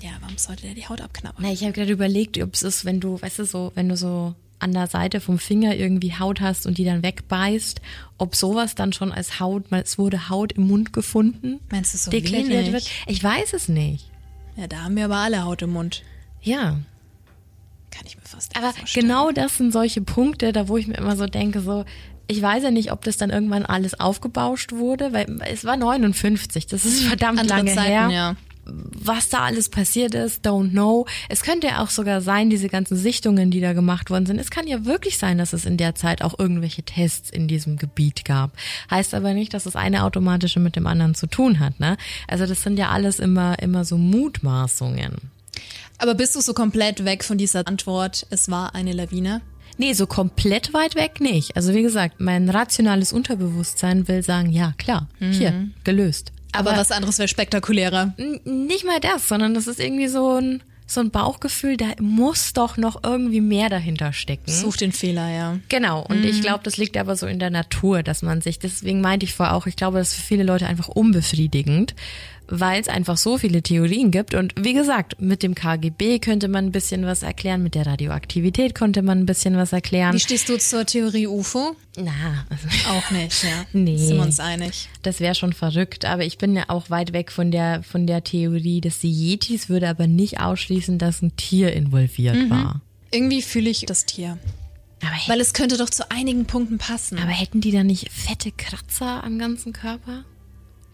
Ja, 0.00 0.10
warum 0.20 0.38
sollte 0.38 0.62
der 0.62 0.74
die 0.74 0.88
Haut 0.88 1.00
abknabbern? 1.00 1.42
Na, 1.44 1.52
ich 1.52 1.62
habe 1.62 1.72
gerade 1.72 1.92
überlegt, 1.92 2.36
ob 2.42 2.54
es 2.54 2.64
ist, 2.64 2.84
wenn 2.84 2.98
du, 2.98 3.20
weißt 3.20 3.38
du, 3.38 3.44
so, 3.44 3.70
wenn 3.76 3.88
du 3.88 3.96
so 3.96 4.34
an 4.64 4.72
der 4.72 4.86
Seite 4.86 5.20
vom 5.20 5.38
Finger 5.38 5.76
irgendwie 5.76 6.14
Haut 6.18 6.40
hast 6.40 6.66
und 6.66 6.78
die 6.78 6.84
dann 6.84 7.02
wegbeißt, 7.02 7.80
ob 8.18 8.34
sowas 8.34 8.74
dann 8.74 8.92
schon 8.92 9.12
als 9.12 9.38
Haut, 9.38 9.64
es 9.70 9.98
wurde 9.98 10.28
Haut 10.30 10.52
im 10.52 10.66
Mund 10.66 10.92
gefunden, 10.92 11.60
Meinst 11.70 11.94
du 11.94 11.98
so 11.98 12.10
deklariert 12.10 12.72
wird. 12.72 12.90
Ich 13.06 13.22
weiß 13.22 13.52
es 13.52 13.68
nicht. 13.68 14.10
Ja, 14.56 14.66
da 14.66 14.84
haben 14.84 14.96
wir 14.96 15.04
aber 15.04 15.16
alle 15.18 15.44
Haut 15.44 15.62
im 15.62 15.72
Mund. 15.72 16.02
Ja. 16.40 16.78
Kann 17.90 18.06
ich 18.06 18.16
mir 18.16 18.22
fast 18.24 18.56
Aber 18.56 18.72
vorstellen. 18.72 19.06
genau 19.06 19.30
das 19.30 19.58
sind 19.58 19.72
solche 19.72 20.00
Punkte, 20.00 20.52
da 20.52 20.66
wo 20.66 20.76
ich 20.78 20.86
mir 20.86 20.96
immer 20.96 21.16
so 21.16 21.26
denke, 21.26 21.60
so, 21.60 21.84
ich 22.26 22.40
weiß 22.40 22.64
ja 22.64 22.70
nicht, 22.70 22.90
ob 22.90 23.04
das 23.04 23.18
dann 23.18 23.30
irgendwann 23.30 23.66
alles 23.66 24.00
aufgebauscht 24.00 24.72
wurde, 24.72 25.12
weil 25.12 25.40
es 25.46 25.64
war 25.64 25.76
59, 25.76 26.66
das 26.66 26.84
ist 26.86 27.02
verdammt 27.02 27.38
Andere 27.38 27.58
lange 27.58 27.74
Zeiten, 27.74 27.88
her. 27.88 28.08
Ja 28.10 28.36
was 28.66 29.28
da 29.28 29.40
alles 29.40 29.68
passiert 29.68 30.14
ist, 30.14 30.46
don't 30.46 30.70
know. 30.70 31.06
Es 31.28 31.42
könnte 31.42 31.68
ja 31.68 31.82
auch 31.82 31.90
sogar 31.90 32.20
sein, 32.20 32.50
diese 32.50 32.68
ganzen 32.68 32.96
Sichtungen, 32.96 33.50
die 33.50 33.60
da 33.60 33.72
gemacht 33.72 34.10
worden 34.10 34.26
sind. 34.26 34.38
Es 34.38 34.50
kann 34.50 34.66
ja 34.66 34.84
wirklich 34.84 35.18
sein, 35.18 35.38
dass 35.38 35.52
es 35.52 35.64
in 35.64 35.76
der 35.76 35.94
Zeit 35.94 36.22
auch 36.22 36.38
irgendwelche 36.38 36.82
Tests 36.82 37.30
in 37.30 37.48
diesem 37.48 37.76
Gebiet 37.76 38.24
gab. 38.24 38.52
Heißt 38.90 39.14
aber 39.14 39.34
nicht, 39.34 39.54
dass 39.54 39.64
das 39.64 39.76
eine 39.76 40.04
automatische 40.04 40.60
mit 40.60 40.76
dem 40.76 40.86
anderen 40.86 41.14
zu 41.14 41.26
tun 41.26 41.60
hat, 41.60 41.80
ne? 41.80 41.96
Also 42.28 42.46
das 42.46 42.62
sind 42.62 42.78
ja 42.78 42.90
alles 42.90 43.18
immer, 43.18 43.58
immer 43.60 43.84
so 43.84 43.98
Mutmaßungen. 43.98 45.16
Aber 45.98 46.14
bist 46.14 46.34
du 46.34 46.40
so 46.40 46.54
komplett 46.54 47.04
weg 47.04 47.24
von 47.24 47.38
dieser 47.38 47.66
Antwort, 47.66 48.26
es 48.30 48.50
war 48.50 48.74
eine 48.74 48.92
Lawine? 48.92 49.40
Nee, 49.76 49.92
so 49.92 50.06
komplett 50.06 50.72
weit 50.72 50.94
weg 50.94 51.20
nicht. 51.20 51.56
Also 51.56 51.74
wie 51.74 51.82
gesagt, 51.82 52.20
mein 52.20 52.48
rationales 52.48 53.12
Unterbewusstsein 53.12 54.06
will 54.06 54.22
sagen, 54.22 54.50
ja, 54.50 54.72
klar, 54.78 55.08
mhm. 55.18 55.32
hier, 55.32 55.68
gelöst. 55.82 56.32
Aber, 56.54 56.70
Aber 56.70 56.80
was 56.80 56.92
anderes 56.92 57.18
wäre 57.18 57.28
spektakulärer. 57.28 58.14
Nicht 58.44 58.84
mal 58.84 59.00
das, 59.00 59.28
sondern 59.28 59.54
das 59.54 59.66
ist 59.66 59.80
irgendwie 59.80 60.08
so 60.08 60.40
ein, 60.40 60.62
so 60.86 61.00
ein 61.00 61.10
Bauchgefühl, 61.10 61.76
da 61.76 61.86
muss 62.00 62.52
doch 62.52 62.76
noch 62.76 63.02
irgendwie 63.02 63.40
mehr 63.40 63.68
dahinter 63.68 64.12
stecken. 64.12 64.50
Such 64.50 64.76
den 64.76 64.92
Fehler, 64.92 65.30
ja. 65.30 65.58
Genau. 65.68 66.02
Und 66.02 66.20
mhm. 66.20 66.26
ich 66.26 66.42
glaube, 66.42 66.60
das 66.62 66.76
liegt 66.76 66.96
aber 66.96 67.16
so 67.16 67.26
in 67.26 67.38
der 67.38 67.50
Natur, 67.50 68.02
dass 68.02 68.22
man 68.22 68.40
sich, 68.40 68.58
deswegen 68.58 69.00
meinte 69.00 69.24
ich 69.24 69.34
vorher 69.34 69.54
auch, 69.54 69.66
ich 69.66 69.76
glaube, 69.76 69.98
das 69.98 70.08
ist 70.08 70.14
für 70.14 70.26
viele 70.26 70.44
Leute 70.44 70.66
einfach 70.66 70.88
unbefriedigend 70.88 71.94
weil 72.48 72.80
es 72.80 72.88
einfach 72.88 73.16
so 73.16 73.38
viele 73.38 73.62
Theorien 73.62 74.10
gibt. 74.10 74.34
Und 74.34 74.54
wie 74.58 74.74
gesagt, 74.74 75.20
mit 75.20 75.42
dem 75.42 75.54
KGB 75.54 76.18
könnte 76.18 76.48
man 76.48 76.66
ein 76.66 76.72
bisschen 76.72 77.04
was 77.06 77.22
erklären, 77.22 77.62
mit 77.62 77.74
der 77.74 77.86
Radioaktivität 77.86 78.74
konnte 78.74 79.02
man 79.02 79.20
ein 79.20 79.26
bisschen 79.26 79.56
was 79.56 79.72
erklären. 79.72 80.14
Wie 80.14 80.20
stehst 80.20 80.48
du 80.48 80.58
zur 80.58 80.84
Theorie 80.86 81.26
UFO? 81.26 81.76
Na, 81.96 82.46
also 82.50 82.68
auch 82.90 83.10
nicht, 83.10 83.44
ja. 83.44 83.64
Nee. 83.72 83.96
Sind 83.96 84.16
wir 84.16 84.22
uns 84.22 84.40
einig. 84.40 84.88
Das 85.02 85.20
wäre 85.20 85.34
schon 85.34 85.52
verrückt, 85.52 86.04
aber 86.04 86.24
ich 86.24 86.38
bin 86.38 86.54
ja 86.54 86.64
auch 86.68 86.90
weit 86.90 87.12
weg 87.12 87.30
von 87.30 87.50
der, 87.50 87.82
von 87.82 88.06
der 88.06 88.24
Theorie 88.24 88.80
des 88.80 89.02
Yetis, 89.02 89.68
würde 89.68 89.88
aber 89.88 90.06
nicht 90.06 90.40
ausschließen, 90.40 90.98
dass 90.98 91.22
ein 91.22 91.36
Tier 91.36 91.72
involviert 91.72 92.36
mhm. 92.36 92.50
war. 92.50 92.80
Irgendwie 93.10 93.42
fühle 93.42 93.70
ich 93.70 93.86
das 93.86 94.06
Tier. 94.06 94.38
Weil 95.26 95.40
es 95.40 95.52
könnte 95.52 95.76
doch 95.76 95.90
zu 95.90 96.10
einigen 96.10 96.46
Punkten 96.46 96.78
passen. 96.78 97.18
Aber 97.18 97.30
hätten 97.30 97.60
die 97.60 97.70
da 97.70 97.84
nicht 97.84 98.10
fette 98.10 98.50
Kratzer 98.52 99.22
am 99.22 99.38
ganzen 99.38 99.72
Körper? 99.72 100.24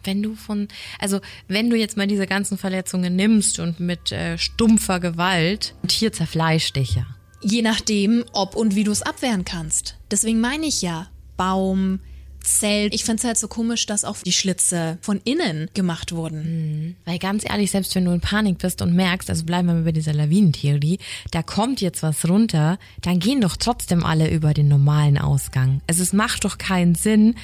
Wenn 0.05 0.23
du 0.23 0.35
von, 0.35 0.69
also 0.99 1.21
wenn 1.49 1.71
du 1.71 1.77
jetzt 1.77 1.97
mal 1.97 2.07
diese 2.07 2.27
ganzen 2.27 2.59
Verletzungen 2.59 3.17
nimmst 3.17 3.59
und 3.59 3.81
mit 3.81 4.13
äh, 4.13 4.39
stumpfer 4.39 5.01
Gewalt, 5.01 5.75
ein 5.83 5.89
Tier 5.89 6.13
zerfleischt 6.13 6.77
dich 6.77 6.97
ja. 6.97 7.07
Je 7.43 7.63
nachdem, 7.63 8.25
ob 8.33 8.55
und 8.55 8.75
wie 8.75 8.85
du 8.85 8.93
es 8.93 9.03
abwehren 9.03 9.47
kannst. 9.47 9.97
Deswegen 10.11 10.41
meine 10.41 10.67
ich 10.67 10.83
ja, 10.83 11.09
Baum, 11.39 12.01
Zelt. 12.43 12.95
Ich 12.95 13.05
finde 13.05 13.21
es 13.21 13.25
halt 13.25 13.39
so 13.39 13.49
komisch, 13.49 13.87
dass 13.87 14.05
auch 14.05 14.17
die 14.19 14.33
Schlitze 14.33 14.99
von 15.03 15.21
innen 15.25 15.69
gemacht 15.75 16.13
wurden. 16.13 16.43
Mhm. 16.43 16.97
Weil 17.05 17.19
ganz 17.19 17.45
ehrlich, 17.49 17.71
selbst 17.71 17.95
wenn 17.95 18.05
du 18.05 18.13
in 18.13 18.21
Panik 18.21 18.59
bist 18.59 18.83
und 18.83 18.95
merkst, 18.95 19.29
also 19.29 19.45
bleiben 19.45 19.69
wir 19.69 19.75
mal 19.75 19.83
bei 19.85 19.93
dieser 19.93 20.15
Lawinentheorie, 20.15 20.99
da 21.31 21.43
kommt 21.43 21.81
jetzt 21.81 22.03
was 22.03 22.29
runter, 22.29 22.79
dann 23.03 23.19
gehen 23.19 23.41
doch 23.41 23.57
trotzdem 23.57 24.05
alle 24.05 24.31
über 24.31 24.55
den 24.55 24.69
normalen 24.69 25.19
Ausgang. 25.19 25.83
Also 25.87 26.03
es 26.03 26.13
macht 26.13 26.45
doch 26.45 26.59
keinen 26.59 26.95
Sinn, 26.95 27.35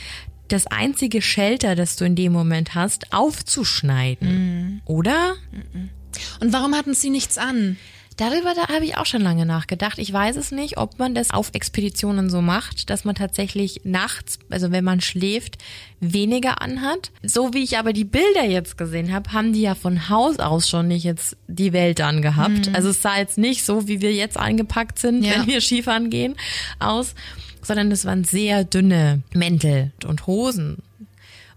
das 0.48 0.66
einzige 0.66 1.22
Shelter, 1.22 1.74
das 1.74 1.96
du 1.96 2.04
in 2.04 2.14
dem 2.14 2.32
Moment 2.32 2.74
hast, 2.74 3.12
aufzuschneiden. 3.12 4.28
Mhm. 4.28 4.80
Oder? 4.84 5.34
Und 6.40 6.52
warum 6.52 6.74
hatten 6.74 6.94
sie 6.94 7.10
nichts 7.10 7.38
an? 7.38 7.76
Darüber 8.16 8.54
da 8.54 8.68
habe 8.68 8.86
ich 8.86 8.96
auch 8.96 9.04
schon 9.04 9.20
lange 9.20 9.44
nachgedacht. 9.44 9.98
Ich 9.98 10.10
weiß 10.10 10.36
es 10.36 10.50
nicht, 10.50 10.78
ob 10.78 10.98
man 10.98 11.14
das 11.14 11.32
auf 11.32 11.50
Expeditionen 11.52 12.30
so 12.30 12.40
macht, 12.40 12.88
dass 12.88 13.04
man 13.04 13.14
tatsächlich 13.14 13.82
nachts, 13.84 14.38
also 14.48 14.70
wenn 14.70 14.84
man 14.84 15.02
schläft, 15.02 15.58
weniger 16.00 16.62
anhat. 16.62 17.10
So 17.22 17.52
wie 17.52 17.62
ich 17.62 17.76
aber 17.76 17.92
die 17.92 18.04
Bilder 18.04 18.44
jetzt 18.44 18.78
gesehen 18.78 19.12
habe, 19.12 19.32
haben 19.34 19.52
die 19.52 19.60
ja 19.60 19.74
von 19.74 20.08
Haus 20.08 20.38
aus 20.38 20.66
schon 20.66 20.88
nicht 20.88 21.04
jetzt 21.04 21.36
die 21.46 21.74
Welt 21.74 22.00
angehabt. 22.00 22.68
Mhm. 22.68 22.74
Also 22.74 22.88
es 22.88 23.02
sah 23.02 23.18
jetzt 23.18 23.36
nicht 23.36 23.64
so, 23.64 23.86
wie 23.86 24.00
wir 24.00 24.14
jetzt 24.14 24.38
angepackt 24.38 24.98
sind, 24.98 25.22
ja. 25.22 25.32
wenn 25.34 25.48
wir 25.48 25.60
Skifahren 25.60 26.08
gehen, 26.08 26.36
aus 26.78 27.14
sondern 27.66 27.90
es 27.92 28.04
waren 28.04 28.24
sehr 28.24 28.64
dünne 28.64 29.22
Mäntel 29.32 29.92
und 30.04 30.26
Hosen. 30.26 30.78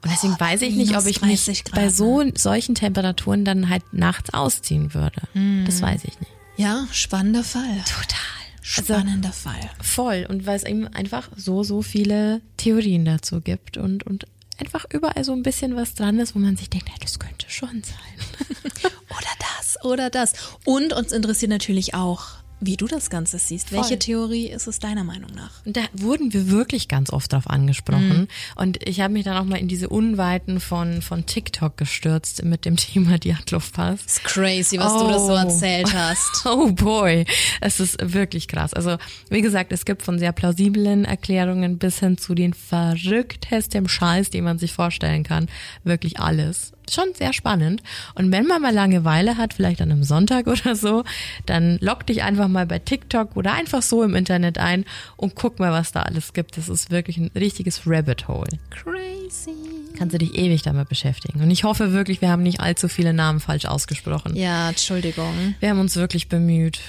Und 0.01 0.11
deswegen 0.11 0.33
oh, 0.33 0.39
weiß 0.39 0.61
ich 0.61 0.75
nicht, 0.75 0.95
ob 0.95 1.05
ich 1.05 1.21
mich 1.21 1.45
Grad, 1.45 1.75
bei 1.75 1.89
so 1.89 2.23
ne? 2.23 2.33
solchen 2.35 2.75
Temperaturen 2.75 3.43
dann 3.43 3.69
halt 3.69 3.83
nachts 3.91 4.33
ausziehen 4.33 4.93
würde. 4.93 5.21
Mm. 5.33 5.65
Das 5.65 5.81
weiß 5.81 6.05
ich 6.05 6.19
nicht. 6.19 6.31
Ja, 6.55 6.87
spannender 6.91 7.43
Fall. 7.43 7.83
Total. 7.85 8.39
Spannender 8.61 9.29
also, 9.29 9.49
Fall. 9.49 9.69
Voll. 9.81 10.25
Und 10.29 10.45
weil 10.45 10.55
es 10.55 10.63
eben 10.63 10.87
einfach 10.87 11.29
so, 11.35 11.63
so 11.63 11.81
viele 11.81 12.41
Theorien 12.57 13.03
dazu 13.03 13.41
gibt 13.41 13.77
und, 13.77 14.03
und 14.03 14.25
einfach 14.57 14.85
überall 14.91 15.23
so 15.23 15.33
ein 15.33 15.43
bisschen 15.43 15.75
was 15.75 15.95
dran 15.95 16.19
ist, 16.19 16.35
wo 16.35 16.39
man 16.39 16.55
sich 16.55 16.69
denkt, 16.69 16.87
ja, 16.89 16.95
das 17.01 17.19
könnte 17.19 17.45
schon 17.49 17.81
sein. 17.83 18.51
oder 19.09 19.29
das, 19.39 19.83
oder 19.83 20.09
das. 20.09 20.33
Und 20.65 20.93
uns 20.93 21.11
interessiert 21.11 21.49
natürlich 21.49 21.93
auch, 21.93 22.38
wie 22.61 22.77
du 22.77 22.87
das 22.87 23.09
Ganze 23.09 23.39
siehst. 23.39 23.69
Voll. 23.69 23.79
Welche 23.79 23.99
Theorie 23.99 24.47
ist 24.47 24.67
es 24.67 24.79
deiner 24.79 25.03
Meinung 25.03 25.31
nach? 25.35 25.51
Da 25.65 25.81
wurden 25.93 26.33
wir 26.33 26.49
wirklich 26.49 26.87
ganz 26.87 27.11
oft 27.11 27.31
drauf 27.31 27.49
angesprochen. 27.49 28.21
Mhm. 28.21 28.27
Und 28.55 28.87
ich 28.87 29.01
habe 29.01 29.13
mich 29.13 29.23
dann 29.23 29.37
auch 29.37 29.45
mal 29.45 29.57
in 29.57 29.67
diese 29.67 29.89
Unweiten 29.89 30.59
von, 30.59 31.01
von 31.01 31.25
TikTok 31.25 31.77
gestürzt 31.77 32.43
mit 32.43 32.65
dem 32.65 32.75
Thema 32.77 33.17
Diatlov-Pass. 33.17 34.05
Ist 34.05 34.23
crazy, 34.23 34.77
was 34.77 34.93
oh. 34.93 35.03
du 35.03 35.07
das 35.07 35.25
so 35.25 35.33
erzählt 35.33 35.93
hast. 35.93 36.45
Oh 36.45 36.71
boy. 36.71 37.25
Es 37.61 37.79
ist 37.79 37.97
wirklich 38.13 38.47
krass. 38.47 38.73
Also, 38.73 38.97
wie 39.29 39.41
gesagt, 39.41 39.71
es 39.71 39.85
gibt 39.85 40.01
von 40.01 40.19
sehr 40.19 40.31
plausiblen 40.31 41.05
Erklärungen 41.05 41.77
bis 41.77 41.99
hin 41.99 42.17
zu 42.17 42.35
den 42.35 42.53
verrücktesten 42.53 43.87
Scheiß, 43.87 44.29
den 44.29 44.43
man 44.43 44.59
sich 44.59 44.73
vorstellen 44.73 45.23
kann. 45.23 45.47
Wirklich 45.83 46.19
alles 46.19 46.73
schon 46.93 47.13
sehr 47.15 47.33
spannend. 47.33 47.81
Und 48.15 48.31
wenn 48.31 48.45
man 48.45 48.61
mal 48.61 48.73
Langeweile 48.73 49.37
hat, 49.37 49.53
vielleicht 49.53 49.81
an 49.81 49.91
einem 49.91 50.03
Sonntag 50.03 50.47
oder 50.47 50.75
so, 50.75 51.03
dann 51.45 51.77
lock 51.81 52.05
dich 52.07 52.23
einfach 52.23 52.47
mal 52.47 52.65
bei 52.65 52.79
TikTok 52.79 53.35
oder 53.35 53.53
einfach 53.53 53.81
so 53.81 54.03
im 54.03 54.15
Internet 54.15 54.57
ein 54.57 54.85
und 55.17 55.35
guck 55.35 55.59
mal, 55.59 55.71
was 55.71 55.91
da 55.91 56.03
alles 56.03 56.33
gibt. 56.33 56.57
Das 56.57 56.69
ist 56.69 56.91
wirklich 56.91 57.17
ein 57.17 57.31
richtiges 57.35 57.81
Rabbit 57.85 58.27
Hole. 58.27 58.59
Crazy. 58.69 59.51
Kannst 59.97 60.13
du 60.13 60.17
dich 60.17 60.35
ewig 60.35 60.61
damit 60.61 60.89
beschäftigen. 60.89 61.41
Und 61.41 61.51
ich 61.51 61.63
hoffe 61.63 61.91
wirklich, 61.91 62.21
wir 62.21 62.29
haben 62.29 62.43
nicht 62.43 62.59
allzu 62.59 62.87
viele 62.87 63.13
Namen 63.13 63.39
falsch 63.39 63.65
ausgesprochen. 63.65 64.35
Ja, 64.35 64.69
Entschuldigung. 64.69 65.55
Wir 65.59 65.69
haben 65.69 65.79
uns 65.79 65.95
wirklich 65.95 66.29
bemüht. 66.29 66.79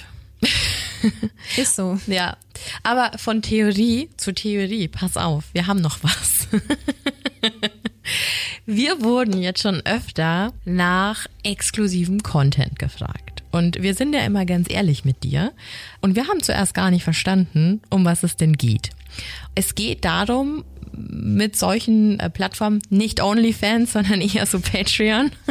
Ist 1.57 1.75
so. 1.75 1.99
Ja, 2.07 2.37
aber 2.83 3.11
von 3.17 3.41
Theorie 3.41 4.09
zu 4.17 4.33
Theorie, 4.33 4.87
pass 4.87 5.17
auf, 5.17 5.45
wir 5.53 5.67
haben 5.67 5.81
noch 5.81 5.99
was. 6.03 6.47
wir 8.65 9.01
wurden 9.01 9.41
jetzt 9.41 9.61
schon 9.61 9.81
öfter 9.85 10.53
nach 10.65 11.27
exklusivem 11.43 12.23
Content 12.23 12.77
gefragt. 12.79 13.43
Und 13.51 13.81
wir 13.81 13.93
sind 13.95 14.13
ja 14.13 14.21
immer 14.21 14.45
ganz 14.45 14.69
ehrlich 14.69 15.03
mit 15.03 15.23
dir. 15.23 15.51
Und 15.99 16.15
wir 16.15 16.27
haben 16.27 16.41
zuerst 16.41 16.73
gar 16.73 16.89
nicht 16.89 17.03
verstanden, 17.03 17.81
um 17.89 18.05
was 18.05 18.23
es 18.23 18.37
denn 18.37 18.53
geht. 18.53 18.91
Es 19.55 19.75
geht 19.75 20.05
darum, 20.05 20.63
mit 20.93 21.55
solchen 21.55 22.19
äh, 22.19 22.29
Plattformen 22.29 22.81
nicht 22.89 23.21
OnlyFans, 23.21 23.93
sondern 23.93 24.21
eher 24.21 24.45
so 24.45 24.59
Patreon. 24.59 25.31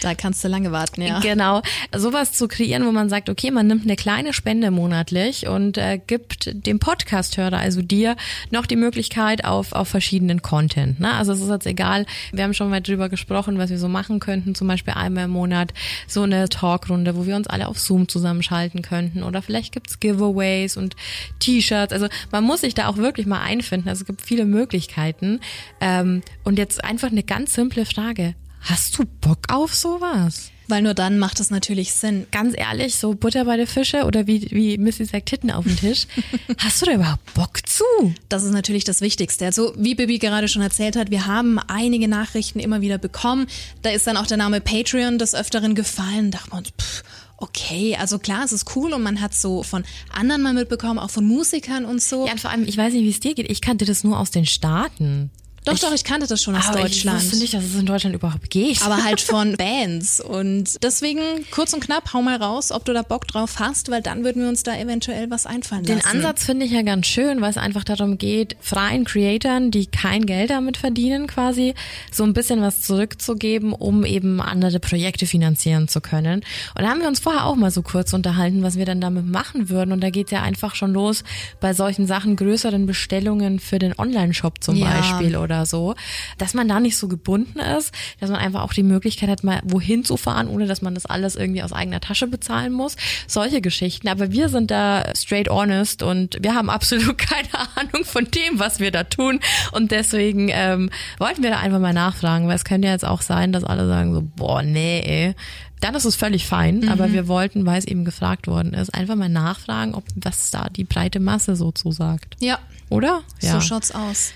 Da 0.00 0.14
kannst 0.14 0.44
du 0.44 0.48
lange 0.48 0.70
warten, 0.70 1.02
ja. 1.02 1.18
Genau, 1.18 1.62
sowas 1.96 2.32
zu 2.32 2.46
kreieren, 2.46 2.86
wo 2.86 2.92
man 2.92 3.08
sagt, 3.08 3.28
okay, 3.28 3.50
man 3.50 3.66
nimmt 3.66 3.82
eine 3.82 3.96
kleine 3.96 4.32
Spende 4.32 4.70
monatlich 4.70 5.48
und 5.48 5.76
äh, 5.76 5.98
gibt 5.98 6.50
dem 6.66 6.78
Podcast-Hörer, 6.78 7.58
also 7.58 7.82
dir, 7.82 8.16
noch 8.50 8.66
die 8.66 8.76
Möglichkeit 8.76 9.44
auf, 9.44 9.72
auf 9.72 9.88
verschiedenen 9.88 10.42
Content. 10.42 11.00
Ne? 11.00 11.12
Also 11.12 11.32
es 11.32 11.40
ist 11.40 11.48
jetzt 11.48 11.66
egal, 11.66 12.06
wir 12.32 12.44
haben 12.44 12.54
schon 12.54 12.70
mal 12.70 12.80
drüber 12.80 13.08
gesprochen, 13.08 13.58
was 13.58 13.70
wir 13.70 13.78
so 13.78 13.88
machen 13.88 14.20
könnten, 14.20 14.54
zum 14.54 14.68
Beispiel 14.68 14.94
einmal 14.94 15.24
im 15.24 15.30
Monat 15.30 15.74
so 16.06 16.22
eine 16.22 16.48
Talkrunde, 16.48 17.16
wo 17.16 17.26
wir 17.26 17.36
uns 17.36 17.48
alle 17.48 17.68
auf 17.68 17.78
Zoom 17.78 18.08
zusammenschalten 18.08 18.82
könnten 18.82 19.22
oder 19.22 19.42
vielleicht 19.42 19.72
gibt's 19.72 20.00
Giveaways 20.00 20.76
und 20.76 20.94
T-Shirts. 21.40 21.92
Also 21.92 22.06
man 22.30 22.44
muss 22.44 22.60
sich 22.60 22.74
da 22.74 22.86
auch 22.86 22.96
wirklich 22.96 23.26
mal 23.26 23.40
einfinden. 23.40 23.88
Also 23.88 24.02
es 24.02 24.06
gibt 24.06 24.22
viele 24.22 24.37
Möglichkeiten. 24.44 25.40
Ähm, 25.80 26.22
und 26.44 26.58
jetzt 26.58 26.84
einfach 26.84 27.10
eine 27.10 27.22
ganz 27.22 27.54
simple 27.54 27.86
Frage. 27.86 28.34
Hast 28.60 28.98
du 28.98 29.04
Bock 29.20 29.38
auf 29.48 29.74
sowas? 29.74 30.50
Weil 30.68 30.82
nur 30.82 30.92
dann 30.92 31.18
macht 31.18 31.40
es 31.40 31.50
natürlich 31.50 31.94
Sinn. 31.94 32.26
Ganz 32.30 32.54
ehrlich, 32.54 32.96
so 32.96 33.14
Butter 33.14 33.46
bei 33.46 33.56
der 33.56 33.66
Fische 33.66 34.04
oder 34.04 34.26
wie, 34.26 34.50
wie 34.50 34.76
Missy 34.76 35.06
sagt, 35.06 35.26
Titten 35.26 35.50
auf 35.50 35.64
dem 35.64 35.76
Tisch. 35.76 36.06
Hast 36.58 36.82
du 36.82 36.86
da 36.86 36.92
überhaupt 36.92 37.32
Bock 37.32 37.66
zu? 37.66 37.84
Das 38.28 38.44
ist 38.44 38.52
natürlich 38.52 38.84
das 38.84 39.00
Wichtigste. 39.00 39.46
Also, 39.46 39.72
wie 39.78 39.94
Bibi 39.94 40.18
gerade 40.18 40.46
schon 40.46 40.60
erzählt 40.60 40.96
hat, 40.96 41.10
wir 41.10 41.26
haben 41.26 41.58
einige 41.58 42.06
Nachrichten 42.06 42.60
immer 42.60 42.82
wieder 42.82 42.98
bekommen. 42.98 43.46
Da 43.80 43.90
ist 43.90 44.06
dann 44.06 44.18
auch 44.18 44.26
der 44.26 44.36
Name 44.36 44.60
Patreon 44.60 45.16
des 45.18 45.34
Öfteren 45.34 45.74
gefallen. 45.74 46.30
Da 46.30 46.38
dachten 46.38 46.52
wir 46.52 46.58
uns, 46.58 46.68
pff, 46.70 47.02
okay, 47.38 47.96
also 47.96 48.18
klar, 48.18 48.44
es 48.44 48.52
ist 48.52 48.76
cool 48.76 48.92
und 48.92 49.02
man 49.02 49.20
hat 49.20 49.34
so 49.34 49.62
von 49.62 49.84
anderen 50.12 50.42
mal 50.42 50.54
mitbekommen, 50.54 50.98
auch 50.98 51.10
von 51.10 51.24
Musikern 51.24 51.84
und 51.84 52.02
so. 52.02 52.26
Ja, 52.26 52.32
und 52.32 52.40
vor 52.40 52.50
allem, 52.50 52.64
ich 52.64 52.76
weiß 52.76 52.92
nicht, 52.92 53.04
wie 53.04 53.10
es 53.10 53.20
dir 53.20 53.34
geht. 53.34 53.50
Ich 53.50 53.60
kannte 53.60 53.84
das 53.84 54.04
nur 54.04 54.18
aus 54.18 54.30
den 54.30 54.46
Staaten. 54.46 55.30
Doch, 55.64 55.78
doch, 55.78 55.92
ich 55.92 56.04
kannte 56.04 56.26
das 56.26 56.42
schon 56.42 56.54
aus 56.56 56.66
Aber 56.68 56.80
Deutschland. 56.80 57.18
Ich 57.18 57.24
wusste 57.26 57.38
nicht, 57.38 57.52
dass 57.54 57.64
es 57.64 57.74
in 57.74 57.84
Deutschland 57.84 58.14
überhaupt 58.14 58.48
geht. 58.50 58.80
aber 58.82 59.04
halt 59.04 59.20
von 59.20 59.56
Bands. 59.56 60.20
Und 60.20 60.82
deswegen 60.82 61.20
kurz 61.50 61.72
und 61.74 61.80
knapp, 61.80 62.12
hau 62.14 62.22
mal 62.22 62.36
raus, 62.36 62.72
ob 62.72 62.84
du 62.84 62.92
da 62.94 63.02
Bock 63.02 63.26
drauf 63.28 63.56
hast, 63.58 63.90
weil 63.90 64.00
dann 64.00 64.24
würden 64.24 64.42
wir 64.42 64.48
uns 64.48 64.62
da 64.62 64.74
eventuell 64.76 65.30
was 65.30 65.44
einfallen 65.46 65.84
Den 65.84 65.96
lassen. 65.98 66.08
Ansatz 66.16 66.44
finde 66.44 66.64
ich 66.64 66.72
ja 66.72 66.82
ganz 66.82 67.06
schön, 67.06 67.40
weil 67.40 67.50
es 67.50 67.58
einfach 67.58 67.84
darum 67.84 68.16
geht, 68.18 68.56
freien 68.60 69.04
Creatoren, 69.04 69.70
die 69.70 69.86
kein 69.86 70.24
Geld 70.26 70.50
damit 70.50 70.76
verdienen, 70.76 71.26
quasi 71.26 71.74
so 72.10 72.24
ein 72.24 72.32
bisschen 72.32 72.62
was 72.62 72.80
zurückzugeben, 72.82 73.72
um 73.72 74.04
eben 74.04 74.40
andere 74.40 74.80
Projekte 74.80 75.26
finanzieren 75.26 75.88
zu 75.88 76.00
können. 76.00 76.42
Und 76.76 76.82
da 76.82 76.88
haben 76.88 77.00
wir 77.00 77.08
uns 77.08 77.20
vorher 77.20 77.44
auch 77.44 77.56
mal 77.56 77.70
so 77.70 77.82
kurz 77.82 78.12
unterhalten, 78.12 78.62
was 78.62 78.76
wir 78.76 78.86
dann 78.86 79.00
damit 79.00 79.26
machen 79.26 79.68
würden. 79.68 79.92
Und 79.92 80.00
da 80.02 80.10
geht 80.10 80.30
ja 80.30 80.42
einfach 80.42 80.74
schon 80.74 80.92
los 80.92 81.24
bei 81.60 81.74
solchen 81.74 82.06
Sachen, 82.06 82.36
größeren 82.36 82.86
Bestellungen 82.86 83.58
für 83.60 83.78
den 83.78 83.98
Online-Shop 83.98 84.62
zum 84.62 84.76
Ja. 84.76 84.86
Beispiel 84.96 85.36
oder 85.36 85.47
so, 85.66 85.94
dass 86.38 86.54
man 86.54 86.68
da 86.68 86.80
nicht 86.80 86.96
so 86.96 87.08
gebunden 87.08 87.58
ist, 87.58 87.92
dass 88.20 88.30
man 88.30 88.38
einfach 88.38 88.62
auch 88.62 88.72
die 88.72 88.82
Möglichkeit 88.82 89.28
hat, 89.28 89.44
mal 89.44 89.60
wohin 89.64 90.04
zu 90.04 90.16
fahren, 90.16 90.48
ohne 90.48 90.66
dass 90.66 90.82
man 90.82 90.94
das 90.94 91.06
alles 91.06 91.36
irgendwie 91.36 91.62
aus 91.62 91.72
eigener 91.72 92.00
Tasche 92.00 92.26
bezahlen 92.26 92.72
muss. 92.72 92.96
Solche 93.26 93.60
Geschichten. 93.60 94.08
Aber 94.08 94.32
wir 94.32 94.48
sind 94.48 94.70
da 94.70 95.04
straight 95.16 95.48
honest 95.48 96.02
und 96.02 96.38
wir 96.40 96.54
haben 96.54 96.70
absolut 96.70 97.18
keine 97.18 97.48
Ahnung 97.76 98.04
von 98.04 98.24
dem, 98.24 98.58
was 98.58 98.80
wir 98.80 98.90
da 98.90 99.04
tun. 99.04 99.40
Und 99.72 99.90
deswegen 99.90 100.48
ähm, 100.50 100.90
wollten 101.18 101.42
wir 101.42 101.50
da 101.50 101.58
einfach 101.58 101.80
mal 101.80 101.92
nachfragen, 101.92 102.48
weil 102.48 102.56
es 102.56 102.64
könnte 102.64 102.88
ja 102.88 102.92
jetzt 102.92 103.04
auch 103.04 103.22
sein, 103.22 103.52
dass 103.52 103.64
alle 103.64 103.86
sagen 103.86 104.14
so, 104.14 104.22
boah, 104.36 104.62
nee, 104.62 105.00
ey. 105.00 105.34
Dann 105.80 105.94
ist 105.94 106.04
es 106.04 106.16
völlig 106.16 106.46
fein, 106.46 106.88
aber 106.88 107.12
wir 107.12 107.28
wollten, 107.28 107.64
weil 107.64 107.78
es 107.78 107.84
eben 107.84 108.04
gefragt 108.04 108.48
worden 108.48 108.74
ist, 108.74 108.92
einfach 108.92 109.14
mal 109.14 109.28
nachfragen, 109.28 109.94
ob 109.94 110.04
was 110.16 110.50
da 110.50 110.68
die 110.68 110.82
breite 110.82 111.20
Masse 111.20 111.54
so 111.54 111.70
zu 111.70 111.92
sagt. 111.92 112.36
Ja, 112.40 112.58
Oder? 112.88 113.22
so 113.52 113.60
schaut's 113.60 113.92
aus. 113.92 114.32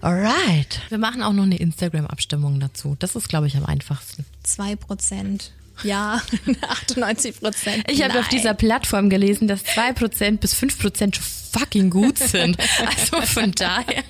Alright. 0.00 0.80
Wir 0.88 0.98
machen 0.98 1.22
auch 1.22 1.32
noch 1.32 1.44
eine 1.44 1.56
Instagram-Abstimmung 1.56 2.60
dazu. 2.60 2.96
Das 2.98 3.16
ist, 3.16 3.28
glaube 3.28 3.46
ich, 3.46 3.56
am 3.56 3.64
einfachsten. 3.64 4.24
Zwei 4.42 4.76
Prozent. 4.76 5.52
Ja, 5.82 6.22
98 6.68 7.40
Prozent. 7.40 7.84
Ich 7.90 8.02
habe 8.02 8.18
auf 8.18 8.28
dieser 8.28 8.54
Plattform 8.54 9.10
gelesen, 9.10 9.48
dass 9.48 9.64
2% 9.64 10.38
bis 10.38 10.54
5% 10.54 11.14
schon 11.14 11.24
fucking 11.52 11.90
gut 11.90 12.18
sind. 12.18 12.56
Also 12.86 13.20
von 13.22 13.52
daher 13.52 14.02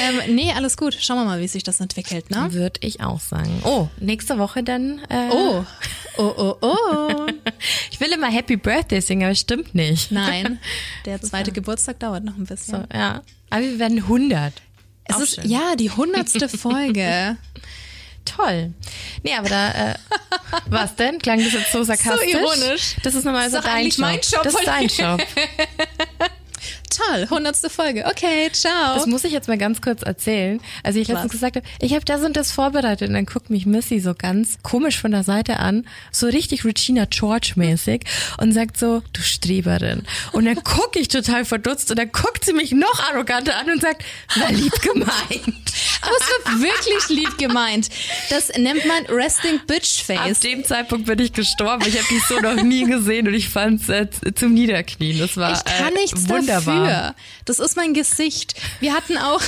Ähm, 0.00 0.34
nee, 0.34 0.52
alles 0.52 0.76
gut. 0.76 0.96
Schauen 1.00 1.18
wir 1.18 1.24
mal, 1.24 1.40
wie 1.40 1.48
sich 1.48 1.62
das 1.62 1.80
entwickelt, 1.80 2.30
ne? 2.30 2.52
würde 2.52 2.80
ich 2.82 3.00
auch 3.00 3.20
sagen. 3.20 3.60
Oh, 3.64 3.88
nächste 4.00 4.38
Woche 4.38 4.62
dann. 4.62 5.00
Äh, 5.08 5.28
Oh, 5.30 5.64
oh, 6.18 6.34
oh, 6.36 6.56
oh. 6.60 7.26
Ich 7.90 8.00
will 8.00 8.10
immer 8.12 8.30
Happy 8.30 8.56
Birthday 8.56 9.00
singen, 9.00 9.22
aber 9.24 9.32
es 9.32 9.40
stimmt 9.40 9.74
nicht. 9.74 10.10
Nein, 10.10 10.58
der 11.04 11.20
zweite 11.22 11.52
Geburtstag 11.52 12.00
dauert 12.00 12.24
noch 12.24 12.36
ein 12.36 12.46
bisschen. 12.46 12.82
So, 12.90 12.96
ja. 12.98 13.22
Aber 13.50 13.62
wir 13.62 13.78
werden 13.78 13.98
100. 13.98 14.52
Es 15.04 15.16
Auch 15.16 15.20
ist 15.20 15.34
schön. 15.36 15.50
ja 15.50 15.74
die 15.76 15.90
hundertste 15.90 16.48
Folge. 16.48 17.36
Toll. 18.24 18.72
Nee, 19.22 19.34
aber 19.34 19.48
da, 19.48 19.90
äh, 19.90 19.94
was 20.66 20.94
denn? 20.96 21.18
Klang 21.18 21.42
das 21.42 21.52
jetzt 21.52 21.72
so 21.72 21.82
sarkastisch? 21.84 22.32
ironisch. 22.32 22.96
Das 23.02 23.14
ist 23.14 23.24
Ist 23.46 23.52
so 23.52 23.60
dein 23.60 23.86
Job. 23.86 23.98
mein 23.98 24.20
Job, 24.20 24.42
Das 24.44 24.54
ist 24.54 24.66
dein. 24.66 24.86
Job. 24.88 25.20
Toll, 26.94 27.26
hundertste 27.30 27.70
Folge. 27.70 28.04
Okay, 28.06 28.50
ciao. 28.52 28.94
Das 28.94 29.06
muss 29.06 29.24
ich 29.24 29.32
jetzt 29.32 29.48
mal 29.48 29.56
ganz 29.58 29.80
kurz 29.80 30.02
erzählen. 30.02 30.60
Also 30.82 30.98
ich 30.98 31.08
letztens 31.08 31.26
Was? 31.26 31.32
gesagt 31.32 31.56
habe, 31.56 31.66
ich 31.80 31.94
habe 31.94 32.04
das 32.04 32.22
und 32.22 32.36
das 32.36 32.52
vorbereitet 32.52 33.08
und 33.08 33.14
dann 33.14 33.26
guckt 33.26 33.48
mich 33.50 33.64
Missy 33.66 33.98
so 34.00 34.14
ganz 34.14 34.58
komisch 34.62 35.00
von 35.00 35.10
der 35.10 35.22
Seite 35.24 35.58
an, 35.58 35.86
so 36.10 36.26
richtig 36.26 36.64
Regina 36.64 37.06
George 37.08 37.52
mäßig 37.56 38.02
und 38.38 38.52
sagt 38.52 38.78
so, 38.78 39.02
du 39.12 39.22
Streberin. 39.22 40.02
Und 40.32 40.44
dann 40.44 40.62
gucke 40.62 40.98
ich 40.98 41.08
total 41.08 41.44
verdutzt 41.44 41.90
und 41.90 41.98
dann 41.98 42.12
guckt 42.12 42.44
sie 42.44 42.52
mich 42.52 42.72
noch 42.72 43.00
arroganter 43.10 43.56
an 43.56 43.70
und 43.70 43.80
sagt, 43.80 44.04
war 44.36 44.52
lieb 44.52 44.72
gemeint. 44.82 45.12
Aber 46.02 46.16
es 46.20 46.44
war 46.46 46.60
wirklich 46.60 47.08
lieb 47.08 47.38
gemeint. 47.38 47.88
Das 48.28 48.48
nennt 48.58 48.84
man 48.86 49.06
Resting 49.06 49.60
Bitch 49.66 50.00
Ab 50.10 50.16
Face. 50.26 50.40
dem 50.40 50.64
Zeitpunkt 50.64 51.06
bin 51.06 51.18
ich 51.20 51.32
gestorben. 51.32 51.84
Ich 51.86 51.96
habe 51.96 52.08
dich 52.08 52.22
so 52.28 52.38
noch 52.40 52.60
nie 52.62 52.84
gesehen 52.84 53.28
und 53.28 53.34
ich 53.34 53.48
fand 53.48 53.80
es 53.82 53.88
äh, 53.88 54.08
zum 54.34 54.52
Niederknien. 54.52 55.18
Das 55.18 55.36
war 55.36 55.52
Ich 55.52 55.64
kann 55.64 55.94
äh, 55.94 56.00
nichts 56.00 56.28
wunderbar. 56.28 56.74
dafür. 56.74 56.81
Das 57.44 57.58
ist 57.58 57.76
mein 57.76 57.94
Gesicht. 57.94 58.54
Wir 58.80 58.94
hatten 58.94 59.16
auch, 59.18 59.40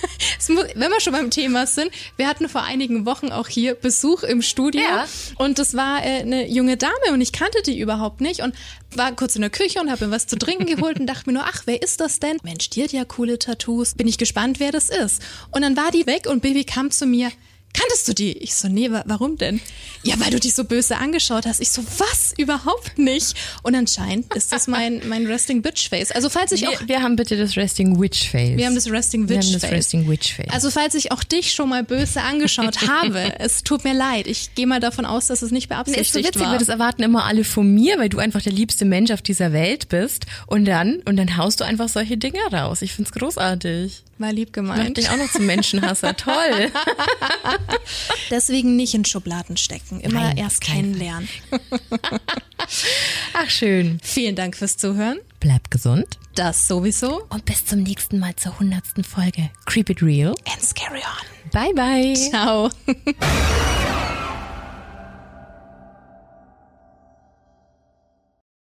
wenn 0.74 0.90
wir 0.90 1.00
schon 1.00 1.12
beim 1.12 1.30
Thema 1.30 1.66
sind, 1.66 1.90
wir 2.16 2.26
hatten 2.28 2.48
vor 2.48 2.62
einigen 2.62 3.06
Wochen 3.06 3.32
auch 3.32 3.48
hier 3.48 3.74
Besuch 3.74 4.22
im 4.22 4.42
Studio 4.42 4.80
Ja. 4.82 5.06
und 5.36 5.58
das 5.58 5.74
war 5.74 6.04
äh, 6.04 6.20
eine 6.20 6.48
junge 6.48 6.76
Dame 6.76 7.12
und 7.12 7.20
ich 7.20 7.32
kannte 7.32 7.62
die 7.62 7.78
überhaupt 7.78 8.20
nicht 8.20 8.40
und 8.40 8.54
war 8.94 9.12
kurz 9.14 9.34
in 9.36 9.42
der 9.42 9.50
Küche 9.50 9.80
und 9.80 9.90
habe 9.90 10.06
mir 10.06 10.10
was 10.12 10.26
zu 10.26 10.36
trinken 10.36 10.66
geholt 10.66 10.98
und 11.00 11.06
dachte 11.06 11.24
mir 11.26 11.34
nur, 11.34 11.44
ach, 11.44 11.62
wer 11.66 11.82
ist 11.82 12.00
das 12.00 12.18
denn? 12.20 12.38
Mensch, 12.42 12.70
die 12.70 12.82
hat 12.82 12.92
ja 12.92 13.04
coole 13.04 13.38
Tattoos. 13.38 13.94
Bin 13.94 14.08
ich 14.08 14.16
gespannt, 14.18 14.58
wer 14.60 14.72
das 14.72 14.88
ist. 14.88 15.20
Und 15.50 15.62
dann 15.62 15.76
war 15.76 15.90
die 15.90 16.06
weg 16.06 16.26
und 16.26 16.40
Baby 16.40 16.64
kam 16.64 16.90
zu 16.90 17.04
mir. 17.06 17.30
Kanntest 17.76 18.08
du 18.08 18.14
die? 18.14 18.32
Ich 18.38 18.54
so, 18.54 18.68
nee, 18.68 18.90
wa 18.90 19.02
warum 19.06 19.36
denn? 19.36 19.60
Ja, 20.02 20.18
weil 20.20 20.30
du 20.30 20.40
dich 20.40 20.54
so 20.54 20.64
böse 20.64 20.96
angeschaut 20.96 21.46
hast. 21.46 21.60
Ich 21.60 21.70
so, 21.70 21.82
was? 21.98 22.32
Überhaupt 22.38 22.96
nicht. 22.96 23.34
Und 23.62 23.74
anscheinend 23.74 24.34
ist 24.34 24.52
das 24.52 24.66
mein, 24.66 25.02
mein 25.08 25.26
Resting 25.26 25.62
Bitch 25.62 25.88
Face. 25.88 26.10
Also 26.12 26.28
falls 26.28 26.52
ich 26.52 26.66
auch, 26.68 26.80
Wir, 26.80 26.88
wir 26.88 27.02
haben 27.02 27.16
bitte 27.16 27.36
das 27.36 27.56
Resting 27.56 28.00
Witch 28.00 28.30
Face. 28.30 28.56
wir 28.56 28.66
haben 28.66 28.74
das 28.74 28.90
Resting 28.90 29.28
Wir 29.28 29.36
Witch 29.36 29.46
haben 29.46 29.52
das 29.54 29.62
Face. 29.62 29.72
Resting 29.72 30.08
Witch 30.08 30.34
Face. 30.34 30.50
Also 30.50 30.70
falls 30.70 30.94
ich 30.94 31.12
auch 31.12 31.24
dich 31.24 31.52
schon 31.52 31.68
mal 31.68 31.82
böse 31.82 32.22
angeschaut 32.22 32.80
habe, 32.88 33.38
es 33.40 33.62
tut 33.62 33.84
mir 33.84 33.94
leid. 33.94 34.26
Ich 34.26 34.54
gehe 34.54 34.66
mal 34.66 34.80
davon 34.80 35.04
aus, 35.04 35.26
dass 35.26 35.42
es 35.42 35.50
nicht 35.50 35.64
ist 35.64 35.68
so 35.70 35.74
beabsichtigt 35.74 36.24
witzig, 36.24 36.42
war. 36.42 36.52
weil 36.52 36.58
das 36.58 36.68
erwarten 36.68 37.02
immer 37.02 37.24
alle 37.24 37.44
von 37.44 37.72
mir, 37.74 37.98
weil 37.98 38.08
du 38.08 38.18
einfach 38.18 38.42
der 38.42 38.52
liebste 38.52 38.84
Mensch 38.84 39.10
auf 39.10 39.22
dieser 39.22 39.52
Welt 39.52 39.88
bist. 39.88 40.26
Und 40.46 40.64
dann, 40.64 41.02
und 41.04 41.16
dann 41.16 41.36
haust 41.36 41.60
du 41.60 41.64
einfach 41.64 41.88
solche 41.88 42.16
Dinge 42.16 42.40
raus. 42.52 42.80
Ich 42.82 42.92
find's 42.92 43.12
großartig. 43.12 44.02
War 44.18 44.32
lieb 44.32 44.52
gemeint. 44.52 44.96
dich 44.96 45.10
auch 45.10 45.16
noch 45.16 45.30
zum 45.30 45.46
Menschenhasser. 45.46 46.16
Toll. 46.16 46.70
Deswegen 48.30 48.76
nicht 48.76 48.94
in 48.94 49.04
Schubladen 49.04 49.56
stecken. 49.56 50.00
Immer 50.00 50.20
Nein, 50.20 50.36
erst 50.38 50.62
kennenlernen. 50.62 51.28
Ach, 53.34 53.50
schön. 53.50 53.98
Vielen 54.02 54.34
Dank 54.34 54.56
fürs 54.56 54.76
Zuhören. 54.76 55.18
Bleib 55.40 55.70
gesund. 55.70 56.18
Das 56.34 56.66
sowieso. 56.66 57.24
Und 57.28 57.44
bis 57.44 57.66
zum 57.66 57.82
nächsten 57.82 58.18
Mal 58.18 58.34
zur 58.36 58.58
hundertsten 58.58 59.04
Folge. 59.04 59.50
Creep 59.66 59.90
it 59.90 60.02
real. 60.02 60.34
And 60.46 60.74
carry 60.74 61.00
on. 61.00 61.50
Bye, 61.52 61.74
bye. 61.74 62.14
Ciao. 62.14 62.70